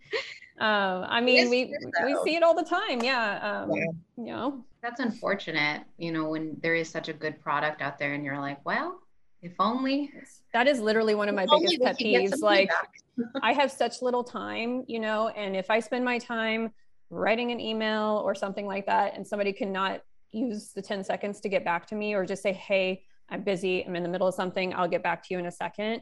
Um, 0.60 1.06
I 1.08 1.22
mean, 1.22 1.50
we 1.50 1.74
we 2.04 2.18
see 2.26 2.36
it 2.36 2.44
all 2.44 2.54
the 2.54 2.66
time. 2.66 3.02
Yeah. 3.02 3.64
Um, 3.64 3.72
yeah. 3.72 3.86
You 4.18 4.26
know, 4.26 4.66
that's 4.82 5.00
unfortunate. 5.00 5.84
You 5.98 6.12
know, 6.12 6.28
when 6.28 6.58
there 6.62 6.76
is 6.76 6.90
such 6.90 7.08
a 7.08 7.14
good 7.14 7.40
product 7.40 7.82
out 7.82 7.98
there, 7.98 8.14
and 8.14 8.26
you're 8.26 8.40
like, 8.40 8.58
well, 8.66 9.00
if 9.42 9.54
only. 9.60 10.12
That 10.54 10.68
is 10.68 10.80
literally 10.80 11.16
one 11.16 11.30
of 11.30 11.36
my 11.36 11.44
if 11.44 11.50
biggest 11.50 11.82
pet 11.82 11.98
peeves. 11.98 12.42
Like, 12.42 12.70
I 13.42 13.54
have 13.54 13.72
such 13.72 14.02
little 14.02 14.24
time, 14.24 14.84
you 14.88 15.00
know, 15.00 15.30
and 15.30 15.56
if 15.56 15.70
I 15.70 15.80
spend 15.80 16.04
my 16.04 16.18
time 16.18 16.74
writing 17.10 17.52
an 17.52 17.60
email 17.60 18.22
or 18.24 18.36
something 18.36 18.66
like 18.66 18.86
that, 18.88 19.16
and 19.16 19.26
somebody 19.26 19.54
cannot 19.54 20.02
use 20.32 20.72
the 20.74 20.82
10 20.82 21.04
seconds 21.04 21.39
to 21.42 21.50
get 21.50 21.65
back 21.65 21.88
to 21.88 21.96
me 21.96 22.13
or 22.13 22.26
just 22.26 22.44
say, 22.44 22.54
hey, 22.54 23.04
I'm 23.30 23.44
busy, 23.44 23.86
I'm 23.86 23.96
in 23.96 24.04
the 24.04 24.10
middle 24.10 24.28
of 24.28 24.36
something, 24.36 24.74
I'll 24.74 24.88
get 24.88 25.04
back 25.04 25.24
to 25.24 25.34
you 25.34 25.39
in 25.39 25.46
a 25.46 25.52
second. 25.52 26.02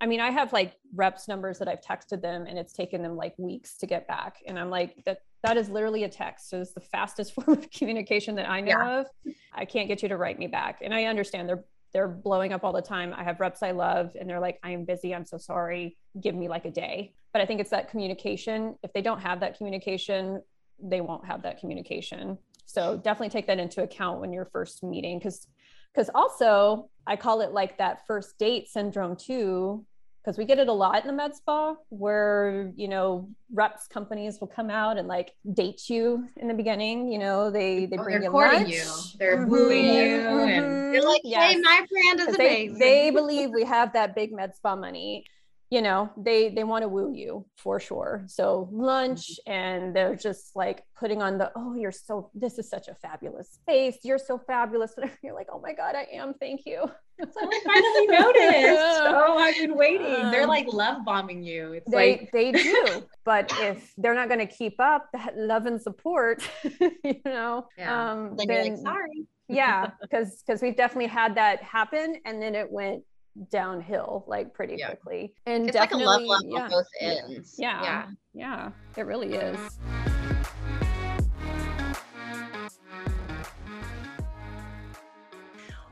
I 0.00 0.06
mean, 0.06 0.20
I 0.20 0.30
have 0.30 0.52
like 0.52 0.74
reps 0.94 1.26
numbers 1.26 1.58
that 1.58 1.68
I've 1.68 1.80
texted 1.80 2.22
them 2.22 2.46
and 2.46 2.56
it's 2.56 2.72
taken 2.72 3.02
them 3.02 3.16
like 3.16 3.34
weeks 3.36 3.76
to 3.78 3.86
get 3.86 4.06
back. 4.06 4.36
And 4.46 4.58
I'm 4.58 4.70
like, 4.70 5.02
that 5.06 5.18
that 5.42 5.56
is 5.56 5.68
literally 5.68 6.04
a 6.04 6.08
text. 6.08 6.50
So 6.50 6.60
it's 6.60 6.72
the 6.72 6.80
fastest 6.80 7.32
form 7.34 7.58
of 7.58 7.70
communication 7.70 8.34
that 8.36 8.48
I 8.48 8.60
know 8.60 8.68
yeah. 8.68 9.00
of. 9.00 9.06
I 9.52 9.64
can't 9.64 9.88
get 9.88 10.02
you 10.02 10.08
to 10.08 10.16
write 10.16 10.38
me 10.38 10.46
back. 10.46 10.78
And 10.82 10.94
I 10.94 11.04
understand 11.04 11.48
they're 11.48 11.64
they're 11.92 12.08
blowing 12.08 12.52
up 12.52 12.64
all 12.64 12.72
the 12.72 12.82
time. 12.82 13.14
I 13.16 13.24
have 13.24 13.40
reps 13.40 13.62
I 13.62 13.70
love 13.70 14.14
and 14.18 14.28
they're 14.28 14.40
like, 14.40 14.58
I 14.62 14.70
am 14.70 14.84
busy. 14.84 15.14
I'm 15.14 15.24
so 15.24 15.38
sorry. 15.38 15.96
Give 16.20 16.34
me 16.34 16.46
like 16.46 16.66
a 16.66 16.70
day. 16.70 17.14
But 17.32 17.40
I 17.40 17.46
think 17.46 17.60
it's 17.60 17.70
that 17.70 17.90
communication. 17.90 18.76
If 18.82 18.92
they 18.92 19.00
don't 19.00 19.20
have 19.20 19.40
that 19.40 19.56
communication, 19.56 20.42
they 20.82 21.00
won't 21.00 21.24
have 21.24 21.42
that 21.42 21.58
communication. 21.58 22.38
So 22.68 22.98
definitely 22.98 23.30
take 23.30 23.46
that 23.46 23.58
into 23.58 23.82
account 23.82 24.20
when 24.20 24.30
you're 24.30 24.44
first 24.52 24.84
meeting 24.84 25.18
because 25.18 25.46
because 25.94 26.10
also 26.14 26.90
I 27.06 27.16
call 27.16 27.40
it 27.40 27.52
like 27.52 27.78
that 27.78 28.06
first 28.06 28.38
date 28.38 28.68
syndrome 28.68 29.16
too 29.16 29.86
because 30.22 30.36
we 30.36 30.44
get 30.44 30.58
it 30.58 30.68
a 30.68 30.72
lot 30.72 31.00
in 31.00 31.06
the 31.06 31.14
med 31.14 31.34
spa 31.34 31.74
where 31.88 32.70
you 32.76 32.86
know 32.86 33.30
reps 33.54 33.86
companies 33.86 34.38
will 34.38 34.48
come 34.48 34.68
out 34.68 34.98
and 34.98 35.08
like 35.08 35.32
date 35.54 35.88
you 35.88 36.28
in 36.36 36.46
the 36.46 36.52
beginning 36.52 37.10
you 37.10 37.18
know 37.18 37.50
they 37.50 37.86
they 37.86 37.96
oh, 37.96 38.02
bring 38.02 38.22
you 38.22 38.30
lunch 38.30 38.68
you. 38.68 38.84
they're 39.18 39.38
mm-hmm. 39.38 39.50
wooing 39.50 39.84
you 39.86 40.18
mm-hmm. 40.18 40.48
and 40.50 40.94
they're 40.94 41.02
like 41.02 41.22
yes. 41.24 41.54
hey 41.54 41.60
my 41.60 41.86
brand 41.90 42.20
is 42.28 42.36
they, 42.36 42.68
they 42.68 43.10
believe 43.10 43.48
we 43.50 43.64
have 43.64 43.94
that 43.94 44.14
big 44.14 44.30
med 44.30 44.54
spa 44.54 44.76
money 44.76 45.24
you 45.70 45.82
know 45.82 46.10
they 46.16 46.48
they 46.48 46.64
want 46.64 46.82
to 46.82 46.88
woo 46.88 47.12
you 47.12 47.44
for 47.56 47.78
sure. 47.78 48.24
So 48.26 48.68
lunch 48.72 49.28
mm-hmm. 49.28 49.52
and 49.52 49.96
they're 49.96 50.16
just 50.16 50.56
like 50.56 50.82
putting 50.98 51.20
on 51.20 51.36
the 51.36 51.52
oh 51.56 51.74
you're 51.74 51.92
so 51.92 52.30
this 52.34 52.58
is 52.58 52.68
such 52.68 52.88
a 52.88 52.94
fabulous 52.94 53.50
space. 53.50 53.98
You're 54.02 54.18
so 54.18 54.38
fabulous. 54.38 54.94
And 54.98 55.10
you're 55.22 55.34
like 55.34 55.48
oh 55.52 55.60
my 55.60 55.72
god 55.72 55.94
i 55.94 56.06
am. 56.12 56.34
Thank 56.34 56.62
you. 56.64 56.90
So 57.20 57.40
i 57.40 57.60
finally 57.64 58.06
noticed. 58.06 59.00
Oh 59.00 59.38
i've 59.38 59.56
been 59.56 59.76
waiting. 59.76 60.14
Um, 60.14 60.30
they're 60.30 60.46
like 60.46 60.66
love 60.72 61.04
bombing 61.04 61.42
you. 61.42 61.74
It's 61.74 61.90
they 61.90 62.10
like 62.12 62.32
they 62.32 62.52
do. 62.52 63.04
But 63.24 63.52
if 63.60 63.92
they're 63.98 64.14
not 64.14 64.28
going 64.28 64.40
to 64.40 64.46
keep 64.46 64.80
up 64.80 65.08
that 65.12 65.36
love 65.36 65.66
and 65.66 65.80
support 65.80 66.42
you 66.80 67.20
know 67.26 67.66
yeah. 67.76 68.12
um 68.12 68.36
then, 68.36 68.46
then 68.46 68.70
like, 68.70 68.78
sorry. 68.78 69.26
Yeah 69.48 69.90
because 70.00 70.42
because 70.46 70.62
we've 70.62 70.76
definitely 70.76 71.08
had 71.08 71.34
that 71.34 71.62
happen 71.62 72.16
and 72.24 72.40
then 72.40 72.54
it 72.54 72.70
went 72.70 73.02
downhill 73.50 74.24
like 74.26 74.52
pretty 74.52 74.76
yeah. 74.78 74.88
quickly. 74.88 75.34
And 75.46 75.64
it's 75.64 75.72
definitely, 75.72 76.06
like 76.06 76.18
a 76.18 76.26
love 76.26 76.42
level 76.42 76.58
yeah. 76.58 76.68
both 76.68 76.86
ends. 77.00 77.54
Yeah. 77.58 77.82
yeah. 77.82 78.06
Yeah. 78.34 78.70
It 78.96 79.06
really 79.06 79.34
is. 79.34 79.78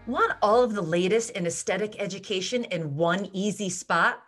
Want 0.07 0.35
all 0.41 0.63
of 0.63 0.75
the 0.75 0.83
latest 0.83 1.31
in 1.31 1.47
aesthetic 1.47 2.01
education 2.01 2.65
in 2.65 2.95
one 2.95 3.29
easy 3.33 3.69
spot? 3.69 4.23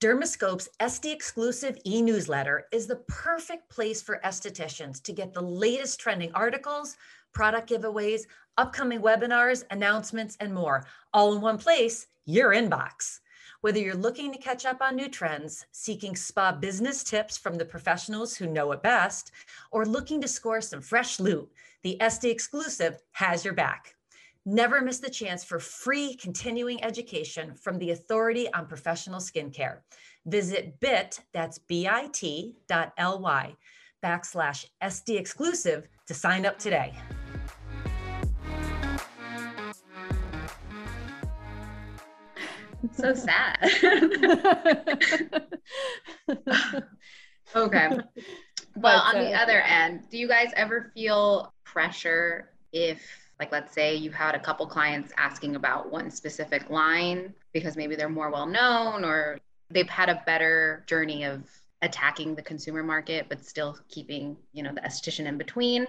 Dermascope's 0.00 0.68
SD 0.80 1.12
exclusive 1.12 1.78
e 1.86 2.02
newsletter 2.02 2.66
is 2.72 2.86
the 2.86 2.96
perfect 3.06 3.68
place 3.68 4.02
for 4.02 4.20
estheticians 4.24 5.00
to 5.02 5.12
get 5.12 5.32
the 5.32 5.42
latest 5.42 6.00
trending 6.00 6.32
articles, 6.32 6.96
product 7.32 7.70
giveaways, 7.70 8.22
upcoming 8.60 9.00
webinars, 9.00 9.64
announcements, 9.70 10.36
and 10.38 10.52
more, 10.52 10.84
all 11.14 11.34
in 11.34 11.40
one 11.40 11.56
place 11.56 12.06
your 12.26 12.50
inbox. 12.50 13.20
Whether 13.62 13.78
you're 13.78 13.94
looking 13.94 14.30
to 14.32 14.38
catch 14.38 14.66
up 14.66 14.82
on 14.82 14.96
new 14.96 15.08
trends, 15.08 15.64
seeking 15.72 16.14
spa 16.14 16.52
business 16.52 17.02
tips 17.02 17.38
from 17.38 17.56
the 17.56 17.64
professionals 17.64 18.36
who 18.36 18.46
know 18.46 18.70
it 18.72 18.82
best, 18.82 19.32
or 19.72 19.86
looking 19.86 20.20
to 20.20 20.28
score 20.28 20.60
some 20.60 20.82
fresh 20.82 21.18
loot, 21.18 21.50
the 21.82 21.96
SD 22.02 22.30
exclusive 22.30 23.00
has 23.12 23.44
your 23.46 23.54
back. 23.54 23.94
Never 24.44 24.82
miss 24.82 24.98
the 24.98 25.10
chance 25.10 25.42
for 25.42 25.58
free 25.58 26.14
continuing 26.14 26.84
education 26.84 27.54
from 27.54 27.78
the 27.78 27.92
authority 27.92 28.52
on 28.52 28.66
professional 28.66 29.20
skincare. 29.20 29.78
Visit 30.26 30.80
bit, 30.80 31.20
that's 31.32 31.58
bit.ly, 31.58 32.54
backslash 34.04 34.66
SD 34.82 35.18
exclusive 35.18 35.88
to 36.06 36.14
sign 36.14 36.44
up 36.44 36.58
today. 36.58 36.94
So 42.92 43.14
sad. 43.14 43.56
okay. 47.56 47.98
Well, 48.76 49.00
on 49.00 49.14
the 49.16 49.32
uh, 49.32 49.42
other 49.42 49.60
end, 49.60 50.08
do 50.10 50.18
you 50.18 50.28
guys 50.28 50.52
ever 50.56 50.90
feel 50.94 51.52
pressure 51.64 52.50
if, 52.72 53.00
like, 53.38 53.52
let's 53.52 53.74
say 53.74 53.96
you 53.96 54.10
had 54.10 54.34
a 54.34 54.40
couple 54.40 54.66
clients 54.66 55.12
asking 55.16 55.56
about 55.56 55.90
one 55.90 56.10
specific 56.10 56.70
line 56.70 57.34
because 57.52 57.76
maybe 57.76 57.96
they're 57.96 58.08
more 58.08 58.30
well 58.30 58.46
known 58.46 59.04
or 59.04 59.38
they've 59.70 59.88
had 59.88 60.08
a 60.08 60.22
better 60.26 60.84
journey 60.86 61.24
of 61.24 61.42
attacking 61.82 62.34
the 62.34 62.42
consumer 62.42 62.82
market, 62.82 63.26
but 63.28 63.44
still 63.44 63.78
keeping, 63.88 64.36
you 64.52 64.62
know, 64.62 64.72
the 64.72 64.80
esthetician 64.82 65.26
in 65.26 65.38
between? 65.38 65.82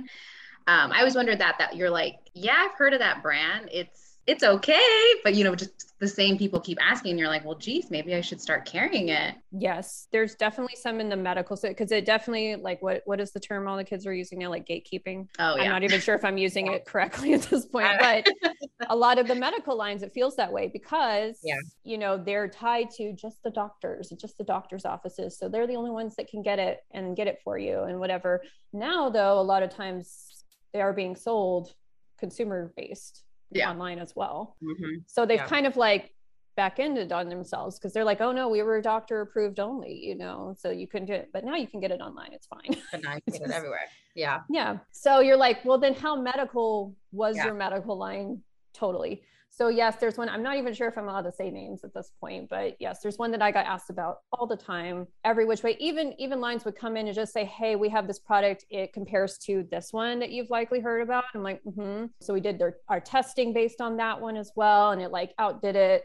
Um, 0.67 0.91
I 0.91 0.99
always 0.99 1.15
wondered 1.15 1.39
that, 1.39 1.57
that 1.59 1.75
you're 1.75 1.89
like, 1.89 2.17
yeah, 2.33 2.55
I've 2.57 2.77
heard 2.77 2.93
of 2.93 2.99
that 2.99 3.21
brand. 3.21 3.69
It's, 3.71 4.11
it's 4.27 4.43
okay. 4.43 5.13
But 5.23 5.36
you 5.36 5.43
know, 5.43 5.55
just 5.55 5.99
the 5.99 6.07
same 6.07 6.38
people 6.38 6.60
keep 6.60 6.77
asking, 6.81 7.12
and 7.12 7.19
you're 7.19 7.27
like, 7.27 7.45
well, 7.45 7.57
geez, 7.57 7.89
maybe 7.89 8.15
I 8.15 8.21
should 8.21 8.41
start 8.41 8.65
carrying 8.65 9.10
it. 9.10 9.36
Yes, 9.51 10.07
there's 10.12 10.36
definitely 10.36 10.75
some 10.75 10.99
in 10.99 11.10
the 11.10 11.15
medical 11.15 11.55
So 11.57 11.69
because 11.69 11.91
it 11.91 12.05
definitely 12.05 12.55
like 12.55 12.81
what 12.81 13.01
what 13.05 13.19
is 13.19 13.31
the 13.31 13.39
term 13.39 13.67
all 13.67 13.77
the 13.77 13.84
kids 13.84 14.05
are 14.05 14.13
using 14.13 14.39
now, 14.39 14.49
like 14.49 14.67
gatekeeping. 14.67 15.27
Oh, 15.39 15.55
yeah. 15.55 15.63
I'm 15.63 15.69
not 15.69 15.84
even 15.84 15.99
sure 15.99 16.15
if 16.15 16.23
I'm 16.23 16.38
using 16.38 16.67
it 16.67 16.86
correctly 16.88 17.34
at 17.34 17.43
this 17.43 17.65
point, 17.65 17.88
uh, 17.88 17.97
but 17.99 18.27
a 18.89 18.95
lot 18.95 19.19
of 19.19 19.27
the 19.27 19.36
medical 19.36 19.75
lines, 19.75 20.03
it 20.03 20.12
feels 20.13 20.36
that 20.36 20.51
way 20.51 20.69
because 20.71 21.39
yeah. 21.43 21.60
you 21.84 21.97
know 21.97 22.17
they're 22.17 22.47
tied 22.47 22.89
to 22.97 23.13
just 23.13 23.41
the 23.43 23.51
doctors, 23.51 24.13
just 24.19 24.38
the 24.38 24.43
doctors' 24.43 24.86
offices, 24.86 25.38
so 25.38 25.49
they're 25.49 25.67
the 25.67 25.75
only 25.75 25.91
ones 25.91 26.15
that 26.15 26.27
can 26.27 26.41
get 26.41 26.60
it 26.60 26.79
and 26.91 27.15
get 27.15 27.27
it 27.27 27.39
for 27.43 27.57
you 27.57 27.84
and 27.84 27.99
whatever. 27.99 28.41
Now, 28.73 29.10
though, 29.10 29.39
a 29.39 29.41
lot 29.41 29.63
of 29.63 29.71
times 29.71 30.43
they 30.73 30.81
are 30.81 30.93
being 30.93 31.15
sold 31.15 31.73
consumer 32.17 32.71
based 32.77 33.23
yeah. 33.51 33.69
online 33.69 33.99
as 33.99 34.15
well. 34.15 34.55
Mm-hmm. 34.63 34.99
So 35.07 35.25
they've 35.25 35.39
yeah. 35.39 35.47
kind 35.47 35.67
of 35.67 35.77
like 35.77 36.11
back 36.55 36.79
ended 36.79 37.11
on 37.11 37.29
themselves 37.29 37.77
because 37.77 37.93
they're 37.93 38.03
like, 38.03 38.21
oh 38.21 38.31
no, 38.31 38.49
we 38.49 38.61
were 38.61 38.81
doctor 38.81 39.21
approved 39.21 39.59
only, 39.59 39.93
you 39.93 40.15
know, 40.15 40.55
so 40.57 40.69
you 40.69 40.87
couldn't 40.87 41.07
do 41.07 41.13
it, 41.13 41.29
but 41.33 41.43
now 41.43 41.55
you 41.55 41.67
can 41.67 41.79
get 41.79 41.91
it 41.91 42.01
online. 42.01 42.33
It's 42.33 42.47
fine. 42.47 42.75
But 42.91 43.03
now 43.03 43.15
you 43.15 43.21
can 43.29 43.39
get 43.39 43.49
it 43.49 43.55
everywhere. 43.55 43.85
Yeah. 44.15 44.41
Yeah. 44.49 44.77
So 44.91 45.19
you're 45.19 45.37
like, 45.37 45.63
well, 45.63 45.77
then 45.77 45.93
how 45.93 46.21
medical 46.21 46.95
was 47.11 47.35
yeah. 47.37 47.45
your 47.45 47.53
medical 47.53 47.97
line? 47.97 48.41
Totally. 48.73 49.23
So 49.53 49.67
yes, 49.67 49.97
there's 49.97 50.17
one. 50.17 50.29
I'm 50.29 50.41
not 50.41 50.55
even 50.55 50.73
sure 50.73 50.87
if 50.87 50.97
I'm 50.97 51.09
allowed 51.09 51.23
to 51.23 51.31
say 51.31 51.51
names 51.51 51.83
at 51.83 51.93
this 51.93 52.11
point, 52.21 52.47
but 52.49 52.77
yes, 52.79 53.01
there's 53.01 53.17
one 53.17 53.31
that 53.31 53.41
I 53.41 53.51
got 53.51 53.65
asked 53.65 53.89
about 53.89 54.19
all 54.31 54.47
the 54.47 54.55
time, 54.55 55.07
every 55.25 55.45
which 55.45 55.61
way. 55.61 55.75
Even 55.79 56.13
even 56.17 56.39
lines 56.39 56.63
would 56.63 56.77
come 56.77 56.95
in 56.95 57.05
and 57.07 57.15
just 57.15 57.33
say, 57.33 57.43
"Hey, 57.43 57.75
we 57.75 57.89
have 57.89 58.07
this 58.07 58.17
product. 58.17 58.65
It 58.69 58.93
compares 58.93 59.37
to 59.39 59.67
this 59.69 59.91
one 59.91 60.19
that 60.19 60.31
you've 60.31 60.49
likely 60.49 60.79
heard 60.79 61.01
about." 61.01 61.25
I'm 61.35 61.43
like, 61.43 61.61
mm 61.63 61.73
"Hmm." 61.73 62.05
So 62.21 62.33
we 62.33 62.39
did 62.39 62.57
their 62.59 62.77
our 62.87 63.01
testing 63.01 63.51
based 63.53 63.81
on 63.81 63.97
that 63.97 64.21
one 64.21 64.37
as 64.37 64.53
well, 64.55 64.91
and 64.91 65.01
it 65.01 65.11
like 65.11 65.33
outdid 65.37 65.75
it. 65.75 66.03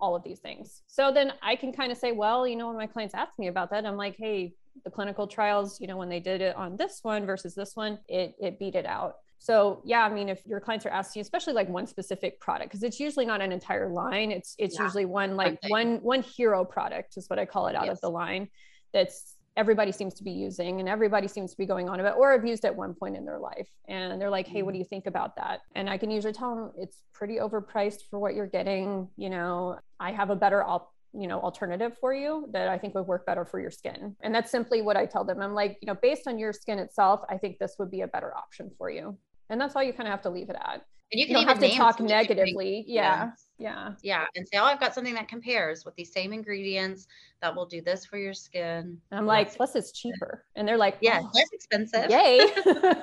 All 0.00 0.14
of 0.14 0.22
these 0.22 0.38
things. 0.38 0.82
So 0.86 1.10
then 1.12 1.32
I 1.42 1.56
can 1.56 1.72
kind 1.72 1.90
of 1.90 1.98
say, 1.98 2.12
well, 2.12 2.46
you 2.46 2.54
know, 2.54 2.68
when 2.68 2.76
my 2.76 2.86
clients 2.86 3.14
ask 3.14 3.32
me 3.36 3.48
about 3.48 3.70
that, 3.70 3.84
I'm 3.84 3.96
like, 3.96 4.14
hey, 4.16 4.54
the 4.84 4.90
clinical 4.92 5.26
trials, 5.26 5.80
you 5.80 5.88
know, 5.88 5.96
when 5.96 6.08
they 6.08 6.20
did 6.20 6.40
it 6.40 6.54
on 6.54 6.76
this 6.76 7.00
one 7.02 7.26
versus 7.26 7.56
this 7.56 7.74
one, 7.74 7.98
it 8.08 8.34
it 8.40 8.60
beat 8.60 8.76
it 8.76 8.86
out. 8.86 9.16
So 9.38 9.82
yeah, 9.84 10.04
I 10.04 10.12
mean, 10.12 10.28
if 10.28 10.44
your 10.46 10.60
clients 10.60 10.84
are 10.86 10.90
asking, 10.90 11.22
especially 11.22 11.52
like 11.52 11.68
one 11.68 11.86
specific 11.86 12.40
product, 12.40 12.70
because 12.70 12.82
it's 12.82 12.98
usually 12.98 13.26
not 13.26 13.40
an 13.40 13.52
entire 13.52 13.88
line. 13.88 14.30
It's 14.30 14.54
it's 14.58 14.76
yeah. 14.76 14.84
usually 14.84 15.04
one 15.04 15.36
like 15.36 15.58
one 15.68 15.98
one 16.02 16.22
hero 16.22 16.64
product 16.64 17.16
is 17.16 17.28
what 17.28 17.38
I 17.38 17.44
call 17.44 17.68
it 17.68 17.76
out 17.76 17.86
yes. 17.86 17.96
of 17.96 18.00
the 18.00 18.10
line. 18.10 18.48
That's 18.92 19.36
everybody 19.56 19.90
seems 19.90 20.14
to 20.14 20.22
be 20.22 20.30
using 20.30 20.78
and 20.78 20.88
everybody 20.88 21.26
seems 21.26 21.50
to 21.50 21.58
be 21.58 21.66
going 21.66 21.88
on 21.88 21.98
about 21.98 22.16
or 22.16 22.30
have 22.30 22.46
used 22.46 22.64
at 22.64 22.74
one 22.74 22.94
point 22.94 23.16
in 23.16 23.24
their 23.24 23.40
life. 23.40 23.68
And 23.88 24.20
they're 24.20 24.30
like, 24.30 24.46
hey, 24.46 24.62
what 24.62 24.70
mm-hmm. 24.70 24.74
do 24.74 24.78
you 24.78 24.84
think 24.84 25.06
about 25.06 25.34
that? 25.34 25.62
And 25.74 25.90
I 25.90 25.98
can 25.98 26.12
usually 26.12 26.32
tell 26.32 26.54
them 26.54 26.70
it's 26.78 27.02
pretty 27.12 27.38
overpriced 27.38 28.02
for 28.08 28.20
what 28.20 28.36
you're 28.36 28.46
getting. 28.46 29.08
You 29.16 29.30
know, 29.30 29.78
I 29.98 30.12
have 30.12 30.30
a 30.30 30.36
better 30.36 30.62
op- 30.62 30.92
you 31.14 31.26
know 31.26 31.40
alternative 31.40 31.96
for 31.98 32.12
you 32.12 32.46
that 32.52 32.68
i 32.68 32.76
think 32.76 32.94
would 32.94 33.06
work 33.06 33.24
better 33.24 33.42
for 33.42 33.58
your 33.58 33.70
skin 33.70 34.14
and 34.20 34.34
that's 34.34 34.50
simply 34.50 34.82
what 34.82 34.94
i 34.94 35.06
tell 35.06 35.24
them 35.24 35.40
i'm 35.40 35.54
like 35.54 35.78
you 35.80 35.86
know 35.86 35.94
based 35.94 36.26
on 36.26 36.38
your 36.38 36.52
skin 36.52 36.78
itself 36.78 37.22
i 37.30 37.36
think 37.38 37.58
this 37.58 37.76
would 37.78 37.90
be 37.90 38.02
a 38.02 38.06
better 38.06 38.36
option 38.36 38.70
for 38.76 38.90
you 38.90 39.16
and 39.50 39.60
that's 39.60 39.76
all 39.76 39.82
you 39.82 39.92
kind 39.92 40.06
of 40.08 40.12
have 40.12 40.22
to 40.22 40.30
leave 40.30 40.50
it 40.50 40.56
at. 40.56 40.84
And 41.10 41.20
you, 41.20 41.26
you 41.26 41.34
don't 41.34 41.46
have 41.46 41.58
to 41.60 41.70
talk 41.70 42.00
negatively. 42.00 42.84
Yeah 42.86 43.30
yeah. 43.58 43.92
yeah. 44.02 44.24
And 44.36 44.46
say 44.48 44.58
oh 44.58 44.64
i've 44.64 44.80
got 44.80 44.94
something 44.94 45.14
that 45.14 45.28
compares 45.28 45.84
with 45.84 45.94
these 45.96 46.12
same 46.12 46.32
ingredients 46.32 47.06
that 47.42 47.54
will 47.54 47.66
do 47.66 47.80
this 47.80 48.06
for 48.06 48.16
your 48.16 48.32
skin. 48.32 48.98
And 49.10 49.18
i'm 49.20 49.26
like 49.26 49.54
plus 49.54 49.74
it's 49.74 49.92
cheaper. 49.92 50.44
And 50.56 50.66
they're 50.66 50.78
like 50.78 50.96
yeah 51.00 51.20
oh, 51.22 51.30
less 51.34 51.48
expensive. 51.52 52.10
yay. 52.10 52.38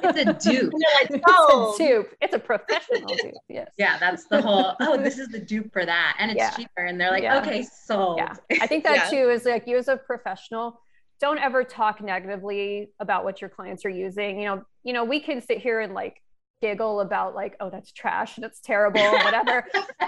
It's 0.07 0.47
a 0.47 0.51
dupe. 0.51 0.73
Like, 0.73 1.21
oh. 1.27 1.71
it's 1.71 1.79
a 1.81 1.87
dupe. 1.87 2.15
It's 2.21 2.33
a 2.33 2.37
oh. 2.37 2.39
professional 2.39 3.05
dupe. 3.05 3.33
Yes. 3.49 3.71
Yeah 3.77 3.97
that's 3.99 4.25
the 4.25 4.41
whole 4.41 4.73
oh 4.79 4.97
this 4.97 5.19
is 5.19 5.27
the 5.27 5.39
dupe 5.39 5.71
for 5.73 5.85
that. 5.85 6.15
And 6.19 6.31
it's 6.31 6.37
yeah. 6.37 6.51
cheaper. 6.51 6.85
And 6.85 6.99
they're 6.99 7.11
like 7.11 7.23
yeah. 7.23 7.41
okay 7.41 7.63
sold. 7.63 8.17
Yeah. 8.17 8.33
I 8.61 8.67
think 8.67 8.83
that 8.85 9.11
yeah. 9.11 9.23
too 9.23 9.29
is 9.29 9.45
like 9.45 9.67
you 9.67 9.77
as 9.77 9.87
a 9.87 9.97
professional 9.97 10.81
don't 11.21 11.39
ever 11.39 11.63
talk 11.63 12.01
negatively 12.01 12.89
about 12.99 13.23
what 13.23 13.39
your 13.39 13.49
clients 13.49 13.85
are 13.85 13.89
using. 13.89 14.39
You 14.39 14.45
know 14.45 14.65
you 14.83 14.93
know 14.93 15.03
we 15.03 15.19
can 15.19 15.41
sit 15.41 15.57
here 15.57 15.81
and 15.81 15.93
like 15.93 16.21
giggle 16.61 17.01
about 17.01 17.35
like, 17.35 17.55
oh, 17.59 17.69
that's 17.69 17.91
trash 17.91 18.37
and 18.37 18.45
it's 18.45 18.59
terrible, 18.59 19.01
whatever. 19.01 19.65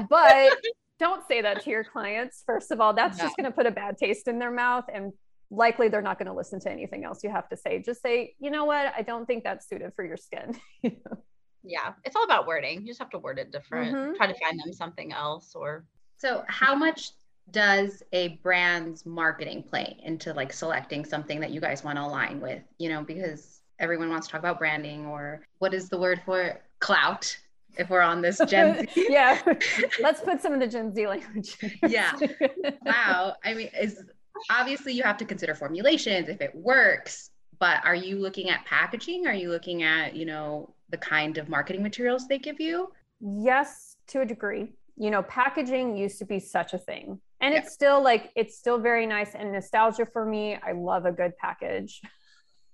but 0.10 0.58
don't 1.00 1.28
say 1.28 1.42
that 1.42 1.64
to 1.64 1.70
your 1.70 1.84
clients. 1.84 2.44
First 2.46 2.72
of 2.72 2.82
all, 2.82 2.94
that's 2.94 3.18
no. 3.18 3.26
just 3.26 3.38
going 3.38 3.46
to 3.46 3.52
put 3.52 3.66
a 3.66 3.72
bad 3.72 3.98
taste 3.98 4.28
in 4.28 4.40
their 4.40 4.52
mouth 4.52 4.86
and 4.94 5.14
likely 5.50 5.88
they're 5.88 6.02
not 6.02 6.18
going 6.20 6.28
to 6.28 6.34
listen 6.34 6.60
to 6.60 6.72
anything 6.72 7.06
else 7.06 7.24
you 7.24 7.30
have 7.30 7.48
to 7.50 7.58
say. 7.58 7.82
Just 7.82 8.02
say, 8.02 8.36
you 8.40 8.52
know 8.52 8.66
what? 8.66 8.94
I 8.98 9.02
don't 9.02 9.26
think 9.26 9.44
that's 9.44 9.68
suited 9.70 9.94
for 9.96 10.04
your 10.04 10.18
skin. 10.18 10.60
yeah. 11.64 11.94
It's 12.04 12.16
all 12.16 12.24
about 12.24 12.48
wording. 12.48 12.82
You 12.82 12.88
just 12.88 13.00
have 13.00 13.12
to 13.12 13.20
word 13.20 13.40
it 13.40 13.52
different. 13.52 13.96
Mm-hmm. 13.96 14.16
Try 14.16 14.28
to 14.28 14.36
find 14.40 14.60
them 14.60 14.74
something 14.74 15.14
else 15.14 15.54
or 15.56 15.86
so 16.18 16.44
how 16.48 16.76
much 16.76 17.12
does 17.52 18.04
a 18.12 18.40
brand's 18.44 19.06
marketing 19.06 19.64
play 19.64 19.98
into 20.04 20.34
like 20.34 20.52
selecting 20.52 21.06
something 21.06 21.40
that 21.40 21.52
you 21.52 21.62
guys 21.62 21.84
want 21.84 21.98
to 21.98 22.04
align 22.04 22.42
with 22.42 22.62
you 22.78 22.90
know 22.90 23.02
because 23.04 23.57
everyone 23.80 24.10
wants 24.10 24.28
to 24.28 24.32
talk 24.32 24.40
about 24.40 24.60
branding 24.60 25.06
or 25.06 25.46
what 25.60 25.74
is 25.74 25.90
the 25.90 25.98
word 25.98 26.22
for 26.26 26.42
it? 26.42 26.63
clout 26.80 27.38
if 27.78 27.90
we're 27.90 28.02
on 28.02 28.22
this 28.22 28.42
Gen 28.48 28.88
Z. 28.88 29.08
yeah. 29.10 29.42
Let's 30.02 30.22
put 30.22 30.42
some 30.42 30.54
of 30.54 30.60
the 30.60 30.68
Gen 30.68 30.94
Z 30.94 31.08
language. 31.08 31.58
yeah. 31.88 32.13
Wow. 32.86 33.36
I 33.44 33.54
mean, 33.54 33.70
is 33.80 34.04
obviously 34.50 34.94
you 34.94 35.04
have 35.04 35.18
to 35.18 35.26
consider 35.26 35.54
formulations 35.54 36.30
if 36.30 36.42
it 36.42 36.54
works, 36.56 37.32
but 37.60 37.86
are 37.86 37.96
you 37.96 38.20
looking 38.20 38.50
at 38.50 38.66
packaging? 38.66 39.28
Are 39.28 39.34
you 39.34 39.50
looking 39.50 39.84
at, 39.84 40.16
you 40.16 40.26
know, 40.26 40.74
the 40.90 40.98
kind 40.98 41.38
of 41.38 41.50
marketing 41.50 41.84
materials 41.84 42.28
they 42.28 42.40
give 42.40 42.60
you? 42.60 42.92
Yes, 43.20 43.98
to 44.08 44.22
a 44.22 44.26
degree. 44.26 44.74
You 44.96 45.12
know, 45.12 45.22
packaging 45.24 45.96
used 45.96 46.18
to 46.20 46.26
be 46.26 46.40
such 46.40 46.74
a 46.74 46.80
thing. 46.80 47.20
And 47.42 47.54
yeah. 47.54 47.60
it's 47.60 47.74
still 47.74 48.02
like 48.02 48.32
it's 48.36 48.58
still 48.58 48.80
very 48.80 49.06
nice 49.06 49.36
and 49.36 49.52
nostalgia 49.52 50.08
for 50.08 50.26
me. 50.26 50.58
I 50.66 50.72
love 50.72 51.06
a 51.06 51.12
good 51.12 51.38
package 51.38 52.02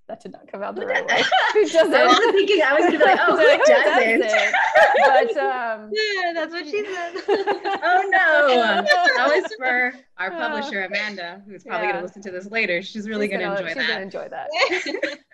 that 0.08 0.22
did 0.22 0.32
not 0.32 0.52
come 0.52 0.62
out 0.62 0.76
the 0.80 0.86
right 0.86 1.06
way. 1.06 1.24
Who 1.54 1.68
doesn't? 1.68 1.94
I 1.94 2.06
was 2.06 2.18
thinking 2.32 2.62
I 2.62 2.74
was 2.74 2.86
gonna 2.86 2.98
be 2.98 3.04
like, 3.04 3.20
oh, 3.28 3.38
who, 3.38 3.52
who 3.52 3.58
doesn't? 3.66 4.20
doesn't? 4.20 4.56
But 4.98 5.38
um, 5.38 5.92
yeah, 5.92 6.34
that's 6.34 6.54
what 6.54 6.66
she 6.66 6.86
said. 6.86 7.14
oh 7.28 8.10
no, 8.10 8.84
that 8.86 9.28
was 9.28 9.54
for 9.58 9.94
our 10.18 10.32
publisher 10.32 10.84
Amanda, 10.84 11.42
who's 11.48 11.64
probably 11.64 11.88
yeah. 11.88 11.94
gonna 11.94 12.06
listen 12.06 12.22
to 12.24 12.32
this 12.32 12.50
later. 12.50 12.82
She's 12.82 13.08
really 13.08 13.28
she's 13.28 13.38
gonna, 13.38 13.56
gonna, 13.56 13.60
enjoy 13.60 13.68
she's 13.70 13.76
that. 13.76 13.88
Gonna 13.88 14.02
enjoy 14.02 14.30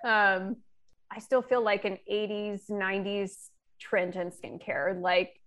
that. 0.04 0.38
um, 0.38 0.56
I 1.12 1.20
still 1.20 1.42
feel 1.42 1.64
like 1.64 1.86
an 1.86 1.98
'80s, 2.12 2.70
'90s 2.70 3.50
trend 3.80 4.16
in 4.16 4.32
skincare. 4.32 5.00
Like 5.00 5.40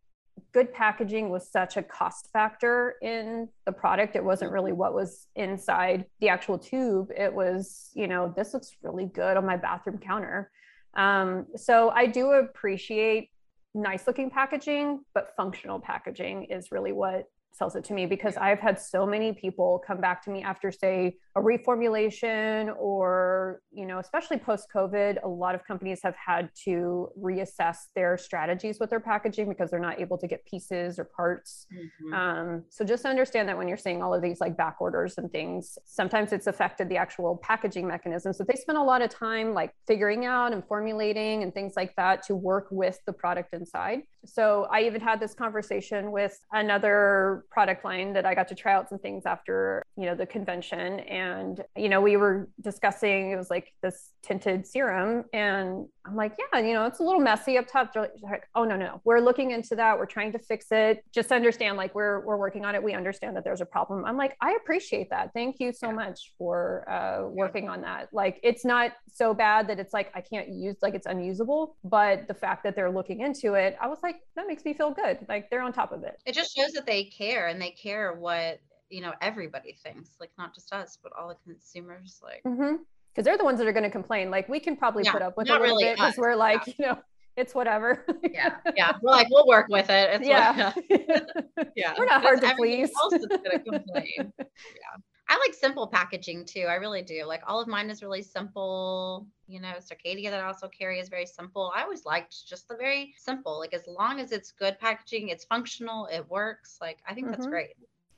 good 0.53 0.73
packaging 0.73 1.31
was 1.31 1.51
such 1.51 1.77
a 1.77 1.83
cost 1.83 2.29
factor 2.33 2.97
in 3.03 3.49
the 3.65 3.73
product. 3.73 4.17
It 4.17 4.25
wasn't 4.25 4.53
really 4.53 4.73
what 4.73 4.95
was 4.95 5.27
inside 5.35 6.05
the 6.21 6.29
actual 6.29 6.59
tube. 6.59 7.11
It 7.17 7.33
was, 7.33 7.91
you 7.95 8.07
know, 8.07 8.33
this 8.37 8.53
looks 8.53 8.77
really 8.83 9.07
good 9.07 9.37
on 9.37 9.47
my 9.47 9.57
bathroom 9.57 9.99
counter. 9.99 10.51
Um, 10.95 11.47
so 11.57 11.91
I 11.91 12.07
do 12.07 12.33
appreciate 12.33 13.31
nice 13.75 14.07
looking 14.07 14.31
packaging, 14.31 15.01
but 15.15 15.33
functional 15.37 15.81
packaging 15.81 16.45
is 16.45 16.71
really 16.71 16.93
what 16.93 17.25
sells 17.53 17.77
it 17.77 17.85
to 17.85 17.93
me 17.93 18.07
because 18.07 18.37
I've 18.37 18.61
had 18.61 18.81
so 18.81 19.07
many 19.07 19.33
people 19.33 19.83
come 19.87 20.01
back 20.01 20.23
to 20.25 20.31
me 20.31 20.43
after, 20.43 20.73
say, 20.73 21.17
a 21.37 21.41
reformulation 21.41 22.75
or, 22.79 23.63
you 23.71 23.87
know, 23.87 23.99
especially 23.99 24.39
post 24.39 24.69
COVID, 24.75 25.23
a 25.23 25.29
lot 25.29 25.55
of 25.55 25.65
companies 25.65 26.01
have 26.03 26.15
had 26.15 26.51
to 26.65 27.11
reassess 27.19 27.77
their 27.95 28.19
strategies 28.19 28.79
with 28.81 28.91
their 28.91 29.01
packaging 29.01 29.49
because 29.49 29.71
they're 29.71 29.81
not 29.81 30.01
able 30.01 30.19
to 30.19 30.27
get 30.27 30.45
pieces 30.47 30.99
or 30.99 31.05
parts. 31.05 31.67
Mm-hmm. 31.75 32.15
Um, 32.15 32.65
so 32.69 32.85
just 32.85 33.05
understand 33.05 33.49
that 33.49 33.57
when 33.57 33.69
you're 33.69 33.77
seeing 33.77 34.03
all 34.03 34.13
of 34.15 34.23
these 34.23 34.41
like 34.41 34.57
back 34.57 34.77
orders 34.81 35.19
and 35.19 35.31
things, 35.31 35.79
sometimes 35.85 36.33
it's 36.33 36.47
affected 36.47 36.89
the 36.89 36.97
actual 36.97 37.39
packaging 37.43 37.87
mechanism. 37.87 38.33
So 38.33 38.45
they 38.45 38.55
spend 38.55 38.79
a 38.79 38.83
lot 38.83 39.03
of 39.03 39.11
time 39.11 39.55
like 39.55 39.75
figuring 39.87 40.25
out 40.25 40.53
and 40.53 40.65
formulating 40.67 41.43
and 41.43 41.53
things 41.53 41.75
like 41.77 41.95
that 41.97 42.23
to 42.25 42.35
work 42.35 42.69
with 42.71 42.99
the 43.07 43.13
product 43.13 43.55
inside. 43.55 44.01
So 44.25 44.69
I 44.71 44.83
even 44.83 45.01
had 45.01 45.21
this 45.21 45.35
conversation 45.35 46.13
with 46.13 46.39
another 46.53 47.45
product 47.51 47.85
line 47.85 48.13
that 48.13 48.25
I 48.25 48.35
got 48.35 48.49
to 48.49 48.55
try 48.55 48.73
out 48.73 48.89
some 48.89 48.99
things 48.99 49.27
after, 49.27 49.83
you 49.97 50.07
know, 50.07 50.15
the 50.15 50.27
convention. 50.27 51.01
And, 51.01 51.63
you 51.77 51.89
know, 51.89 52.01
we 52.01 52.17
were 52.17 52.49
discussing, 52.61 53.33
it 53.33 53.37
was 53.37 53.51
like 53.51 53.73
this 53.83 54.11
tinted 54.23 54.67
serum. 54.67 55.25
And 55.33 55.87
I'm 56.05 56.17
like, 56.17 56.37
yeah, 56.39 56.61
you 56.61 56.73
know, 56.73 56.87
it's 56.87 57.01
a 57.01 57.03
little 57.03 57.21
messy 57.21 57.59
up 57.59 57.67
top. 57.67 57.93
They're 57.93 58.09
like, 58.23 58.49
oh, 58.55 58.65
no, 58.65 58.77
no, 58.77 59.01
we're 59.05 59.21
looking 59.21 59.51
into 59.51 59.75
that. 59.77 59.99
We're 59.99 60.07
trying 60.07 60.33
to 60.33 60.39
fix 60.39 60.67
it. 60.71 61.05
Just 61.13 61.33
understand, 61.33 61.77
like, 61.77 61.95
we're, 61.95 62.21
we're 62.21 62.37
working 62.37 62.65
on 62.65 62.75
it. 62.75 62.83
We 62.83 62.95
understand 62.95 63.37
that 63.37 63.45
there's 63.45 63.61
a 63.61 63.67
problem. 63.67 64.05
I'm 64.05 64.17
like, 64.17 64.37
I 64.41 64.57
appreciate 64.61 65.11
that. 65.11 65.33
Thank 65.35 65.57
you 65.59 65.73
so 65.73 65.89
yeah. 65.89 65.95
much 65.95 66.33
for 66.39 66.89
uh, 66.89 67.29
working 67.29 67.69
on 67.69 67.81
that. 67.83 68.09
Like, 68.13 68.39
it's 68.43 68.65
not 68.65 68.93
so 69.09 69.35
bad 69.35 69.69
that 69.69 69.79
it's 69.79 69.93
like, 69.93 70.11
I 70.15 70.21
can't 70.21 70.49
use, 70.49 70.77
like, 70.83 70.95
it's 70.95 71.07
unusable. 71.07 71.77
But 71.85 72.29
the 72.29 72.35
fact 72.35 72.63
that 72.65 72.77
they're 72.77 72.91
looking 72.91 73.21
into 73.21 73.55
it, 73.55 73.77
I 73.81 73.89
was 73.89 73.99
like, 74.03 74.12
that 74.37 74.47
makes 74.47 74.65
me 74.65 74.75
feel 74.75 74.91
good. 74.91 75.19
Like, 75.29 75.51
they're 75.51 75.63
on 75.63 75.73
top 75.73 75.93
of 75.93 76.05
it. 76.05 76.21
It 76.27 76.35
just 76.35 76.55
shows 76.55 76.73
that 76.73 76.87
they 76.87 77.05
care 77.05 77.49
and 77.49 77.61
they 77.61 77.71
care 77.71 78.15
what 78.15 78.61
you 78.91 79.01
know 79.01 79.15
everybody 79.23 79.73
thinks 79.83 80.11
like 80.21 80.29
not 80.37 80.55
just 80.55 80.71
us 80.71 80.99
but 81.03 81.13
all 81.19 81.27
the 81.27 81.37
consumers 81.47 82.21
like 82.23 82.43
mm-hmm 82.47 82.75
because 83.13 83.25
they're 83.25 83.39
the 83.39 83.45
ones 83.45 83.59
that 83.59 83.67
are 83.67 83.73
going 83.73 83.85
to 83.85 83.91
complain. 83.91 84.31
Like 84.31 84.49
we 84.49 84.61
can 84.61 84.77
probably 84.77 85.05
yeah, 85.05 85.13
put 85.13 85.23
up 85.23 85.37
with 85.37 85.49
a 85.49 85.53
little 85.53 85.67
really 85.67 85.85
bit 85.85 85.97
because 85.97 86.17
we're 86.17 86.35
like, 86.35 86.67
yeah. 86.67 86.75
you 86.79 86.87
know, 86.87 86.99
it's 87.37 87.55
whatever. 87.55 88.05
yeah, 88.23 88.57
yeah. 88.77 88.93
We're 89.03 89.11
like, 89.11 89.29
we'll 89.31 89.47
work 89.47 89.67
with 89.69 89.91
it. 89.91 90.21
It's 90.21 90.29
yeah, 90.29 90.73
like, 90.75 91.71
yeah. 91.77 91.95
We're 91.99 92.07
not 92.07 92.23
hard 92.23 92.41
to 92.41 92.55
please. 92.57 92.91
Else 93.03 93.15
is 93.15 93.27
gonna 93.27 93.59
complain. 93.59 94.33
yeah. 94.39 94.97
I 95.29 95.39
like 95.47 95.55
simple 95.55 95.87
packaging 95.87 96.45
too. 96.45 96.67
I 96.69 96.75
really 96.75 97.03
do. 97.03 97.25
Like 97.25 97.43
all 97.47 97.61
of 97.61 97.69
mine 97.69 97.91
is 97.91 98.03
really 98.03 98.23
simple. 98.23 99.27
You 99.47 99.61
know, 99.61 99.75
Circadia 99.79 100.31
that 100.31 100.43
I 100.43 100.47
also 100.47 100.69
carry 100.69 100.99
is 100.99 101.09
very 101.09 101.27
simple. 101.27 101.73
I 101.75 101.83
always 101.83 102.05
liked 102.05 102.47
just 102.47 102.69
the 102.69 102.77
very 102.77 103.15
simple. 103.17 103.59
Like 103.59 103.73
as 103.73 103.87
long 103.87 104.21
as 104.21 104.33
it's 104.33 104.53
good 104.53 104.79
packaging, 104.79 105.29
it's 105.29 105.45
functional, 105.45 106.07
it 106.07 106.29
works. 106.29 106.79
Like 106.81 106.99
I 107.09 107.15
think 107.15 107.27
mm-hmm. 107.27 107.33
that's 107.33 107.47
great. 107.47 107.71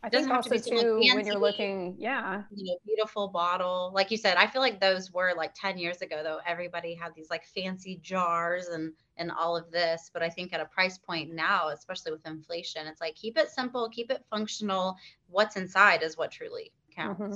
I 0.02 0.10
think 0.10 0.30
also 0.30 0.50
to 0.50 0.60
too 0.60 1.00
fancy, 1.00 1.16
when 1.16 1.26
you're 1.26 1.38
looking, 1.38 1.94
yeah, 1.98 2.42
you 2.54 2.64
know, 2.66 2.76
beautiful 2.84 3.28
bottle. 3.28 3.90
Like 3.94 4.10
you 4.10 4.18
said, 4.18 4.36
I 4.36 4.46
feel 4.46 4.60
like 4.60 4.78
those 4.78 5.10
were 5.10 5.32
like 5.34 5.54
10 5.54 5.78
years 5.78 6.02
ago 6.02 6.20
though. 6.22 6.40
Everybody 6.46 6.94
had 6.94 7.14
these 7.14 7.30
like 7.30 7.44
fancy 7.46 8.00
jars 8.02 8.66
and 8.68 8.92
and 9.16 9.30
all 9.30 9.56
of 9.56 9.70
this. 9.70 10.10
But 10.12 10.22
I 10.22 10.28
think 10.28 10.52
at 10.52 10.60
a 10.60 10.66
price 10.66 10.98
point 10.98 11.32
now, 11.32 11.68
especially 11.68 12.12
with 12.12 12.26
inflation, 12.26 12.86
it's 12.86 13.00
like 13.00 13.14
keep 13.14 13.38
it 13.38 13.50
simple, 13.50 13.88
keep 13.88 14.10
it 14.10 14.22
functional. 14.28 14.96
What's 15.30 15.56
inside 15.56 16.02
is 16.02 16.18
what 16.18 16.30
truly 16.30 16.70
counts. 16.94 17.22
Mm-hmm. 17.22 17.34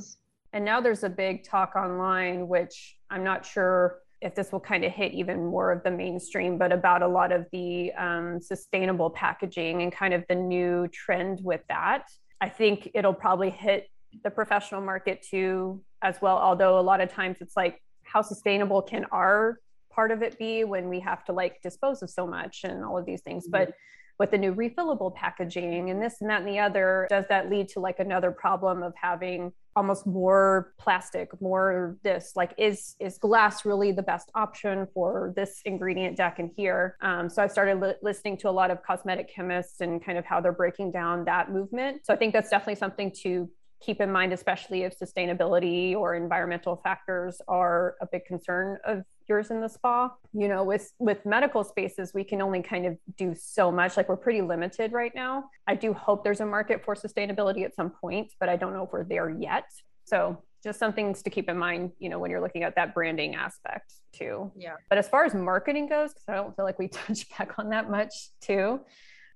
And 0.55 0.65
now 0.65 0.81
there's 0.81 1.05
a 1.05 1.09
big 1.11 1.45
talk 1.45 1.77
online, 1.77 2.49
which 2.49 2.97
I'm 3.11 3.23
not 3.23 3.45
sure 3.45 3.99
if 4.21 4.35
this 4.35 4.51
will 4.51 4.61
kind 4.61 4.85
of 4.85 4.93
hit 4.93 5.13
even 5.13 5.45
more 5.45 5.71
of 5.71 5.83
the 5.85 5.91
mainstream, 5.91 6.59
but 6.59 6.73
about 6.73 7.03
a 7.03 7.07
lot 7.07 7.31
of 7.31 7.47
the 7.53 7.93
um, 7.93 8.41
sustainable 8.41 9.11
packaging 9.11 9.83
and 9.83 9.93
kind 9.93 10.13
of 10.13 10.25
the 10.29 10.35
new 10.35 10.89
trend 10.89 11.41
with 11.43 11.61
that. 11.69 12.05
I 12.41 12.49
think 12.49 12.91
it'll 12.95 13.15
probably 13.15 13.51
hit 13.51 13.89
the 14.25 14.31
professional 14.31 14.81
market 14.81 15.25
too 15.29 15.83
as 16.03 16.17
well. 16.21 16.39
Although 16.39 16.79
a 16.79 16.83
lot 16.83 17.01
of 17.01 17.13
times 17.13 17.39
it's 17.41 17.57
like, 17.57 17.81
how 18.03 18.23
sustainable 18.23 18.83
can 18.83 19.05
our 19.13 19.61
part 19.93 20.11
of 20.11 20.23
it 20.23 20.39
be 20.39 20.65
when 20.65 20.89
we 20.89 21.01
have 21.01 21.25
to 21.27 21.33
like 21.33 21.61
dispose 21.63 22.03
of 22.03 22.11
so 22.11 22.27
much 22.27 22.61
and 22.65 22.83
all 22.85 22.97
of 22.99 23.05
these 23.05 23.21
things? 23.21 23.45
Mm-hmm. 23.45 23.67
But 23.67 23.75
with 24.19 24.31
the 24.33 24.39
new 24.39 24.55
refillable 24.55 25.15
packaging 25.15 25.91
and 25.91 26.03
this 26.03 26.21
and 26.21 26.29
that 26.29 26.41
and 26.41 26.49
the 26.49 26.59
other, 26.59 27.07
does 27.09 27.25
that 27.29 27.51
lead 27.51 27.69
to 27.69 27.81
like 27.81 27.99
another 27.99 28.31
problem 28.31 28.83
of 28.83 28.93
having 29.01 29.53
almost 29.77 30.07
more 30.07 30.73
plastic, 30.77 31.29
more 31.41 31.97
this? 32.03 32.33
Like, 32.35 32.53
is 32.59 32.97
is 32.99 33.17
glass 33.17 33.65
really 33.65 33.93
the 33.93 34.03
best 34.03 34.31
option 34.35 34.89
for 34.93 35.33
this 35.37 35.61
ingredient 35.65 36.17
deck 36.17 36.41
in 36.41 36.51
here? 36.57 36.97
Um, 37.01 37.31
so 37.31 37.43
I 37.43 37.47
started 37.47 37.81
li- 37.81 37.95
listening 38.03 38.37
to 38.39 38.49
a 38.49 38.51
lot 38.51 38.73
of 38.73 38.83
cosmetic 38.83 39.33
chemists 39.33 39.81
and 39.81 40.05
kind 40.05 40.19
of 40.19 40.25
how 40.25 40.41
they're 40.41 40.53
breaking 40.53 40.91
down 40.91 41.25
that 41.27 41.53
movement. 41.53 42.05
So 42.05 42.13
I 42.13 42.17
think 42.17 42.33
that's 42.33 42.51
definitely 42.51 42.75
something 42.75 43.13
to 43.23 43.49
keep 43.81 44.01
in 44.01 44.11
mind, 44.11 44.33
especially 44.33 44.83
if 44.83 44.99
sustainability 44.99 45.95
or 45.95 46.15
environmental 46.15 46.77
factors 46.77 47.41
are 47.49 47.97
a 48.01 48.07
big 48.07 48.25
concern 48.25 48.79
of 48.85 49.05
yours 49.29 49.51
in 49.51 49.61
the 49.61 49.69
spa. 49.69 50.11
You 50.33 50.49
know, 50.49 50.65
with 50.65 50.93
with 50.99 51.25
medical 51.25 51.65
spaces, 51.65 52.13
we 52.15 52.25
can 52.25 52.43
only 52.43 52.63
kind 52.63 52.87
of 52.87 52.97
do 53.17 53.35
so 53.39 53.71
much. 53.71 53.97
Like 53.97 54.09
we're 54.09 54.17
pretty 54.17 54.43
limited 54.43 54.93
right 54.93 55.15
now. 55.15 55.45
I 55.67 55.75
do 55.75 55.93
hope 55.93 56.25
there's 56.25 56.41
a 56.41 56.47
market 56.47 56.85
for 56.85 56.95
sustainability 56.95 57.65
at 57.65 57.75
some 57.75 57.91
point, 57.91 58.33
but 58.41 58.49
I 58.49 58.57
don't 58.57 58.73
know 58.73 58.85
if 58.85 58.93
we're 58.93 59.05
there 59.05 59.31
yet. 59.31 59.65
So 60.05 60.43
just 60.63 60.79
some 60.79 60.93
things 60.93 61.23
to 61.23 61.31
keep 61.31 61.49
in 61.49 61.57
mind, 61.57 61.93
you 61.99 62.09
know, 62.09 62.19
when 62.19 62.31
you're 62.31 62.41
looking 62.41 62.65
at 62.65 62.75
that 62.75 62.95
branding 62.95 63.35
aspect 63.35 63.93
too. 64.13 64.51
Yeah. 64.57 64.75
But 64.89 64.99
as 64.99 65.09
far 65.09 65.25
as 65.25 65.35
marketing 65.35 65.89
goes, 65.89 66.13
because 66.13 66.25
I 66.29 66.35
don't 66.35 66.57
feel 66.57 66.65
like 66.65 66.79
we 66.79 66.89
touch 66.89 67.29
back 67.37 67.59
on 67.59 67.71
that 67.71 67.91
much 67.91 68.13
too, 68.41 68.81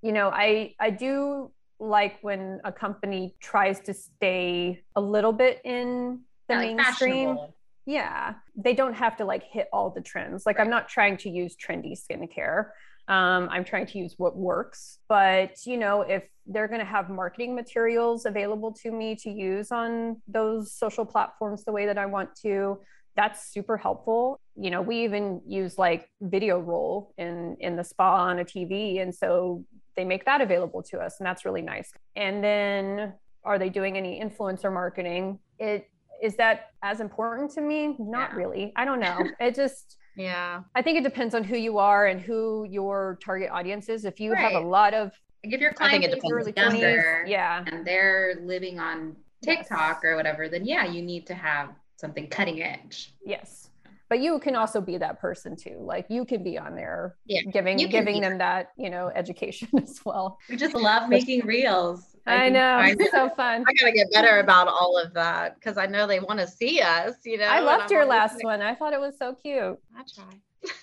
you 0.03 0.13
know, 0.13 0.31
I 0.33 0.75
I 0.81 0.91
do 0.91 1.53
like 1.83 2.19
when 2.23 2.61
a 2.65 2.71
company 2.71 3.35
tries 3.41 3.81
to 3.81 3.93
stay 3.93 4.81
a 4.95 5.01
little 5.01 5.33
bit 5.33 5.61
in 5.65 6.21
the 6.49 6.55
yeah, 6.55 6.75
mainstream. 6.75 7.37
Like 7.37 7.51
yeah, 7.85 8.35
they 8.57 8.75
don't 8.75 8.95
have 8.95 9.17
to 9.17 9.25
like 9.25 9.43
hit 9.43 9.69
all 9.73 9.91
the 9.91 10.01
trends. 10.01 10.47
Like 10.47 10.59
right. 10.59 10.65
I'm 10.65 10.71
not 10.71 10.89
trying 10.89 11.17
to 11.19 11.29
use 11.29 11.57
trendy 11.57 11.99
skincare. 12.01 12.67
Um, 13.09 13.49
I'm 13.51 13.65
trying 13.65 13.87
to 13.87 13.99
use 13.99 14.15
what 14.17 14.37
works. 14.37 14.99
But 15.09 15.57
you 15.67 15.77
know, 15.77 16.03
if 16.03 16.23
they're 16.47 16.69
going 16.69 16.81
to 16.81 16.87
have 16.87 17.11
marketing 17.11 17.57
materials 17.57 18.27
available 18.27 18.73
to 18.83 18.93
me 18.93 19.17
to 19.17 19.31
use 19.31 19.73
on 19.73 20.23
those 20.29 20.73
social 20.73 21.05
platforms 21.05 21.65
the 21.65 21.73
way 21.73 21.87
that 21.87 21.99
I 21.99 22.07
want 22.07 22.31
to, 22.43 22.79
that's 23.17 23.53
super 23.53 23.77
helpful. 23.77 24.41
You 24.57 24.71
know, 24.71 24.83
we 24.83 25.05
even 25.05 25.41
use 25.47 25.79
like 25.79 26.09
video 26.21 26.59
roll 26.59 27.15
in 27.19 27.57
in 27.61 27.77
the 27.77 27.85
spa 27.85 28.25
on 28.25 28.39
a 28.39 28.45
TV, 28.45 29.01
and 29.01 29.15
so 29.15 29.65
they 29.97 30.05
make 30.05 30.25
that 30.25 30.41
available 30.41 30.83
to 30.85 30.99
us, 30.99 31.17
and 31.19 31.27
that's 31.27 31.45
really 31.45 31.63
nice. 31.63 31.91
And 32.17 32.43
then, 32.43 33.15
are 33.45 33.59
they 33.59 33.69
doing 33.69 33.97
any 33.97 34.23
influencer 34.23 34.73
marketing? 34.73 35.39
It 35.59 35.89
is 36.23 36.37
that 36.37 36.71
as 36.83 37.01
important 37.01 37.51
to 37.53 37.61
me? 37.61 37.97
Not 37.99 38.31
yeah. 38.31 38.37
really. 38.37 38.73
I 38.77 38.85
don't 38.85 39.01
know. 39.01 39.19
It 39.41 39.55
just 39.55 39.97
yeah. 40.17 40.63
I 40.75 40.83
think 40.83 40.99
it 40.99 41.05
depends 41.05 41.35
on 41.35 41.43
who 41.43 41.57
you 41.57 41.79
are 41.79 42.07
and 42.07 42.21
who 42.21 42.67
your 42.71 43.19
target 43.25 43.51
audience 43.51 43.89
is. 43.89 44.05
If 44.05 44.21
you 44.21 44.33
right. 44.33 44.53
have 44.53 44.63
a 44.63 44.67
lot 44.67 44.95
of 44.95 45.13
if 45.43 45.61
your 45.61 45.73
client 45.73 46.05
is 46.05 46.15
really 46.23 46.53
younger, 46.57 47.25
20s, 47.27 47.29
yeah, 47.29 47.65
and 47.67 47.85
they're 47.85 48.37
living 48.45 48.79
on 48.79 49.17
TikTok 49.43 50.01
yes. 50.03 50.05
or 50.05 50.17
whatever, 50.17 50.49
then 50.49 50.65
yeah, 50.65 50.85
you 50.85 51.03
need 51.03 51.27
to 51.27 51.35
have 51.35 51.71
something 52.03 52.27
cutting 52.27 52.63
edge. 52.63 53.15
Yes. 53.25 53.71
But 54.11 54.21
you 54.21 54.39
can 54.41 54.55
also 54.57 54.83
be 54.83 54.99
that 54.99 55.19
person 55.21 55.57
too. 55.57 55.79
Like 55.81 56.05
you 56.11 56.27
can 56.27 56.45
be 56.45 56.59
on 56.59 56.75
there 56.75 57.17
yeah, 57.25 57.41
giving 57.51 57.79
giving 57.79 58.21
them 58.21 58.37
that, 58.37 58.73
you 58.77 58.91
know, 58.91 59.11
education 59.15 59.71
as 59.83 60.01
well. 60.05 60.39
We 60.51 60.57
just 60.57 60.75
love 60.75 61.09
making 61.09 61.47
reels. 61.47 62.15
I, 62.27 62.35
I 62.35 62.49
know. 62.51 62.79
It's 62.83 63.11
so 63.11 63.31
fun. 63.37 63.65
I 63.67 63.73
gotta 63.73 63.93
get 63.93 64.09
better 64.13 64.41
about 64.41 64.69
all 64.69 64.99
of 65.03 65.15
that 65.15 65.55
because 65.55 65.79
I 65.79 65.87
know 65.87 66.07
they 66.07 66.21
want 66.21 66.41
to 66.41 66.47
see 66.47 66.83
us, 66.83 67.15
you 67.25 67.39
know. 67.39 67.47
I 67.47 67.61
loved 67.61 67.91
your 67.91 68.05
last 68.05 68.37
one. 68.43 68.61
I 68.61 68.75
thought 68.75 68.93
it 68.93 69.01
was 69.01 69.17
so 69.17 69.35
cute. 69.35 69.79
I 69.97 70.03
try. 70.15 70.25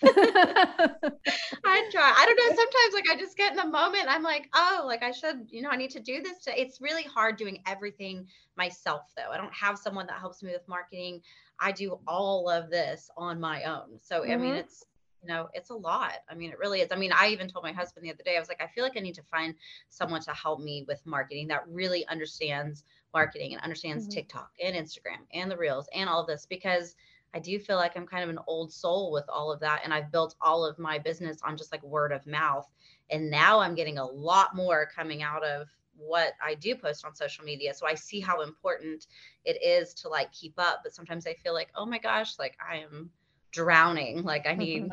I 0.04 0.88
try. 1.92 2.14
I 2.18 2.26
don't 2.26 2.38
know. 2.38 2.56
Sometimes 2.56 2.94
like 2.94 3.10
I 3.10 3.16
just 3.18 3.38
get 3.38 3.52
in 3.52 3.58
the 3.58 3.66
moment. 3.66 4.06
I'm 4.08 4.24
like, 4.24 4.50
oh, 4.54 4.84
like 4.86 5.04
I 5.04 5.12
should, 5.12 5.48
you 5.50 5.62
know, 5.62 5.70
I 5.70 5.78
need 5.78 5.92
to 5.92 6.00
do 6.00 6.22
this. 6.22 6.40
To, 6.46 6.60
it's 6.60 6.82
really 6.82 7.04
hard 7.04 7.38
doing 7.38 7.62
everything 7.66 8.28
myself 8.58 9.02
though. 9.16 9.32
I 9.32 9.38
don't 9.38 9.54
have 9.54 9.78
someone 9.78 10.08
that 10.08 10.20
helps 10.20 10.44
me 10.44 10.52
with 10.52 10.68
marketing. 10.68 11.22
I 11.60 11.72
do 11.72 12.00
all 12.08 12.50
of 12.50 12.70
this 12.70 13.10
on 13.18 13.40
my 13.40 13.64
own. 13.64 14.00
So 14.02 14.22
mm-hmm. 14.22 14.32
I 14.32 14.36
mean, 14.38 14.52
mm-hmm. 14.52 14.60
it's 14.60 14.86
you 15.22 15.28
know, 15.28 15.50
it's 15.54 15.70
a 15.70 15.76
lot. 15.76 16.14
I 16.30 16.36
mean, 16.36 16.52
it 16.52 16.60
really 16.60 16.80
is. 16.80 16.90
I 16.92 16.96
mean, 16.96 17.12
I 17.14 17.28
even 17.30 17.50
told 17.50 17.64
my 17.64 17.74
husband 17.74 18.06
the 18.06 18.10
other 18.10 18.24
day, 18.24 18.38
I 18.38 18.40
was 18.40 18.48
like, 18.48 18.62
I 18.62 18.68
feel 18.68 18.86
like 18.86 18.96
I 18.96 19.02
need 19.02 19.16
to 19.16 19.24
find 19.24 19.54
someone 19.90 20.22
to 20.22 20.32
help 20.32 20.62
me 20.62 20.86
with 20.88 21.06
marketing 21.06 21.50
that 21.50 21.68
really 21.68 22.08
understands 22.08 22.84
marketing 23.14 23.54
and 23.54 23.62
understands 23.62 24.06
mm-hmm. 24.06 24.14
TikTok 24.14 24.52
and 24.64 24.76
Instagram 24.76 25.20
and 25.34 25.52
the 25.52 25.58
reels 25.58 25.90
and 25.94 26.10
all 26.10 26.26
this 26.26 26.46
because 26.46 26.96
I 27.34 27.40
do 27.40 27.60
feel 27.60 27.78
like 27.78 27.96
I'm 27.96 28.08
kind 28.08 28.24
of 28.24 28.30
an 28.30 28.40
old 28.48 28.74
soul 28.74 29.12
with 29.12 29.26
all 29.30 29.52
of 29.52 29.60
that. 29.60 29.82
And 29.84 29.94
I've 29.94 30.12
built 30.12 30.36
all 30.42 30.66
of 30.66 30.80
my 30.80 30.98
business 30.98 31.38
on 31.44 31.58
just 31.58 31.72
like 31.72 31.84
word 31.84 32.12
of 32.12 32.26
mouth. 32.26 32.68
And 33.12 33.30
now 33.30 33.60
I'm 33.60 33.76
getting 33.76 33.98
a 33.98 34.06
lot 34.06 34.56
more 34.56 34.90
coming 34.94 35.22
out 35.22 35.44
of 35.44 35.68
what 35.96 36.34
I 36.44 36.56
do 36.56 36.76
post 36.76 37.06
on 37.06 37.14
social 37.14 37.44
media. 37.44 37.74
So 37.74 37.86
I 37.86 37.94
see 37.94 38.20
how 38.20 38.42
important 38.42 39.08
it 39.46 39.62
is 39.64 39.94
to 39.96 40.10
like 40.10 40.32
keep 40.32 40.54
up. 40.58 40.80
But 40.84 40.94
sometimes 40.94 41.28
I 41.28 41.34
feel 41.36 41.54
like, 41.54 41.70
oh 41.76 41.86
my 41.86 42.00
gosh, 42.00 42.40
like 42.40 42.58
I 42.68 42.78
am 42.78 43.10
drowning. 43.52 44.24
Like 44.24 44.48
I 44.48 44.54
need 44.56 44.90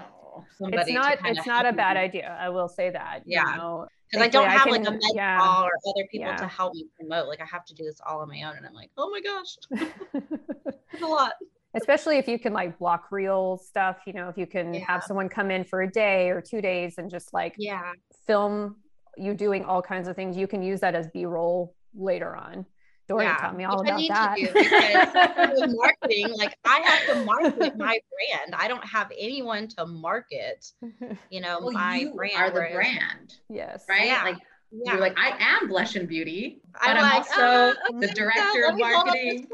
somebody. 0.58 0.82
It's 0.82 0.92
not. 0.92 1.18
it's 1.24 1.46
not 1.46 1.66
a 1.66 1.72
bad 1.72 1.96
me. 1.96 2.02
idea. 2.02 2.36
I 2.38 2.50
will 2.50 2.68
say 2.68 2.90
that. 2.90 3.22
Yeah. 3.24 3.84
because 4.10 4.26
I 4.26 4.28
don't 4.28 4.50
have 4.50 4.62
I 4.62 4.64
can, 4.64 4.72
like 4.72 4.88
a 4.88 4.90
mentor 4.90 5.10
yeah. 5.14 5.62
or 5.62 5.70
other 5.88 6.06
people 6.10 6.28
yeah. 6.28 6.36
to 6.36 6.46
help 6.46 6.74
me 6.74 6.86
promote. 6.98 7.28
Like 7.28 7.40
I 7.40 7.46
have 7.46 7.64
to 7.66 7.74
do 7.74 7.84
this 7.84 8.00
all 8.06 8.20
on 8.20 8.28
my 8.28 8.42
own, 8.42 8.56
and 8.56 8.66
I'm 8.66 8.74
like, 8.74 8.90
oh 8.98 9.10
my 9.10 9.20
gosh, 9.20 9.56
it's 10.92 11.02
a 11.02 11.06
lot 11.06 11.32
especially 11.76 12.18
if 12.18 12.26
you 12.26 12.38
can 12.38 12.52
like 12.52 12.78
block 12.78 13.10
reel 13.10 13.58
stuff 13.58 13.98
you 14.06 14.12
know 14.12 14.28
if 14.28 14.36
you 14.36 14.46
can 14.46 14.74
yeah. 14.74 14.84
have 14.86 15.02
someone 15.02 15.28
come 15.28 15.50
in 15.50 15.64
for 15.64 15.82
a 15.82 15.90
day 15.90 16.30
or 16.30 16.40
two 16.40 16.60
days 16.60 16.94
and 16.98 17.10
just 17.10 17.32
like 17.32 17.54
yeah 17.58 17.92
film 18.26 18.76
you 19.16 19.34
doing 19.34 19.64
all 19.64 19.82
kinds 19.82 20.08
of 20.08 20.16
things 20.16 20.36
you 20.36 20.46
can 20.46 20.62
use 20.62 20.80
that 20.80 20.94
as 20.94 21.08
b-roll 21.08 21.74
later 21.94 22.36
on 22.36 22.66
Dory 23.08 23.24
yeah, 23.24 23.36
taught 23.36 23.56
me 23.56 23.64
all 23.64 23.80
about 23.80 24.00
that. 24.08 24.36
marketing, 25.76 26.34
like 26.36 26.56
I 26.64 26.80
have 26.80 27.14
to 27.14 27.24
market 27.24 27.76
my 27.76 28.00
brand. 28.32 28.54
I 28.54 28.66
don't 28.66 28.84
have 28.84 29.12
anyone 29.16 29.68
to 29.78 29.86
market, 29.86 30.66
you 31.30 31.40
know, 31.40 31.60
well, 31.62 31.70
my 31.70 31.98
you 31.98 32.14
brand. 32.14 32.36
Are 32.36 32.50
the 32.50 32.74
brand. 32.74 33.34
Yes. 33.48 33.84
Right? 33.88 34.06
Yeah. 34.06 34.24
Like 34.24 34.38
yeah. 34.72 34.92
you're 34.92 35.00
like, 35.00 35.16
I 35.16 35.36
am 35.38 35.68
Blush 35.68 35.94
and 35.94 36.08
Beauty, 36.08 36.60
but 36.72 36.82
I'm, 36.82 36.96
I'm 36.96 37.02
like, 37.02 37.14
also 37.14 37.40
uh, 37.40 37.74
the 38.00 38.08
director 38.08 38.66
of 38.68 38.78
marketing. 38.78 39.46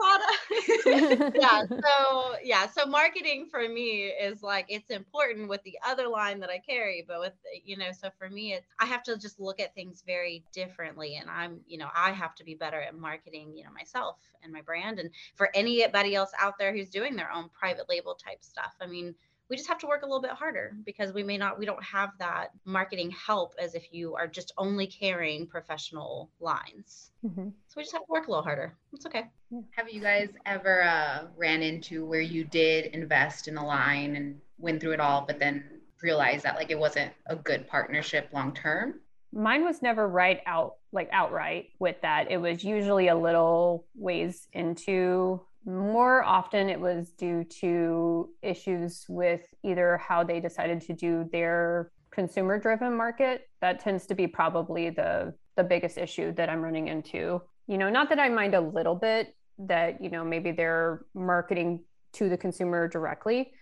yeah. 1.34 1.64
So 1.68 2.34
yeah. 2.42 2.66
So 2.68 2.86
marketing 2.86 3.46
for 3.50 3.68
me 3.68 4.06
is 4.06 4.42
like 4.42 4.66
it's 4.68 4.90
important 4.90 5.48
with 5.48 5.62
the 5.64 5.78
other 5.86 6.08
line 6.08 6.40
that 6.40 6.50
I 6.50 6.58
carry, 6.58 7.04
but 7.06 7.20
with 7.20 7.34
you 7.64 7.76
know, 7.76 7.92
so 7.92 8.08
for 8.18 8.30
me 8.30 8.54
it's 8.54 8.66
I 8.80 8.86
have 8.86 9.02
to 9.04 9.18
just 9.18 9.38
look 9.38 9.60
at 9.60 9.74
things 9.74 10.02
very 10.06 10.44
differently. 10.52 11.16
And 11.16 11.28
I'm, 11.28 11.60
you 11.66 11.78
know, 11.78 11.88
I 11.94 12.12
have 12.12 12.34
to 12.36 12.44
be 12.44 12.54
better 12.54 12.80
at 12.80 12.96
marketing, 12.96 13.52
you 13.54 13.64
know, 13.64 13.70
myself 13.72 14.16
and 14.42 14.52
my 14.52 14.62
brand. 14.62 14.98
And 14.98 15.10
for 15.34 15.50
anybody 15.54 16.14
else 16.14 16.30
out 16.40 16.58
there 16.58 16.72
who's 16.72 16.88
doing 16.88 17.16
their 17.16 17.30
own 17.30 17.50
private 17.50 17.88
label 17.88 18.14
type 18.14 18.42
stuff, 18.42 18.74
I 18.80 18.86
mean, 18.86 19.14
we 19.52 19.56
just 19.58 19.68
have 19.68 19.76
to 19.76 19.86
work 19.86 20.00
a 20.00 20.06
little 20.06 20.22
bit 20.22 20.30
harder 20.30 20.74
because 20.86 21.12
we 21.12 21.22
may 21.22 21.36
not 21.36 21.58
we 21.58 21.66
don't 21.66 21.84
have 21.84 22.12
that 22.18 22.52
marketing 22.64 23.10
help 23.10 23.54
as 23.60 23.74
if 23.74 23.92
you 23.92 24.14
are 24.14 24.26
just 24.26 24.50
only 24.56 24.86
carrying 24.86 25.46
professional 25.46 26.30
lines. 26.40 27.10
Mm-hmm. 27.22 27.48
so 27.68 27.74
we 27.76 27.82
just 27.82 27.92
have 27.92 28.00
to 28.00 28.10
work 28.10 28.28
a 28.28 28.30
little 28.30 28.42
harder. 28.42 28.72
It's 28.94 29.04
okay. 29.04 29.26
Have 29.72 29.90
you 29.90 30.00
guys 30.00 30.30
ever 30.46 30.82
uh, 30.82 31.26
ran 31.36 31.62
into 31.62 32.06
where 32.06 32.22
you 32.22 32.44
did 32.44 32.86
invest 32.94 33.46
in 33.46 33.58
a 33.58 33.64
line 33.64 34.16
and 34.16 34.40
went 34.56 34.80
through 34.80 34.92
it 34.92 35.00
all 35.00 35.26
but 35.26 35.38
then 35.38 35.64
realized 36.00 36.44
that 36.44 36.56
like 36.56 36.70
it 36.70 36.78
wasn't 36.78 37.12
a 37.26 37.36
good 37.36 37.68
partnership 37.68 38.30
long 38.32 38.54
term 38.54 38.94
mine 39.34 39.64
was 39.64 39.82
never 39.82 40.08
right 40.08 40.40
out 40.46 40.76
like 40.92 41.08
outright 41.12 41.70
with 41.78 41.96
that. 42.02 42.30
It 42.30 42.38
was 42.38 42.64
usually 42.64 43.08
a 43.08 43.16
little 43.16 43.84
ways 43.94 44.48
into 44.52 45.42
more 45.64 46.22
often, 46.22 46.68
it 46.68 46.80
was 46.80 47.10
due 47.10 47.44
to 47.60 48.30
issues 48.42 49.04
with 49.08 49.42
either 49.62 49.98
how 49.98 50.24
they 50.24 50.40
decided 50.40 50.80
to 50.82 50.92
do 50.92 51.28
their 51.32 51.90
consumer 52.10 52.58
driven 52.58 52.96
market. 52.96 53.48
That 53.60 53.80
tends 53.80 54.06
to 54.06 54.14
be 54.14 54.26
probably 54.26 54.90
the, 54.90 55.34
the 55.56 55.64
biggest 55.64 55.98
issue 55.98 56.32
that 56.34 56.48
I'm 56.48 56.60
running 56.60 56.88
into. 56.88 57.42
You 57.68 57.78
know, 57.78 57.88
not 57.90 58.08
that 58.08 58.18
I 58.18 58.28
mind 58.28 58.54
a 58.54 58.60
little 58.60 58.96
bit 58.96 59.34
that, 59.58 60.02
you 60.02 60.10
know, 60.10 60.24
maybe 60.24 60.50
they're 60.50 61.04
marketing 61.14 61.84
to 62.14 62.28
the 62.28 62.36
consumer 62.36 62.88
directly, 62.88 63.52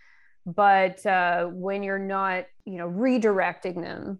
but 0.46 1.04
uh, 1.06 1.46
when 1.46 1.82
you're 1.82 1.98
not, 1.98 2.46
you 2.64 2.78
know, 2.78 2.88
redirecting 2.88 3.82
them 3.82 4.18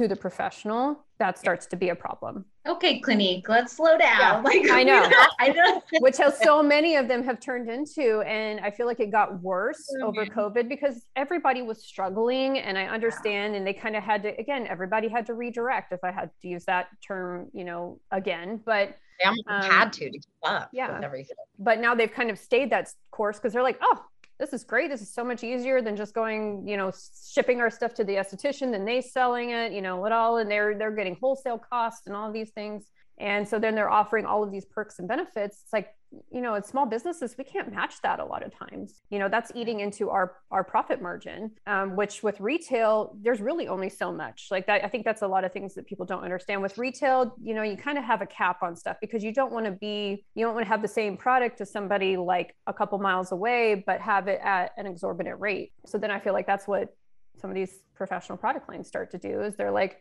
to 0.00 0.08
the 0.08 0.16
professional, 0.16 1.04
that 1.18 1.38
starts 1.38 1.66
to 1.66 1.76
be 1.76 1.90
a 1.90 1.94
problem. 1.94 2.46
Okay, 2.66 3.00
Clinique, 3.00 3.46
let's 3.50 3.76
slow 3.76 3.98
down. 3.98 4.18
Yeah, 4.18 4.40
like 4.44 4.70
I 4.70 4.82
know, 4.82 5.10
I 5.38 5.48
know, 5.48 5.82
which 6.00 6.16
has 6.16 6.38
so 6.40 6.62
many 6.62 6.96
of 6.96 7.06
them 7.06 7.22
have 7.22 7.38
turned 7.38 7.68
into, 7.68 8.22
and 8.22 8.60
I 8.60 8.70
feel 8.70 8.86
like 8.86 8.98
it 8.98 9.10
got 9.10 9.42
worse 9.42 9.86
mm-hmm. 9.94 10.06
over 10.06 10.24
COVID 10.24 10.70
because 10.70 11.04
everybody 11.16 11.60
was 11.60 11.84
struggling, 11.84 12.58
and 12.58 12.78
I 12.78 12.86
understand, 12.86 13.52
yeah. 13.52 13.58
and 13.58 13.66
they 13.66 13.74
kind 13.74 13.94
of 13.94 14.02
had 14.02 14.22
to 14.22 14.40
again, 14.40 14.66
everybody 14.66 15.08
had 15.08 15.26
to 15.26 15.34
redirect, 15.34 15.92
if 15.92 16.02
I 16.02 16.12
had 16.12 16.30
to 16.40 16.48
use 16.48 16.64
that 16.64 16.88
term, 17.06 17.48
you 17.52 17.64
know, 17.64 18.00
again, 18.10 18.60
but. 18.64 18.96
They 19.22 19.26
um, 19.26 19.62
had 19.62 19.92
to 19.92 20.06
to 20.06 20.10
keep 20.12 20.24
up 20.44 20.70
yeah. 20.72 20.94
with 20.94 21.04
everything. 21.04 21.36
But 21.58 21.78
now 21.78 21.94
they've 21.94 22.10
kind 22.10 22.30
of 22.30 22.38
stayed 22.38 22.70
that 22.70 22.88
course 23.10 23.36
because 23.36 23.52
they're 23.52 23.62
like, 23.62 23.78
oh, 23.82 24.02
this 24.40 24.54
is 24.54 24.64
great. 24.64 24.90
This 24.90 25.02
is 25.02 25.12
so 25.12 25.22
much 25.22 25.44
easier 25.44 25.82
than 25.82 25.96
just 25.96 26.14
going, 26.14 26.66
you 26.66 26.78
know, 26.78 26.90
shipping 27.30 27.60
our 27.60 27.70
stuff 27.70 27.92
to 27.94 28.04
the 28.04 28.14
esthetician, 28.14 28.72
then 28.72 28.86
they 28.86 29.02
selling 29.02 29.50
it, 29.50 29.72
you 29.72 29.82
know, 29.82 29.98
what 29.98 30.12
all, 30.12 30.38
and 30.38 30.50
they're 30.50 30.76
they're 30.76 30.90
getting 30.90 31.16
wholesale 31.20 31.58
costs 31.58 32.06
and 32.06 32.16
all 32.16 32.32
these 32.32 32.50
things. 32.50 32.90
And 33.18 33.46
so 33.46 33.58
then 33.58 33.74
they're 33.74 33.90
offering 33.90 34.24
all 34.24 34.42
of 34.42 34.50
these 34.50 34.64
perks 34.64 34.98
and 34.98 35.06
benefits. 35.06 35.60
It's 35.62 35.72
like 35.74 35.88
you 36.30 36.40
know, 36.40 36.54
in 36.54 36.62
small 36.62 36.86
businesses, 36.86 37.36
we 37.38 37.44
can't 37.44 37.72
match 37.72 38.00
that 38.02 38.18
a 38.18 38.24
lot 38.24 38.44
of 38.44 38.52
times. 38.56 39.02
You 39.10 39.18
know, 39.18 39.28
that's 39.28 39.52
eating 39.54 39.80
into 39.80 40.10
our 40.10 40.36
our 40.50 40.64
profit 40.64 41.00
margin, 41.00 41.52
um, 41.66 41.94
which 41.96 42.22
with 42.22 42.40
retail, 42.40 43.16
there's 43.20 43.40
really 43.40 43.68
only 43.68 43.88
so 43.88 44.12
much. 44.12 44.48
Like 44.50 44.66
that, 44.66 44.84
I 44.84 44.88
think 44.88 45.04
that's 45.04 45.22
a 45.22 45.28
lot 45.28 45.44
of 45.44 45.52
things 45.52 45.74
that 45.74 45.86
people 45.86 46.06
don't 46.06 46.24
understand. 46.24 46.62
With 46.62 46.78
retail, 46.78 47.34
you 47.42 47.54
know, 47.54 47.62
you 47.62 47.76
kind 47.76 47.98
of 47.98 48.04
have 48.04 48.22
a 48.22 48.26
cap 48.26 48.62
on 48.62 48.74
stuff 48.74 48.96
because 49.00 49.22
you 49.22 49.32
don't 49.32 49.52
want 49.52 49.66
to 49.66 49.72
be, 49.72 50.24
you 50.34 50.44
don't 50.44 50.54
want 50.54 50.66
to 50.66 50.68
have 50.68 50.82
the 50.82 50.88
same 50.88 51.16
product 51.16 51.60
as 51.60 51.70
somebody 51.70 52.16
like 52.16 52.56
a 52.66 52.72
couple 52.72 52.98
miles 52.98 53.32
away, 53.32 53.82
but 53.86 54.00
have 54.00 54.26
it 54.26 54.40
at 54.42 54.72
an 54.76 54.86
exorbitant 54.86 55.40
rate. 55.40 55.72
So 55.86 55.98
then 55.98 56.10
I 56.10 56.18
feel 56.18 56.32
like 56.32 56.46
that's 56.46 56.66
what 56.66 56.94
some 57.40 57.50
of 57.50 57.54
these 57.54 57.80
professional 57.94 58.38
product 58.38 58.68
lines 58.68 58.88
start 58.88 59.10
to 59.12 59.18
do 59.18 59.42
is 59.42 59.56
they're 59.56 59.70
like 59.70 60.00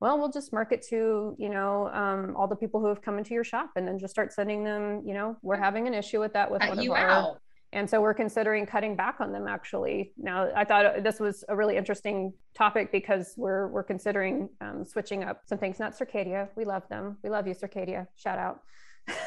well 0.00 0.18
we'll 0.18 0.30
just 0.30 0.52
market 0.52 0.82
to 0.88 1.34
you 1.38 1.48
know 1.48 1.88
um, 1.92 2.34
all 2.36 2.48
the 2.48 2.56
people 2.56 2.80
who 2.80 2.86
have 2.86 3.02
come 3.02 3.18
into 3.18 3.34
your 3.34 3.44
shop 3.44 3.70
and 3.76 3.86
then 3.86 3.98
just 3.98 4.12
start 4.12 4.32
sending 4.32 4.64
them 4.64 5.02
you 5.04 5.14
know 5.14 5.36
we're 5.42 5.56
having 5.56 5.86
an 5.86 5.94
issue 5.94 6.20
with 6.20 6.32
that 6.32 6.50
with 6.50 6.60
Cut 6.60 6.70
one 6.70 6.78
of 6.78 6.90
our 6.90 7.08
out. 7.08 7.40
and 7.72 7.88
so 7.88 8.00
we're 8.00 8.14
considering 8.14 8.66
cutting 8.66 8.96
back 8.96 9.20
on 9.20 9.32
them 9.32 9.46
actually. 9.46 10.12
Now 10.16 10.48
i 10.56 10.64
thought 10.64 11.02
this 11.02 11.20
was 11.20 11.44
a 11.48 11.56
really 11.56 11.76
interesting 11.76 12.32
topic 12.56 12.90
because 12.90 13.34
we're 13.36 13.68
we're 13.68 13.84
considering 13.84 14.48
um, 14.60 14.84
switching 14.84 15.22
up 15.22 15.42
some 15.46 15.58
things 15.58 15.78
not 15.78 15.96
circadia. 15.96 16.48
We 16.56 16.64
love 16.64 16.88
them. 16.88 17.18
We 17.22 17.30
love 17.30 17.46
you 17.46 17.54
circadia. 17.54 18.06
Shout 18.16 18.38
out 18.38 18.60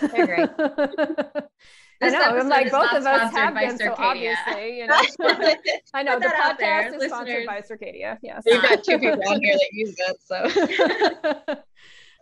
They're 0.01 0.25
great. 0.25 0.49
I 2.01 2.09
know. 2.09 2.21
I'm 2.21 2.49
like 2.49 2.71
both 2.71 2.93
of 2.93 3.05
us 3.05 3.33
have 3.33 3.53
been, 3.53 3.77
so 3.77 3.95
obviously, 3.97 4.79
you 4.79 4.87
know. 4.87 4.95
I 5.93 6.03
know 6.03 6.19
the 6.19 6.31
out 6.35 6.57
there, 6.57 6.91
podcast 6.91 7.01
is 7.01 7.03
sponsored 7.05 7.45
by 7.45 7.61
Circadia. 7.61 8.17
Yes. 8.21 8.43
We've 8.45 8.61
got 8.61 8.83
two 8.83 8.99
people 8.99 9.21
on 9.27 9.41
here 9.41 9.55
that 9.55 9.69
use 9.71 9.95
that. 9.95 11.61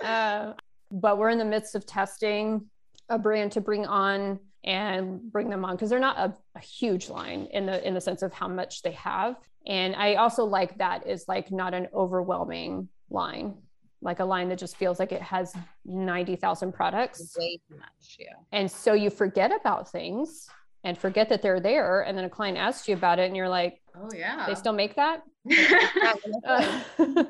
So 0.02 0.06
uh, 0.06 0.54
but 0.91 1.18
we're 1.18 1.30
in 1.30 1.38
the 1.38 1.45
midst 1.45 1.76
of 1.76 1.86
testing 1.86 2.66
a 3.10 3.18
brand 3.18 3.54
to 3.54 3.62
bring 3.62 3.86
on 3.86 4.39
and 4.64 5.22
bring 5.32 5.49
them 5.49 5.66
on 5.66 5.76
because 5.76 5.89
they're 5.89 5.99
not 5.99 6.18
a, 6.18 6.36
a 6.56 6.60
huge 6.60 7.10
line 7.10 7.47
in 7.52 7.66
the 7.66 7.86
in 7.86 7.93
the 7.93 8.02
sense 8.02 8.22
of 8.22 8.34
how 8.34 8.47
much 8.47 8.82
they 8.82 8.91
have. 8.91 9.36
And 9.66 9.95
I 9.95 10.16
also 10.16 10.45
like 10.45 10.78
that 10.80 11.08
is 11.08 11.26
like 11.28 11.52
not 11.52 11.74
an 11.74 11.88
overwhelming 11.93 12.89
line, 13.10 13.56
like 14.02 14.20
a 14.20 14.26
line 14.26 14.49
that 14.49 14.58
just 14.58 14.78
feels 14.78 14.99
like 14.99 15.12
it 15.12 15.22
has 15.22 15.54
90,000 15.86 16.72
products. 16.72 17.36
way 17.38 17.60
too 17.70 17.78
much. 17.78 18.18
Yeah. 18.20 18.34
And 18.52 18.70
so 18.70 18.93
you 18.93 19.10
forget 19.10 19.52
about 19.52 19.89
things 19.91 20.47
and 20.84 20.97
forget 20.97 21.30
that 21.30 21.41
they're 21.41 21.60
there. 21.60 22.02
And 22.02 22.18
then 22.18 22.26
a 22.26 22.30
client 22.30 22.58
asks 22.58 22.88
you 22.88 22.95
about 22.95 23.20
it 23.20 23.28
and 23.28 23.36
you're 23.36 23.49
like, 23.49 23.82
oh 23.95 24.10
yeah. 24.16 24.45
they 24.47 24.56
still 24.56 24.74
make 24.74 24.95
that? 24.95 25.24
Uh, 26.47 26.82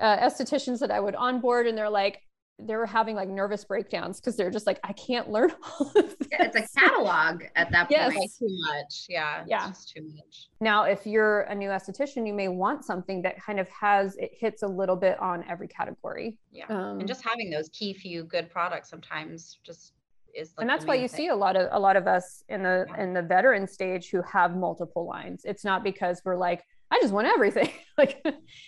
uh, 0.00 0.16
estheticians 0.18 0.78
that 0.80 0.90
I 0.90 1.00
would 1.00 1.14
onboard, 1.14 1.66
and 1.66 1.76
they're 1.76 1.90
like, 1.90 2.20
they 2.58 2.74
were 2.74 2.86
having 2.86 3.14
like 3.16 3.28
nervous 3.28 3.64
breakdowns 3.64 4.18
because 4.18 4.34
they're 4.36 4.50
just 4.50 4.66
like, 4.66 4.80
I 4.82 4.92
can't 4.94 5.30
learn 5.30 5.52
all 5.78 5.86
of 5.88 5.94
this. 5.94 6.28
Yeah, 6.32 6.44
it's 6.44 6.56
a 6.56 6.80
catalog 6.80 7.42
at 7.54 7.70
that 7.72 7.90
Yes. 7.90 8.14
point. 8.14 8.18
way 8.20 8.28
too 8.48 8.56
much. 8.66 9.04
Yeah. 9.08 9.40
it's 9.42 9.50
Yeah. 9.50 9.66
just 9.68 9.90
too 9.94 10.02
much. 10.14 10.48
Now, 10.60 10.84
if 10.84 11.06
you're 11.06 11.42
a 11.42 11.54
new 11.54 11.68
esthetician, 11.68 12.26
you 12.26 12.32
may 12.32 12.48
want 12.48 12.84
something 12.84 13.20
that 13.22 13.40
kind 13.42 13.60
of 13.60 13.68
has 13.68 14.16
it 14.16 14.30
hits 14.32 14.62
a 14.62 14.66
little 14.66 14.96
bit 14.96 15.20
on 15.20 15.44
every 15.48 15.68
category. 15.68 16.38
Yeah. 16.50 16.64
Um, 16.68 17.00
and 17.00 17.06
just 17.08 17.22
having 17.22 17.50
those 17.50 17.68
key 17.68 17.92
few 17.92 18.24
good 18.24 18.48
products 18.50 18.88
sometimes 18.88 19.58
just 19.62 19.92
is 20.34 20.52
like 20.56 20.62
and 20.64 20.70
that's 20.70 20.84
why 20.86 20.94
you 20.94 21.08
thing. 21.08 21.16
see 21.16 21.28
a 21.28 21.34
lot 21.36 21.56
of 21.56 21.68
a 21.72 21.78
lot 21.80 21.96
of 21.96 22.06
us 22.06 22.42
in 22.48 22.62
the 22.62 22.86
Yeah. 22.88 23.02
in 23.02 23.12
the 23.12 23.22
veteran 23.22 23.66
stage 23.66 24.10
who 24.10 24.22
have 24.22 24.56
multiple 24.56 25.06
lines. 25.06 25.42
It's 25.44 25.64
not 25.64 25.84
because 25.84 26.22
we're 26.24 26.36
like, 26.36 26.64
I 26.90 26.98
just 27.00 27.12
want 27.12 27.26
everything. 27.26 27.70
like 27.98 28.24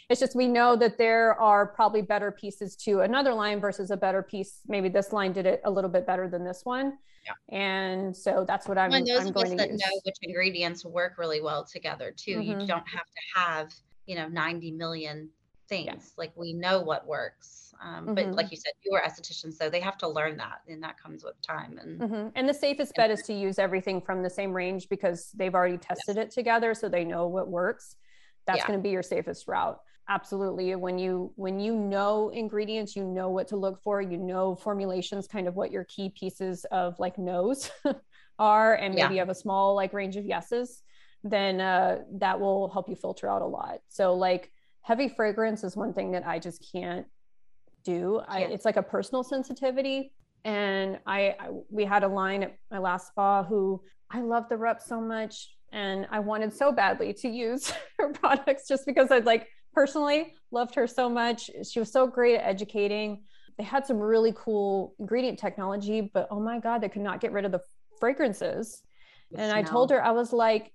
it's 0.09 0.21
just 0.21 0.35
we 0.35 0.49
know 0.49 0.75
that 0.77 0.99
there 0.99 1.39
are 1.41 1.66
probably 1.66 2.03
better 2.03 2.33
pieces 2.33 2.75
to 2.77 3.01
another 3.01 3.33
line 3.33 3.61
versus 3.61 3.91
a 3.91 3.97
better 3.97 4.23
piece. 4.23 4.61
Maybe 4.66 4.89
this 4.89 5.12
line 5.12 5.33
did 5.33 5.47
it 5.47 5.61
a 5.64 5.71
little 5.71 5.91
bit 5.91 6.07
better 6.07 6.29
than 6.29 6.45
this 6.45 6.62
one. 6.64 6.99
Yeah. 7.25 7.57
And 7.57 8.16
so 8.16 8.45
that's 8.47 8.66
what 8.66 8.79
I'm, 8.79 8.93
and 8.93 9.07
those 9.07 9.21
I'm 9.21 9.29
of 9.29 9.37
us 9.37 9.43
going 9.45 9.51
to 9.51 9.57
that 9.59 9.71
use. 9.71 9.81
know 9.81 10.01
which 10.05 10.16
ingredients 10.23 10.85
work 10.85 11.19
really 11.19 11.41
well 11.43 11.64
together 11.64 12.11
too. 12.16 12.41
You 12.41 12.57
Mhm. 12.57 12.66
don't 12.66 12.89
have 12.89 13.05
to 13.07 13.39
have, 13.41 13.75
you 14.07 14.16
know, 14.16 14.27
90 14.29 14.73
million 14.73 15.31
things. 15.69 16.14
Like 16.16 16.33
we 16.37 16.55
know 16.55 16.81
what 16.81 17.07
works. 17.07 17.75
Um, 17.81 18.07
But 18.14 18.27
Mhm. 18.27 18.35
like 18.35 18.51
you 18.51 18.57
said, 18.57 18.73
you 18.83 18.95
are 18.95 19.03
estheticians, 19.03 19.55
so 19.55 19.69
they 19.71 19.79
have 19.81 19.99
to 19.99 20.09
learn 20.09 20.37
that, 20.39 20.62
and 20.66 20.83
that 20.83 20.99
comes 20.99 21.23
with 21.23 21.41
time. 21.43 21.79
And 21.79 22.01
Mhm. 22.01 22.33
And 22.35 22.49
the 22.49 22.55
safest 22.55 22.95
bet 22.97 23.11
is 23.11 23.23
to 23.25 23.35
use 23.35 23.59
everything 23.59 24.01
from 24.01 24.23
the 24.23 24.31
same 24.31 24.53
range 24.53 24.89
because 24.89 25.31
they've 25.33 25.55
already 25.55 25.79
tested 25.79 26.16
it 26.16 26.31
together, 26.33 26.75
so 26.75 26.89
they 26.89 27.05
know 27.05 27.29
what 27.29 27.49
works. 27.49 27.95
That's 28.49 28.59
Yeah. 28.59 28.66
going 28.66 28.78
to 28.80 28.82
be 28.82 28.90
your 28.90 29.03
safest 29.05 29.46
route. 29.46 29.78
Absolutely. 30.09 30.74
When 30.74 30.99
you 30.99 31.32
when 31.36 31.61
you 31.61 31.76
know 31.76 32.30
ingredients, 32.30 32.96
you 32.96 33.05
know 33.05 33.28
what 33.28 33.46
to 33.49 33.57
look 33.57 33.80
for. 33.82 34.01
You 34.01 34.16
know 34.16 34.57
formulations, 34.57 35.28
kind 35.28 35.46
of 35.46 35.55
what 35.55 35.70
your 35.70 35.84
key 35.84 36.09
pieces 36.18 36.64
of 36.72 36.99
like 36.99 37.18
no's 37.18 37.70
are, 38.38 38.74
and 38.74 38.94
Yeah. 38.96 39.05
maybe 39.05 39.14
you 39.16 39.20
have 39.20 39.28
a 39.28 39.34
small 39.34 39.74
like 39.76 39.92
range 39.92 40.16
of 40.16 40.24
yeses. 40.24 40.82
Then 41.22 41.61
uh, 41.61 41.99
that 42.12 42.40
will 42.40 42.70
help 42.70 42.88
you 42.88 42.96
filter 42.96 43.28
out 43.28 43.42
a 43.42 43.46
lot. 43.46 43.80
So 43.88 44.14
like 44.14 44.51
heavy 44.80 45.09
fragrance 45.09 45.62
is 45.62 45.76
one 45.76 45.92
thing 45.92 46.12
that 46.12 46.26
I 46.26 46.38
just 46.38 46.66
can't 46.72 47.07
do. 47.84 48.22
I, 48.26 48.40
it's 48.44 48.64
like 48.64 48.76
a 48.76 48.82
personal 48.82 49.22
sensitivity. 49.22 50.14
And 50.44 51.01
I, 51.07 51.34
I, 51.38 51.49
we 51.70 51.84
had 51.84 52.03
a 52.05 52.09
line 52.09 52.44
at 52.44 52.57
my 52.70 52.78
last 52.78 53.09
spa 53.09 53.42
who 53.44 53.82
I 54.11 54.20
love 54.22 54.49
the 54.49 54.57
rep 54.57 54.80
so 54.80 55.01
much, 55.01 55.51
and 55.73 56.07
I 56.11 56.19
wanted 56.21 56.53
so 56.53 56.73
badly 56.73 57.12
to 57.14 57.29
use 57.29 57.73
her 57.99 58.12
products 58.12 58.66
just 58.69 58.87
because 58.87 59.11
I'd 59.11 59.27
like 59.27 59.49
personally 59.75 60.35
loved 60.51 60.75
her 60.75 60.87
so 60.87 61.09
much. 61.09 61.51
She 61.71 61.79
was 61.79 61.91
so 61.93 62.07
great 62.07 62.37
at 62.37 62.45
educating. 62.47 63.23
They 63.59 63.64
had 63.64 63.87
some 63.87 63.99
really 63.99 64.33
cool 64.37 64.95
ingredient 64.99 65.39
technology, 65.39 66.01
but 66.01 66.29
oh 66.31 66.41
my 66.41 66.59
god, 66.59 66.81
they 66.81 66.89
could 66.89 67.03
not 67.03 67.21
get 67.21 67.33
rid 67.33 67.45
of 67.45 67.53
the 67.53 67.61
fragrances. 68.01 68.83
the 69.33 69.41
And 69.41 69.53
I 69.53 69.62
told 69.62 69.91
her 69.91 70.03
I 70.05 70.12
was 70.12 70.33
like, 70.33 70.73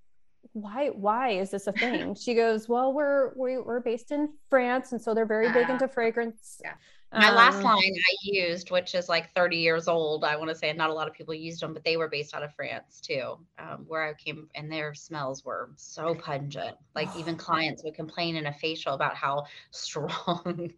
why 0.51 0.89
why 0.89 1.29
is 1.29 1.51
this 1.51 1.67
a 1.67 1.71
thing? 1.71 2.13
she 2.15 2.33
goes, 2.35 2.67
well, 2.67 2.93
we're 2.93 3.33
we, 3.35 3.57
we're 3.57 3.79
based 3.79 4.11
in 4.11 4.33
France, 4.49 4.91
and 4.91 5.01
so 5.01 5.13
they're 5.13 5.25
very 5.25 5.51
big 5.53 5.67
Ah, 5.69 5.73
into 5.73 5.87
fragrance. 5.87 6.59
yeah. 6.63 6.73
My 7.15 7.29
last 7.31 7.63
Um, 7.63 7.63
line 7.63 7.93
I 8.09 8.15
used, 8.23 8.71
which 8.71 8.95
is 8.95 9.07
like 9.07 9.31
30 9.33 9.57
years 9.57 9.87
old, 9.87 10.23
I 10.23 10.35
want 10.35 10.49
to 10.49 10.55
say, 10.55 10.69
and 10.69 10.77
not 10.77 10.89
a 10.89 10.93
lot 10.93 11.07
of 11.07 11.13
people 11.13 11.33
used 11.33 11.61
them, 11.61 11.73
but 11.73 11.83
they 11.83 11.95
were 11.97 12.07
based 12.09 12.33
out 12.33 12.43
of 12.43 12.53
France 12.55 12.99
too, 13.01 13.37
um, 13.59 13.85
where 13.87 14.03
I 14.03 14.13
came, 14.13 14.49
and 14.55 14.71
their 14.71 14.93
smells 14.95 15.45
were 15.45 15.71
so 15.75 16.15
pungent. 16.15 16.75
Like 16.95 17.15
even 17.15 17.37
clients 17.37 17.83
would 17.83 17.93
complain 17.95 18.35
in 18.35 18.47
a 18.47 18.53
facial 18.53 18.93
about 18.93 19.15
how 19.15 19.45
strong, 19.71 20.71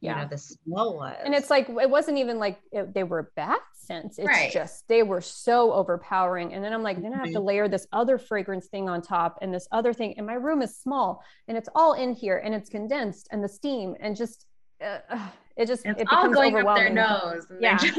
you 0.00 0.14
Yeah. 0.14 0.16
know, 0.16 0.26
the 0.26 0.38
smell 0.38 0.96
was. 0.96 1.16
and 1.24 1.34
it's 1.34 1.50
like 1.50 1.68
it 1.68 1.90
wasn't 1.90 2.18
even 2.18 2.38
like 2.38 2.58
it, 2.72 2.94
they 2.94 3.04
were 3.04 3.32
bad 3.36 3.58
scents 3.74 4.18
it's 4.18 4.46
Right. 4.46 4.46
just 4.46 4.86
they 4.88 5.02
were 5.02 5.20
so 5.20 5.72
overpowering 5.72 6.54
and 6.54 6.64
then 6.64 6.72
i'm 6.72 6.82
like 6.82 7.02
then 7.02 7.12
i 7.14 7.18
have 7.18 7.30
to 7.32 7.40
Mm-hmm. 7.40 7.40
layer 7.40 7.68
this 7.68 7.86
other 7.92 8.18
fragrance 8.18 8.66
thing 8.68 8.88
on 8.88 9.02
top 9.02 9.38
and 9.42 9.52
this 9.52 9.68
other 9.72 9.92
thing 9.92 10.14
and 10.16 10.26
my 10.26 10.34
room 10.34 10.62
is 10.62 10.76
small 10.78 11.22
and 11.48 11.56
it's 11.56 11.68
all 11.74 11.94
in 11.94 12.12
here 12.14 12.38
and 12.38 12.54
it's 12.54 12.68
condensed 12.70 13.28
and 13.32 13.42
the 13.44 13.48
steam 13.48 13.94
and 14.00 14.16
just 14.16 14.46
uh, 14.84 15.18
it 15.56 15.66
just 15.66 15.84
It's 15.86 16.00
it 16.00 16.08
all 16.10 16.28
going 16.30 16.56
up 16.56 16.76
their 16.76 16.90
nose. 16.90 17.46
Yeah. 17.60 17.78
like, 17.80 17.94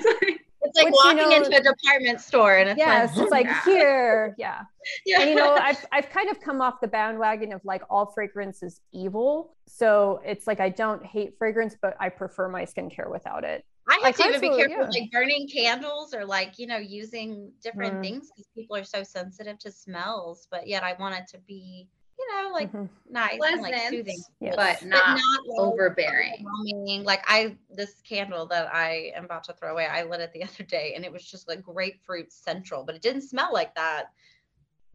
it's 0.62 0.76
like 0.78 0.86
which, 0.86 0.94
you 0.96 1.02
walking 1.06 1.30
know- 1.30 1.36
into 1.38 1.56
a 1.58 1.62
department 1.62 2.20
store, 2.22 2.58
and 2.58 2.70
it's 2.70 2.78
yes 2.78 3.16
like, 3.16 3.22
it's 3.24 3.32
like 3.32 3.46
Yeah. 3.48 3.64
here 3.66 4.36
yeah 4.38 4.62
yeah. 5.06 5.22
and 5.22 5.30
you 5.30 5.36
know 5.36 5.54
i've 5.54 5.86
i've 5.92 6.10
kind 6.10 6.30
of 6.30 6.40
come 6.42 6.60
off 6.60 6.82
the 6.82 6.88
bandwagon 6.88 7.54
of 7.54 7.62
like 7.64 7.84
all 7.90 8.08
fragrance 8.08 8.64
is 8.64 8.82
evil 8.92 9.56
so 9.68 10.22
it's 10.26 10.48
like 10.48 10.60
i 10.60 10.70
don't 10.70 11.06
hate 11.06 11.38
fragrance 11.38 11.76
but 11.80 11.96
i 12.00 12.10
prefer 12.10 12.50
my 12.50 12.64
skincare 12.66 13.10
without 13.12 13.44
it 13.44 13.64
I 13.88 14.00
have 14.04 14.16
to 14.18 14.28
even 14.30 14.42
be 14.42 14.48
careful, 14.50 14.78
yeah. 14.92 15.02
like 15.02 15.12
burning 15.12 15.48
candles 15.48 16.16
or 16.16 16.26
like 16.26 16.58
you 16.58 16.66
know 16.66 16.78
using 16.78 17.52
different 17.62 17.98
Mm. 17.98 18.02
things 18.02 18.30
because 18.32 18.48
people 18.56 18.76
are 18.76 18.84
so 18.84 19.04
sensitive 19.04 19.60
to 19.60 19.72
smells. 19.72 20.48
But 20.50 20.66
yet 20.68 20.82
I 20.82 20.94
want 21.00 21.14
it 21.14 21.28
to 21.34 21.38
be, 21.48 21.88
you 22.18 22.28
know, 22.34 22.50
like 22.54 22.72
Mhm. 22.72 22.90
nice 23.10 23.40
and 23.44 23.62
like 23.62 23.76
soothing, 23.90 24.22
Yes. 24.40 24.56
but 24.56 24.80
but 24.82 24.88
not 24.88 25.20
like, 25.48 25.60
overbearing. 25.60 26.46
overwhelming. 26.46 27.04
Like 27.04 27.24
I, 27.28 27.58
this 27.70 28.02
candle 28.02 28.46
that 28.48 28.74
I 28.74 29.12
am 29.16 29.26
about 29.26 29.44
to 29.46 29.54
throw 29.54 29.72
away, 29.74 29.86
I 29.86 30.04
lit 30.04 30.22
it 30.22 30.32
the 30.34 30.44
other 30.44 30.64
day, 30.64 30.94
and 30.96 31.04
it 31.04 31.12
was 31.12 31.26
just 31.26 31.48
like 31.48 31.62
grapefruit 31.62 32.32
central, 32.32 32.84
but 32.84 32.96
it 32.96 33.02
didn't 33.02 33.22
smell 33.24 33.52
like 33.52 33.76
that 33.76 34.12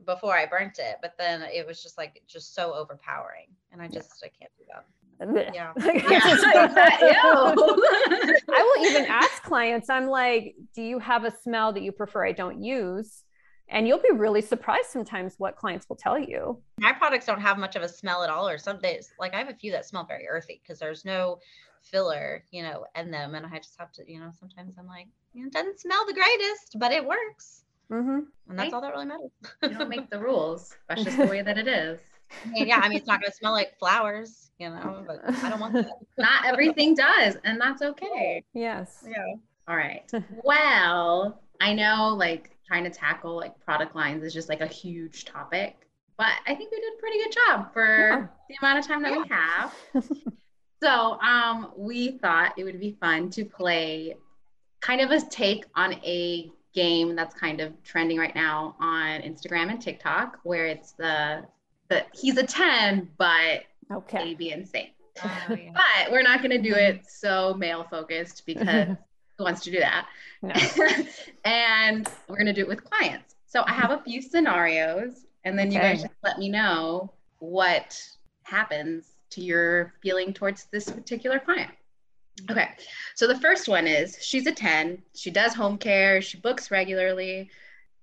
before 0.07 0.35
I 0.35 0.47
burnt 0.47 0.79
it. 0.79 0.97
But 1.03 1.15
then 1.19 1.43
it 1.43 1.67
was 1.67 1.83
just 1.83 1.99
like 1.99 2.23
just 2.27 2.55
so 2.55 2.73
overpowering, 2.73 3.49
and 3.73 3.83
I 3.83 3.89
just 3.89 4.25
I 4.25 4.29
can't 4.29 4.51
do 4.59 4.65
that. 4.73 4.87
Yeah. 5.55 5.73
Like, 5.77 6.03
Yeah. 6.03 6.21
I 6.23 6.31
just- 6.31 6.43
Ew. 7.03 8.55
I 8.55 8.63
will 8.63 8.87
even 8.87 9.05
ask 9.05 9.43
clients, 9.43 9.91
I'm 9.91 10.07
like, 10.07 10.57
do 10.75 10.81
you 10.83 10.99
have 10.99 11.25
a 11.25 11.31
smell 11.43 11.75
that 11.75 11.83
you 11.83 11.93
prefer 11.93 12.25
I 12.25 12.33
don't 12.33 12.63
use? 12.63 13.23
And 13.73 13.87
you'll 13.87 13.99
be 14.03 14.11
really 14.13 14.43
surprised 14.43 14.89
sometimes 14.91 15.37
what 15.39 15.57
clients 15.57 15.89
will 15.89 15.97
tell 15.97 16.19
you. 16.19 16.59
my 16.79 16.93
products 16.93 17.27
don't 17.27 17.41
have 17.41 17.57
much 17.59 17.77
of 17.77 17.83
a 17.83 17.89
smell 17.89 18.23
at 18.25 18.31
all 18.31 18.49
or 18.49 18.59
some 18.59 18.79
days 18.81 19.13
like 19.19 19.33
i 19.35 19.39
have 19.39 19.49
a 19.49 19.55
few 19.55 19.71
that 19.73 19.85
smell 19.87 20.05
very 20.05 20.27
earthy 20.29 20.61
because 20.63 20.79
there's 20.79 21.05
no 21.05 21.39
filler 21.83 22.45
you 22.51 22.63
know 22.63 22.85
in 22.97 23.11
them 23.11 23.35
and 23.35 23.47
i 23.47 23.57
just 23.59 23.77
have 23.79 23.93
to 23.93 24.03
you 24.11 24.19
know 24.21 24.31
sometimes 24.39 24.75
i'm 24.79 24.87
like 24.87 25.07
it 25.35 25.53
doesn't 25.53 25.79
smell 25.81 26.05
the 26.07 26.13
greatest 26.15 26.77
but 26.79 26.93
it 26.93 27.05
works 27.05 27.65
Mm-hmm. 27.93 28.21
and 28.49 28.59
that's 28.59 28.67
Right. 28.67 28.73
all 28.73 28.81
that 28.83 28.93
really 28.93 29.07
matters 29.07 29.31
you 29.65 29.71
don't 29.71 29.89
make 29.89 30.09
the 30.11 30.19
rules. 30.21 30.77
That's 30.89 31.03
just 31.03 31.17
the 31.19 31.27
way 31.27 31.43
that 31.43 31.59
it 31.59 31.67
is. 31.67 31.99
I 32.45 32.49
mean, 32.49 32.69
yeah 32.69 32.79
i 32.83 32.89
mean 32.89 32.99
it's 32.99 33.07
not 33.09 33.21
going 33.21 33.31
to 33.33 33.37
smell 33.37 33.53
like 33.53 33.77
flowers 33.81 34.53
you 34.59 34.69
know 34.71 35.05
but 35.09 35.19
i 35.45 35.49
don't 35.51 35.59
want 35.59 35.75
that 35.75 35.91
Not 36.19 36.47
everything 36.47 36.95
does, 36.95 37.37
and 37.45 37.61
that's 37.61 37.83
okay. 37.83 38.45
Yes. 38.55 39.05
yeah 39.09 39.35
All 39.67 39.75
right. 39.77 40.09
Well, 40.45 41.41
I 41.61 41.73
know 41.75 42.15
like 42.17 42.57
trying 42.71 42.85
to 42.85 42.91
tackle 42.91 43.35
like 43.35 43.59
product 43.65 43.97
lines 43.97 44.23
is 44.23 44.33
just 44.33 44.49
like 44.49 44.61
a 44.61 44.67
huge 44.67 45.25
topic, 45.25 45.89
but 46.17 46.31
I 46.47 46.55
think 46.55 46.71
we 46.71 46.79
did 46.79 46.93
a 46.97 47.01
pretty 47.01 47.19
good 47.19 47.33
job 47.33 47.73
for 47.73 47.97
yeah. 47.99 48.27
the 48.49 48.57
amount 48.63 48.79
of 48.79 48.87
time 48.87 49.03
that 49.03 49.13
we 49.13 49.29
have. 49.29 49.75
so 50.83 51.19
um, 51.21 51.73
we 51.77 52.13
thought 52.19 52.53
it 52.57 52.63
would 52.63 52.79
be 52.79 52.97
fun 53.01 53.29
to 53.31 53.45
play 53.45 54.15
kind 54.81 55.01
of 55.01 55.11
a 55.11 55.21
take 55.21 55.65
on 55.75 55.95
a 55.95 56.53
game 56.73 57.17
that's 57.17 57.35
kind 57.35 57.61
of 57.61 57.73
trending 57.83 58.19
right 58.19 58.37
now 58.37 58.77
on 58.79 59.21
Instagram 59.23 59.71
and 59.71 59.83
TikTok, 59.83 60.39
where 60.45 60.67
it's 60.67 60.93
the 60.93 61.43
the 61.89 62.05
he's 62.15 62.37
a 62.37 62.47
10, 62.47 63.11
but 63.19 63.63
okay. 63.93 64.31
A, 64.31 64.35
B, 64.35 64.53
and 64.53 64.69
C. 64.69 64.93
Oh, 65.25 65.29
yeah. 65.51 65.73
but 65.73 66.13
we're 66.13 66.23
not 66.23 66.39
going 66.39 66.53
to 66.53 66.63
do 66.63 66.75
it 66.75 67.03
so 67.09 67.53
male 67.55 67.85
focused 67.91 68.47
because 68.47 68.97
who 69.41 69.45
wants 69.45 69.63
to 69.63 69.71
do 69.71 69.81
that? 69.81 70.07
No. 70.43 70.53
and 71.47 72.07
we're 72.29 72.37
going 72.37 72.45
to 72.45 72.53
do 72.53 72.61
it 72.61 72.69
with 72.69 72.85
clients. 72.85 73.37
So 73.47 73.65
I 73.67 73.73
have 73.73 73.91
a 73.91 74.03
few 74.03 74.21
scenarios, 74.21 75.25
and 75.45 75.59
then 75.59 75.69
okay. 75.69 75.77
you 75.77 75.81
guys 75.81 76.03
just 76.03 76.15
let 76.23 76.39
me 76.39 76.51
know 76.51 77.11
what 77.39 77.99
happens 78.43 79.13
to 79.31 79.41
your 79.41 79.95
feeling 80.03 80.35
towards 80.35 80.67
this 80.67 80.91
particular 80.91 81.39
client. 81.39 81.71
Okay, 82.51 82.69
so 83.15 83.27
the 83.27 83.39
first 83.39 83.67
one 83.67 83.87
is 83.87 84.19
she's 84.21 84.47
a 84.47 84.53
10. 84.53 85.03
She 85.15 85.31
does 85.31 85.55
home 85.55 85.79
care, 85.79 86.21
she 86.21 86.37
books 86.37 86.71
regularly, 86.71 87.51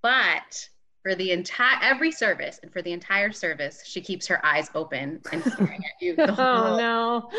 but 0.02 0.68
for 1.08 1.16
the 1.16 1.32
entire 1.32 1.78
every 1.82 2.12
service 2.12 2.60
and 2.62 2.74
for 2.74 2.82
the 2.82 2.92
entire 2.92 3.32
service, 3.32 3.82
she 3.86 4.02
keeps 4.02 4.28
her 4.28 4.46
eyes 4.46 4.70
open 4.76 5.22
and 5.32 5.42
staring 5.42 5.82
at 5.86 6.02
you. 6.02 6.16
oh 6.20 6.76
no. 6.76 7.30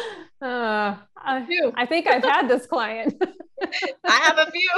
Uh, 0.40 0.96
I, 1.18 1.46
I 1.76 1.84
think 1.84 2.06
I've 2.06 2.24
had 2.24 2.48
this 2.48 2.64
client. 2.64 3.22
I 4.06 4.16
have 4.22 4.38
a 4.38 4.50
few. 4.50 4.70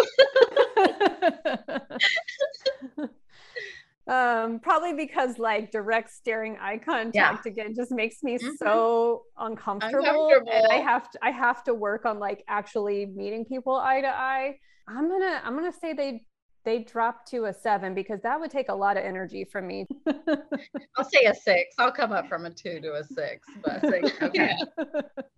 um 4.12 4.58
probably 4.58 4.94
because 4.94 5.38
like 5.38 5.70
direct 5.70 6.10
staring 6.10 6.56
eye 6.60 6.78
contact 6.78 7.46
yeah. 7.46 7.52
again 7.52 7.74
just 7.76 7.92
makes 7.92 8.24
me 8.24 8.38
mm-hmm. 8.38 8.48
so 8.58 9.22
uncomfortable, 9.38 10.00
uncomfortable, 10.00 10.50
and 10.50 10.66
i 10.72 10.76
have 10.76 11.08
to 11.10 11.18
i 11.22 11.30
have 11.30 11.62
to 11.62 11.74
work 11.74 12.06
on 12.06 12.18
like 12.18 12.42
actually 12.48 13.06
meeting 13.06 13.44
people 13.44 13.76
eye 13.76 14.00
to 14.00 14.08
eye 14.08 14.56
i'm 14.88 15.08
gonna 15.08 15.40
i'm 15.44 15.54
gonna 15.54 15.70
say 15.70 15.92
they 15.92 16.22
they 16.64 16.80
drop 16.80 17.24
to 17.26 17.46
a 17.46 17.52
seven 17.52 17.94
because 17.94 18.20
that 18.22 18.38
would 18.38 18.50
take 18.50 18.68
a 18.68 18.74
lot 18.74 18.96
of 18.96 19.04
energy 19.04 19.44
from 19.44 19.66
me. 19.66 19.86
I'll 20.06 21.08
say 21.08 21.24
a 21.24 21.34
six. 21.34 21.74
I'll 21.78 21.92
come 21.92 22.12
up 22.12 22.28
from 22.28 22.46
a 22.46 22.50
two 22.50 22.80
to 22.80 22.94
a 22.94 23.04
six 23.04 23.46
but 23.64 23.80
six, 23.80 24.10
okay. 24.22 24.54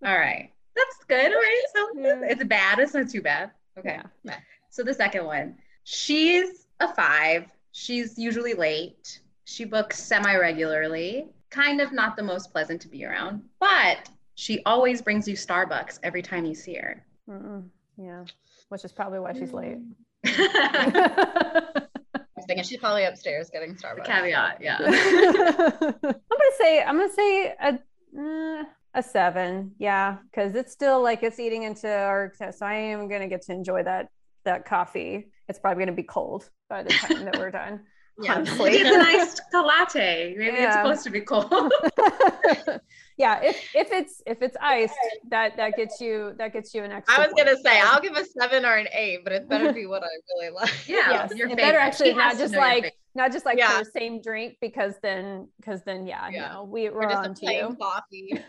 All 0.05 0.17
right. 0.17 0.51
That's 0.75 1.05
good 1.07 1.31
all 1.31 1.39
right? 1.39 1.63
So 1.75 1.89
yeah. 1.95 2.21
it's 2.23 2.43
bad. 2.43 2.79
It's 2.79 2.93
not 2.93 3.09
too 3.09 3.21
bad. 3.21 3.51
Okay. 3.77 3.99
Yeah. 4.23 4.35
so 4.69 4.83
the 4.83 4.93
second 4.93 5.25
one. 5.25 5.55
She's 5.83 6.67
a 6.79 6.93
five. 6.93 7.45
She's 7.71 8.17
usually 8.17 8.53
late. 8.53 9.19
She 9.45 9.65
books 9.65 10.01
semi 10.01 10.35
regularly, 10.35 11.27
kind 11.49 11.81
of 11.81 11.91
not 11.91 12.15
the 12.15 12.23
most 12.23 12.51
pleasant 12.51 12.81
to 12.81 12.87
be 12.87 13.05
around, 13.05 13.43
but 13.59 14.09
she 14.35 14.63
always 14.65 15.01
brings 15.01 15.27
you 15.27 15.35
Starbucks 15.35 15.99
every 16.03 16.21
time 16.21 16.45
you 16.45 16.55
see 16.55 16.75
her. 16.75 17.05
Mm-mm. 17.29 17.65
Yeah, 17.97 18.23
which 18.69 18.85
is 18.85 18.91
probably 18.91 19.19
why 19.19 19.33
she's 19.33 19.53
late. 19.53 19.77
Mm. 19.77 19.91
I 20.25 21.85
was 22.35 22.45
thinking 22.47 22.63
she's 22.63 22.79
probably 22.79 23.05
upstairs 23.05 23.49
getting 23.51 23.75
Starbucks. 23.75 24.05
The 24.05 24.11
caveat, 24.11 24.59
yeah. 24.61 24.77
I'm 24.81 25.91
gonna 26.11 26.57
say 26.57 26.83
I'm 26.83 26.97
gonna 26.97 27.13
say 27.13 27.53
a 27.61 27.79
uh, 28.19 28.63
a 28.95 29.03
seven, 29.03 29.71
yeah, 29.79 30.17
because 30.29 30.55
it's 30.55 30.71
still 30.71 31.01
like 31.01 31.23
it's 31.23 31.39
eating 31.39 31.63
into 31.63 31.89
our. 31.89 32.31
So 32.37 32.65
I 32.65 32.75
am 32.75 33.09
gonna 33.09 33.27
get 33.27 33.41
to 33.43 33.53
enjoy 33.53 33.83
that 33.83 34.09
that 34.45 34.65
coffee. 34.65 35.27
It's 35.49 35.59
probably 35.59 35.83
gonna 35.83 35.95
be 35.95 36.03
cold 36.03 36.49
by 36.69 36.83
the 36.83 36.89
time 36.89 37.25
that 37.25 37.37
we're 37.37 37.51
done. 37.51 37.81
Yeah, 38.19 38.35
honestly. 38.35 38.71
it's 38.73 38.89
a 38.89 38.97
nice 38.97 39.41
latte. 39.53 40.35
Maybe 40.37 40.57
yeah. 40.57 40.65
it's 40.65 40.75
supposed 40.75 41.03
to 41.03 41.09
be 41.09 41.21
cold. 41.21 41.51
yeah, 43.17 43.41
if 43.41 43.57
if 43.73 43.91
it's 43.91 44.21
if 44.25 44.41
it's 44.41 44.55
iced, 44.61 44.93
that 45.29 45.57
that 45.57 45.75
gets 45.75 45.99
you 45.99 46.33
that 46.37 46.53
gets 46.53 46.73
you 46.73 46.83
an 46.83 46.91
extra. 46.91 47.15
I 47.15 47.25
was 47.25 47.33
gonna 47.35 47.57
say 47.57 47.79
I'll 47.81 48.01
give 48.01 48.15
a 48.15 48.25
seven 48.25 48.65
or 48.65 48.75
an 48.75 48.87
eight, 48.93 49.23
but 49.23 49.33
it 49.33 49.49
better 49.49 49.73
be 49.73 49.85
what 49.85 50.03
I 50.03 50.07
really 50.35 50.53
like. 50.53 50.87
Yeah, 50.87 51.09
yes, 51.09 51.35
your 51.35 51.49
it 51.49 51.57
better 51.57 51.79
actually 51.79 52.13
not 52.13 52.37
just 52.37 52.55
like 52.55 52.93
not 53.15 53.31
just 53.31 53.45
like 53.45 53.57
yeah. 53.57 53.79
the 53.79 53.85
same 53.85 54.21
drink 54.21 54.57
because 54.61 54.93
then 55.01 55.47
because 55.59 55.83
then 55.83 56.05
yeah, 56.05 56.29
yeah. 56.29 56.51
no, 56.51 56.63
we 56.63 56.89
we're, 56.89 57.01
we're 57.01 57.07
on 57.07 57.33
to 57.33 57.53
you. 57.53 57.77
Coffee. 57.79 58.43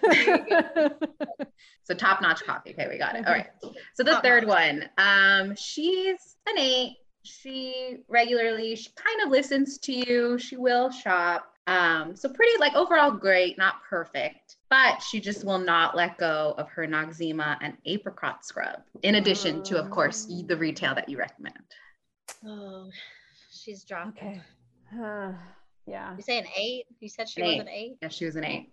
so 1.85 1.95
top 1.95 2.21
notch 2.21 2.45
coffee. 2.45 2.71
Okay, 2.71 2.89
we 2.89 2.99
got 2.99 3.17
it. 3.17 3.27
All 3.27 3.33
right. 3.33 3.49
So 3.95 4.03
the 4.03 4.13
top 4.13 4.23
third 4.23 4.47
notch. 4.47 4.81
one, 4.81 4.91
um, 4.99 5.57
she's 5.57 6.37
an 6.47 6.59
eight 6.59 6.97
she 7.25 7.99
regularly 8.09 8.77
she 8.77 8.91
kind 8.95 9.23
of 9.23 9.31
listens 9.31 9.79
to 9.79 9.93
you. 9.93 10.39
She 10.39 10.57
will 10.57 10.91
shop. 10.91 11.51
Um 11.67 12.15
so 12.15 12.29
pretty 12.29 12.53
like 12.61 12.75
overall 12.75 13.11
great 13.11 13.57
not 13.57 13.83
perfect 13.89 14.57
but 14.69 15.03
she 15.03 15.19
just 15.19 15.45
will 15.45 15.59
not 15.59 15.97
let 15.97 16.19
go 16.19 16.55
of 16.59 16.69
her 16.69 16.87
noxzema 16.87 17.57
and 17.63 17.75
apricot 17.87 18.45
scrub 18.45 18.83
in 19.03 19.15
addition 19.15 19.63
to 19.63 19.79
of 19.79 19.91
course 19.91 20.27
the 20.47 20.57
retail 20.57 20.95
that 20.95 21.09
you 21.09 21.17
recommend. 21.17 21.65
Oh 22.47 22.91
she's 23.51 23.83
dropping. 23.85 24.13
Okay. 24.13 24.41
Uh, 25.03 25.33
yeah. 25.87 26.15
You 26.17 26.23
say 26.23 26.39
an 26.39 26.47
eight? 26.57 26.85
You 27.01 27.09
said 27.09 27.29
she 27.29 27.41
an 27.41 27.47
was 27.47 27.55
eight. 27.55 27.61
an 27.61 27.69
eight? 27.69 27.97
Yeah 28.03 28.09
she 28.09 28.25
was 28.27 28.37
an 28.37 28.45
eight. 28.45 28.71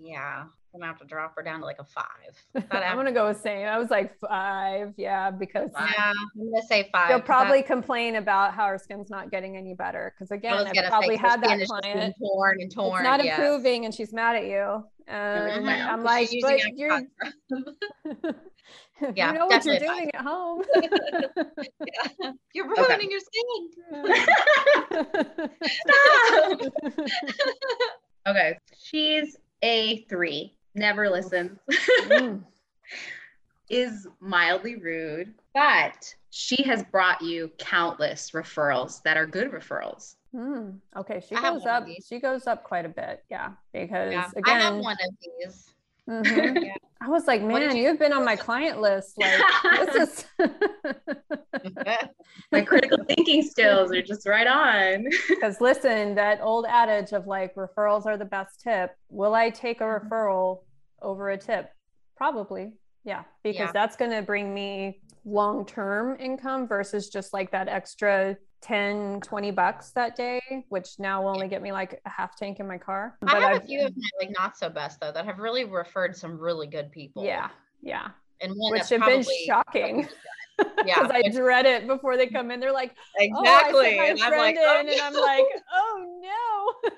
Yeah 0.00 0.44
I'm 0.72 0.80
gonna 0.80 0.92
have 0.92 1.00
to 1.00 1.06
drop 1.06 1.34
her 1.36 1.42
down 1.42 1.60
to 1.60 1.66
like 1.66 1.80
a 1.80 1.84
five. 1.84 2.44
I'm 2.70 2.96
gonna 2.96 3.12
go 3.12 3.26
with 3.28 3.40
same. 3.40 3.66
I 3.66 3.78
was 3.78 3.90
like 3.90 4.16
five, 4.20 4.94
yeah, 4.96 5.30
because 5.30 5.70
yeah, 5.74 6.12
I'm 6.36 6.50
gonna 6.52 6.66
say 6.66 6.88
five. 6.92 7.10
She'll 7.10 7.20
probably 7.20 7.62
complain 7.62 8.16
about 8.16 8.54
how 8.54 8.66
her 8.66 8.78
skin's 8.78 9.10
not 9.10 9.30
getting 9.32 9.56
any 9.56 9.74
better. 9.74 10.14
Because 10.14 10.30
again, 10.30 10.54
I've 10.54 10.88
probably 10.88 11.16
had 11.16 11.42
that 11.42 11.66
client 11.66 12.14
torn 12.18 12.60
and 12.60 12.72
torn. 12.72 13.00
It's 13.00 13.04
not 13.04 13.24
yes. 13.24 13.38
improving, 13.38 13.84
and 13.84 13.92
she's 13.92 14.12
mad 14.12 14.36
at 14.36 14.44
you. 14.44 14.84
And 15.08 15.66
mm-hmm. 15.66 15.88
I'm 15.90 16.04
like, 16.04 16.30
but 16.40 16.60
you're. 16.76 17.02
yeah, 19.16 19.32
you 19.32 19.38
know 19.38 19.46
what 19.46 19.64
you're 19.64 19.78
doing 19.80 20.10
at 20.14 20.20
home. 20.20 20.62
yeah. 20.82 22.32
You're 22.52 22.68
ruining 22.68 22.84
okay. 22.84 23.08
your 23.08 23.20
skin. 23.20 23.68
Stop. 25.64 26.60
okay, 28.28 28.58
she's 28.76 29.36
a 29.62 30.04
three 30.04 30.54
never 30.74 31.08
listens, 31.08 31.58
mm. 32.06 32.42
is 33.70 34.06
mildly 34.20 34.76
rude, 34.76 35.34
but 35.54 36.14
she 36.30 36.62
has 36.62 36.82
brought 36.84 37.20
you 37.20 37.50
countless 37.58 38.30
referrals 38.30 39.02
that 39.02 39.16
are 39.16 39.26
good 39.26 39.50
referrals. 39.50 40.16
Mm. 40.34 40.78
Okay, 40.96 41.22
she 41.28 41.34
I 41.34 41.42
goes 41.42 41.66
up. 41.66 41.86
She 42.06 42.20
goes 42.20 42.46
up 42.46 42.64
quite 42.64 42.84
a 42.84 42.88
bit, 42.88 43.24
yeah. 43.30 43.50
Because 43.72 44.12
yeah, 44.12 44.30
again, 44.36 44.56
I 44.56 44.60
have 44.60 44.76
one 44.76 44.96
of 45.04 45.14
these. 45.20 45.74
Mm-hmm. 46.10 46.56
yeah. 46.64 46.74
I 47.02 47.08
was 47.08 47.26
like, 47.26 47.42
man, 47.42 47.76
you 47.76 47.86
have 47.86 47.98
been 47.98 48.12
on 48.12 48.24
my 48.24 48.36
client 48.36 48.80
list. 48.80 49.16
Like, 49.16 49.40
this 49.92 50.26
is 50.38 50.50
my 52.52 52.60
critical 52.60 52.98
thinking 53.06 53.42
skills 53.42 53.92
are 53.92 54.02
just 54.02 54.26
right 54.26 54.46
on. 54.46 55.06
Because 55.28 55.60
listen, 55.60 56.14
that 56.16 56.40
old 56.42 56.66
adage 56.68 57.12
of 57.12 57.26
like 57.26 57.54
referrals 57.54 58.04
are 58.04 58.18
the 58.18 58.24
best 58.24 58.60
tip. 58.60 58.90
Will 59.08 59.34
I 59.34 59.48
take 59.50 59.80
a 59.80 59.84
mm-hmm. 59.84 60.08
referral 60.08 60.62
over 61.00 61.30
a 61.30 61.38
tip? 61.38 61.70
Probably. 62.16 62.72
Yeah, 63.04 63.22
because 63.42 63.68
yeah. 63.68 63.72
that's 63.72 63.96
going 63.96 64.10
to 64.10 64.20
bring 64.20 64.52
me 64.52 65.00
long 65.24 65.64
term 65.64 66.18
income 66.20 66.68
versus 66.68 67.08
just 67.08 67.32
like 67.32 67.50
that 67.52 67.68
extra 67.68 68.36
10 68.60 69.20
20 69.22 69.50
bucks 69.52 69.90
that 69.92 70.14
day 70.16 70.40
which 70.68 70.98
now 70.98 71.22
will 71.22 71.30
only 71.30 71.48
get 71.48 71.62
me 71.62 71.72
like 71.72 72.00
a 72.04 72.10
half 72.10 72.36
tank 72.36 72.60
in 72.60 72.66
my 72.66 72.78
car. 72.78 73.16
But 73.20 73.34
i 73.34 73.40
have 73.40 73.52
I've, 73.52 73.62
a 73.62 73.66
few 73.66 73.84
of 73.84 73.96
my 73.96 74.08
like 74.20 74.34
not 74.38 74.58
so 74.58 74.68
best 74.68 75.00
though 75.00 75.12
that 75.12 75.24
have 75.24 75.38
really 75.38 75.64
referred 75.64 76.16
some 76.16 76.38
really 76.38 76.66
good 76.66 76.90
people. 76.90 77.24
Yeah 77.24 77.48
yeah. 77.82 78.08
And 78.40 78.52
which 78.56 78.88
have 78.88 79.04
been 79.04 79.24
shocking. 79.46 80.08
yeah. 80.84 81.02
Because 81.02 81.10
i 81.10 81.28
dread 81.30 81.66
it 81.66 81.86
before 81.86 82.16
they 82.16 82.26
come 82.26 82.50
in. 82.50 82.60
They're 82.60 82.72
like 82.72 82.94
oh, 83.18 83.22
exactly. 83.22 83.98
oh, 83.98 84.04
and 84.04 84.22
i'm 84.22 84.38
like 84.38 84.56
oh, 84.58 84.82
no. 84.84 84.92
and 84.92 85.00
i'm 85.00 85.14
like 85.14 85.46
oh 85.74 86.20
no. 86.22 86.90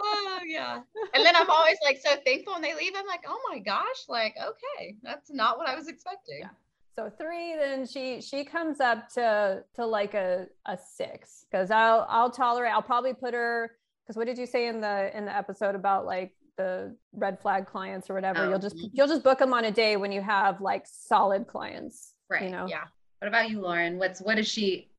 Oh 0.00 0.38
yeah. 0.46 0.80
And 1.14 1.24
then 1.24 1.36
i'm 1.36 1.48
always 1.48 1.76
like 1.84 1.98
so 1.98 2.16
thankful 2.24 2.54
when 2.54 2.62
they 2.62 2.74
leave. 2.74 2.92
I'm 2.96 3.06
like 3.06 3.24
oh 3.26 3.38
my 3.50 3.58
gosh 3.58 4.08
like 4.08 4.34
okay. 4.36 4.96
That's 5.02 5.30
not 5.30 5.58
what 5.58 5.68
i 5.68 5.74
was 5.74 5.88
expecting. 5.88 6.40
Yeah 6.40 6.48
so 6.94 7.10
three 7.18 7.54
then 7.56 7.86
she 7.86 8.20
she 8.20 8.44
comes 8.44 8.80
up 8.80 9.08
to 9.08 9.62
to 9.74 9.84
like 9.84 10.14
a 10.14 10.46
a 10.66 10.78
six 10.94 11.46
because 11.50 11.70
i'll 11.70 12.06
i'll 12.08 12.30
tolerate 12.30 12.72
i'll 12.72 12.82
probably 12.82 13.14
put 13.14 13.34
her 13.34 13.72
because 14.04 14.16
what 14.16 14.26
did 14.26 14.38
you 14.38 14.46
say 14.46 14.68
in 14.68 14.80
the 14.80 15.16
in 15.16 15.24
the 15.24 15.36
episode 15.36 15.74
about 15.74 16.04
like 16.04 16.32
the 16.56 16.94
red 17.12 17.40
flag 17.40 17.66
clients 17.66 18.10
or 18.10 18.14
whatever? 18.14 18.40
Oh. 18.40 18.50
you'll 18.50 18.58
just 18.58 18.76
mm. 18.76 18.90
you'll 18.92 19.08
just 19.08 19.22
book 19.22 19.38
them 19.38 19.54
on 19.54 19.64
a 19.64 19.70
day 19.70 19.96
when 19.96 20.12
you 20.12 20.20
have 20.20 20.60
like 20.60 20.84
solid 20.86 21.46
clients 21.46 22.14
right 22.28 22.42
you 22.42 22.50
know? 22.50 22.66
yeah. 22.68 22.84
What 23.20 23.28
about 23.28 23.50
you 23.50 23.60
lauren? 23.60 23.98
What's 23.98 24.20
what 24.20 24.38
is 24.38 24.48
she 24.48 24.90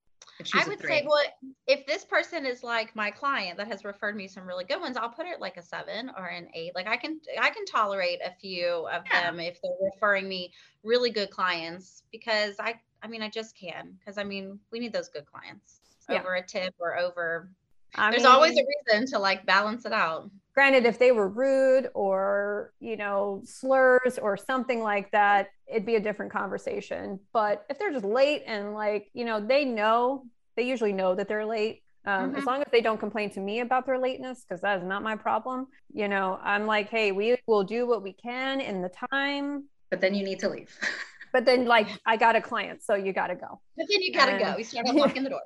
I 0.53 0.67
would 0.67 0.81
say, 0.81 1.05
well, 1.07 1.23
if 1.67 1.85
this 1.85 2.05
person 2.05 2.45
is 2.45 2.63
like 2.63 2.95
my 2.95 3.11
client 3.11 3.57
that 3.57 3.67
has 3.67 3.85
referred 3.85 4.15
me 4.15 4.27
some 4.27 4.45
really 4.45 4.65
good 4.65 4.81
ones, 4.81 4.97
I'll 4.97 5.09
put 5.09 5.25
it 5.25 5.39
like 5.39 5.57
a 5.57 5.61
seven 5.61 6.11
or 6.17 6.27
an 6.27 6.47
eight. 6.53 6.73
Like 6.75 6.87
I 6.87 6.97
can, 6.97 7.19
I 7.39 7.49
can 7.49 7.65
tolerate 7.65 8.19
a 8.25 8.31
few 8.31 8.87
of 8.87 9.03
yeah. 9.11 9.23
them 9.23 9.39
if 9.39 9.61
they're 9.61 9.71
referring 9.93 10.27
me 10.27 10.51
really 10.83 11.11
good 11.11 11.29
clients 11.29 12.03
because 12.11 12.55
I, 12.59 12.79
I 13.01 13.07
mean, 13.07 13.21
I 13.21 13.29
just 13.29 13.57
can 13.57 13.97
because 13.99 14.17
I 14.17 14.23
mean, 14.23 14.59
we 14.71 14.79
need 14.79 14.93
those 14.93 15.09
good 15.09 15.25
clients 15.25 15.79
yeah. 16.09 16.19
over 16.19 16.35
a 16.35 16.45
tip 16.45 16.73
or 16.79 16.97
over. 16.97 17.49
I 17.95 18.11
there's 18.11 18.23
mean, 18.23 18.31
always 18.31 18.57
a 18.57 18.63
reason 18.91 19.07
to 19.11 19.19
like 19.19 19.45
balance 19.45 19.85
it 19.85 19.93
out. 19.93 20.29
Granted, 20.53 20.85
if 20.85 20.99
they 20.99 21.11
were 21.11 21.27
rude 21.27 21.89
or 21.95 22.73
you 22.79 22.95
know 22.95 23.41
slurs 23.43 24.19
or 24.21 24.37
something 24.37 24.81
like 24.81 25.09
that, 25.11 25.49
it'd 25.67 25.85
be 25.85 25.95
a 25.95 25.99
different 25.99 26.31
conversation. 26.31 27.19
But 27.33 27.65
if 27.69 27.79
they're 27.79 27.91
just 27.91 28.05
late 28.05 28.43
and 28.45 28.73
like 28.73 29.09
you 29.13 29.25
know 29.25 29.39
they 29.39 29.65
know 29.65 30.25
they 30.55 30.63
usually 30.63 30.93
know 30.93 31.15
that 31.15 31.27
they're 31.27 31.45
late. 31.45 31.81
Um, 32.05 32.29
mm-hmm. 32.29 32.37
As 32.37 32.45
long 32.45 32.61
as 32.61 32.67
they 32.71 32.81
don't 32.81 32.99
complain 32.99 33.29
to 33.31 33.39
me 33.39 33.61
about 33.61 33.85
their 33.85 33.97
lateness, 33.97 34.43
because 34.47 34.61
that 34.61 34.79
is 34.79 34.83
not 34.83 35.03
my 35.03 35.15
problem. 35.15 35.67
You 35.93 36.09
know, 36.09 36.37
I'm 36.43 36.65
like, 36.65 36.89
hey, 36.89 37.11
we 37.13 37.37
will 37.47 37.63
do 37.63 37.87
what 37.87 38.03
we 38.03 38.13
can 38.13 38.59
in 38.59 38.81
the 38.81 38.91
time. 39.09 39.65
But 39.89 40.01
then 40.01 40.13
you 40.13 40.23
need 40.23 40.39
to 40.39 40.49
leave. 40.49 40.77
but 41.33 41.45
then 41.45 41.65
like 41.65 41.87
I 42.05 42.15
got 42.15 42.35
a 42.35 42.41
client, 42.41 42.83
so 42.83 42.93
you 42.93 43.11
got 43.11 43.27
to 43.27 43.35
go. 43.35 43.59
But 43.75 43.87
then 43.89 44.01
you 44.01 44.13
got 44.13 44.27
to 44.27 44.37
go. 44.37 44.53
We 44.55 44.63
start 44.63 44.87
unlocking 44.87 45.23
the 45.23 45.31
door. 45.31 45.41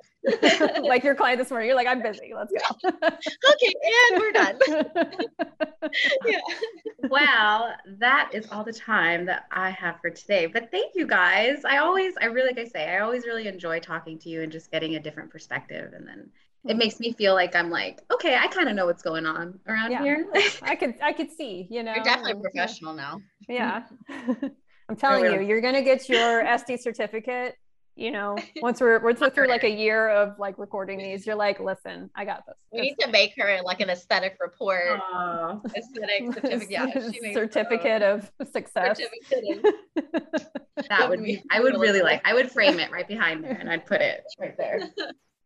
like 0.82 1.02
your 1.02 1.14
client 1.14 1.38
this 1.38 1.50
morning, 1.50 1.66
you're 1.66 1.76
like, 1.76 1.86
I'm 1.86 2.02
busy. 2.02 2.32
Let's 2.36 2.52
go. 2.52 2.88
okay, 2.94 3.74
and 4.12 4.20
we're 4.20 4.32
done. 4.32 4.58
yeah. 6.26 6.38
Wow, 7.04 7.72
that 7.98 8.30
is 8.34 8.46
all 8.52 8.64
the 8.64 8.72
time 8.72 9.24
that 9.26 9.46
I 9.50 9.70
have 9.70 9.98
for 10.00 10.10
today. 10.10 10.44
But 10.44 10.70
thank 10.70 10.94
you 10.94 11.06
guys. 11.06 11.64
I 11.64 11.78
always, 11.78 12.14
I 12.20 12.26
really, 12.26 12.48
like 12.48 12.58
I 12.58 12.68
say, 12.68 12.90
I 12.90 13.00
always 13.00 13.24
really 13.24 13.48
enjoy 13.48 13.80
talking 13.80 14.18
to 14.18 14.28
you 14.28 14.42
and 14.42 14.52
just 14.52 14.70
getting 14.70 14.96
a 14.96 15.00
different 15.00 15.30
perspective, 15.30 15.94
and 15.94 16.06
then 16.06 16.28
it 16.66 16.76
makes 16.76 17.00
me 17.00 17.12
feel 17.12 17.32
like 17.32 17.56
I'm 17.56 17.70
like, 17.70 18.02
okay, 18.12 18.36
I 18.36 18.46
kind 18.48 18.68
of 18.68 18.74
know 18.74 18.84
what's 18.84 19.02
going 19.02 19.24
on 19.24 19.58
around 19.66 19.92
yeah. 19.92 20.02
here. 20.02 20.26
I 20.60 20.76
could 20.76 20.96
I 21.02 21.14
could 21.14 21.30
see, 21.30 21.66
you 21.70 21.82
know. 21.82 21.94
You're 21.94 22.04
definitely 22.04 22.34
uh, 22.34 22.40
professional 22.40 22.92
now. 22.92 23.22
Yeah. 23.48 23.84
I'm 24.88 24.96
telling 24.96 25.24
you, 25.32 25.40
you're 25.40 25.60
gonna 25.60 25.82
get 25.82 26.08
your 26.08 26.42
SD 26.44 26.80
certificate. 26.80 27.56
You 27.94 28.12
know, 28.12 28.36
once 28.62 28.80
we're 28.80 29.00
once 29.00 29.20
we're 29.20 29.30
through 29.30 29.48
like 29.48 29.64
a 29.64 29.70
year 29.70 30.08
of 30.08 30.38
like 30.38 30.56
recording 30.56 30.98
these, 30.98 31.26
you're 31.26 31.34
like, 31.34 31.58
listen, 31.58 32.10
I 32.14 32.24
got 32.24 32.44
this. 32.46 32.54
We 32.72 32.80
need 32.80 32.96
to 33.00 33.10
make 33.10 33.32
her 33.36 33.60
like 33.64 33.80
an 33.80 33.90
aesthetic 33.90 34.36
report. 34.40 35.00
Uh, 35.12 35.56
aesthetic 35.76 36.32
certificate. 36.34 36.70
Yeah, 36.70 37.32
certificate 37.32 38.02
of 38.02 38.30
success. 38.52 38.98
Certificate 38.98 39.74
that 40.88 41.08
would 41.08 41.24
be. 41.24 41.42
I 41.50 41.60
would 41.60 41.78
really 41.78 42.02
like. 42.02 42.22
I 42.24 42.34
would 42.34 42.50
frame 42.52 42.78
it 42.78 42.90
right 42.92 43.08
behind 43.08 43.42
there, 43.42 43.56
and 43.58 43.68
I'd 43.68 43.84
put 43.84 44.00
it 44.00 44.22
right 44.38 44.56
there. 44.56 44.80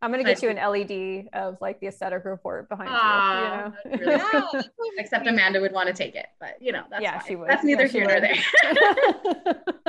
I'm 0.03 0.11
gonna 0.11 0.25
get 0.25 0.43
you 0.43 0.51
an 0.51 0.57
LED 0.57 1.29
of 1.33 1.59
like 1.61 1.79
the 1.79 1.87
aesthetic 1.87 2.25
report 2.25 2.69
behind 2.69 2.91
Aww, 2.91 3.73
you. 3.85 4.01
you 4.01 4.07
know? 4.07 4.49
really 4.53 4.91
Except 4.99 5.29
Amanda 5.29 5.61
would 5.61 5.73
want 5.73 5.87
to 5.87 5.95
take 5.95 6.17
it, 6.17 6.27
but 6.41 6.61
you 6.61 6.73
know, 6.73 6.83
that's 6.91 7.03
yeah, 7.03 7.19
fine. 7.21 7.29
she 7.29 7.37
would. 7.37 7.49
That's 7.49 7.63
neither 7.63 7.87
yeah, 7.87 7.89
here 7.89 8.07
nor 8.07 8.21
there. 8.21 8.35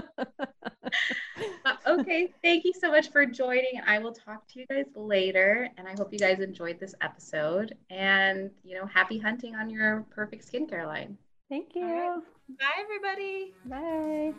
uh, 1.66 1.74
okay, 1.88 2.32
thank 2.44 2.64
you 2.64 2.74
so 2.80 2.92
much 2.92 3.10
for 3.10 3.26
joining. 3.26 3.72
and 3.76 3.90
I 3.90 3.98
will 3.98 4.14
talk 4.14 4.48
to 4.50 4.60
you 4.60 4.68
guys 4.68 4.86
later, 4.96 5.68
and 5.78 5.88
I 5.88 5.94
hope 5.94 6.14
you 6.14 6.20
guys 6.20 6.40
enjoyed 6.40 6.80
this 6.80 6.94
episode. 7.02 7.76
And 7.90 8.52
you 8.64 8.76
know, 8.76 8.86
happy 8.86 9.18
hunting 9.18 9.56
on 9.56 9.68
your 9.68 10.06
perfect 10.12 10.50
skincare 10.50 10.86
line. 10.86 11.18
Thank 11.50 11.74
you. 11.74 11.86
Right. 11.86 12.20
Bye, 12.60 12.84
everybody. 12.84 13.54
Bye. 13.66 14.34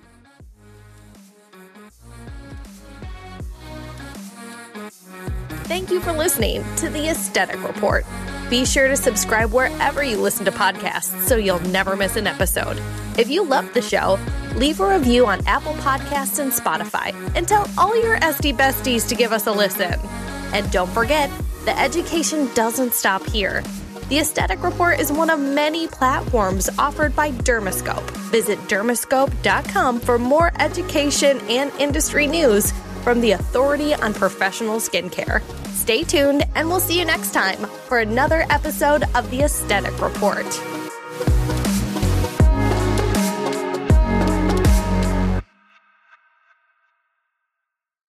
Thank 5.64 5.90
you 5.90 5.98
for 6.00 6.12
listening 6.12 6.62
to 6.76 6.90
the 6.90 7.08
Aesthetic 7.08 7.66
Report. 7.66 8.04
Be 8.50 8.66
sure 8.66 8.86
to 8.86 8.96
subscribe 8.98 9.50
wherever 9.50 10.04
you 10.04 10.18
listen 10.18 10.44
to 10.44 10.52
podcasts 10.52 11.18
so 11.22 11.36
you'll 11.36 11.58
never 11.70 11.96
miss 11.96 12.16
an 12.16 12.26
episode. 12.26 12.78
If 13.18 13.30
you 13.30 13.42
love 13.44 13.72
the 13.72 13.80
show, 13.80 14.18
leave 14.56 14.80
a 14.80 14.86
review 14.86 15.26
on 15.26 15.44
Apple 15.46 15.72
Podcasts 15.74 16.38
and 16.38 16.52
Spotify 16.52 17.14
and 17.34 17.48
tell 17.48 17.66
all 17.78 17.96
your 18.02 18.18
SD 18.18 18.54
besties 18.58 19.08
to 19.08 19.14
give 19.14 19.32
us 19.32 19.46
a 19.46 19.52
listen. 19.52 19.98
And 20.52 20.70
don't 20.70 20.90
forget, 20.90 21.30
the 21.64 21.76
education 21.78 22.50
doesn't 22.54 22.92
stop 22.92 23.24
here. 23.24 23.62
The 24.10 24.18
Aesthetic 24.18 24.62
Report 24.62 25.00
is 25.00 25.10
one 25.10 25.30
of 25.30 25.40
many 25.40 25.88
platforms 25.88 26.68
offered 26.78 27.16
by 27.16 27.30
Dermascope. 27.30 28.08
Visit 28.30 28.58
dermascope.com 28.68 30.00
for 30.00 30.18
more 30.18 30.52
education 30.60 31.40
and 31.48 31.72
industry 31.80 32.26
news 32.26 32.74
from 33.04 33.20
the 33.20 33.32
authority 33.32 33.94
on 33.94 34.12
professional 34.12 34.78
skincare. 34.78 35.42
Stay 35.68 36.02
tuned, 36.02 36.42
and 36.56 36.68
we'll 36.68 36.80
see 36.80 36.98
you 36.98 37.04
next 37.04 37.32
time 37.32 37.58
for 37.86 37.98
another 38.00 38.46
episode 38.50 39.04
of 39.14 39.30
the 39.30 39.42
Aesthetic 39.42 40.00
Report. 40.00 40.46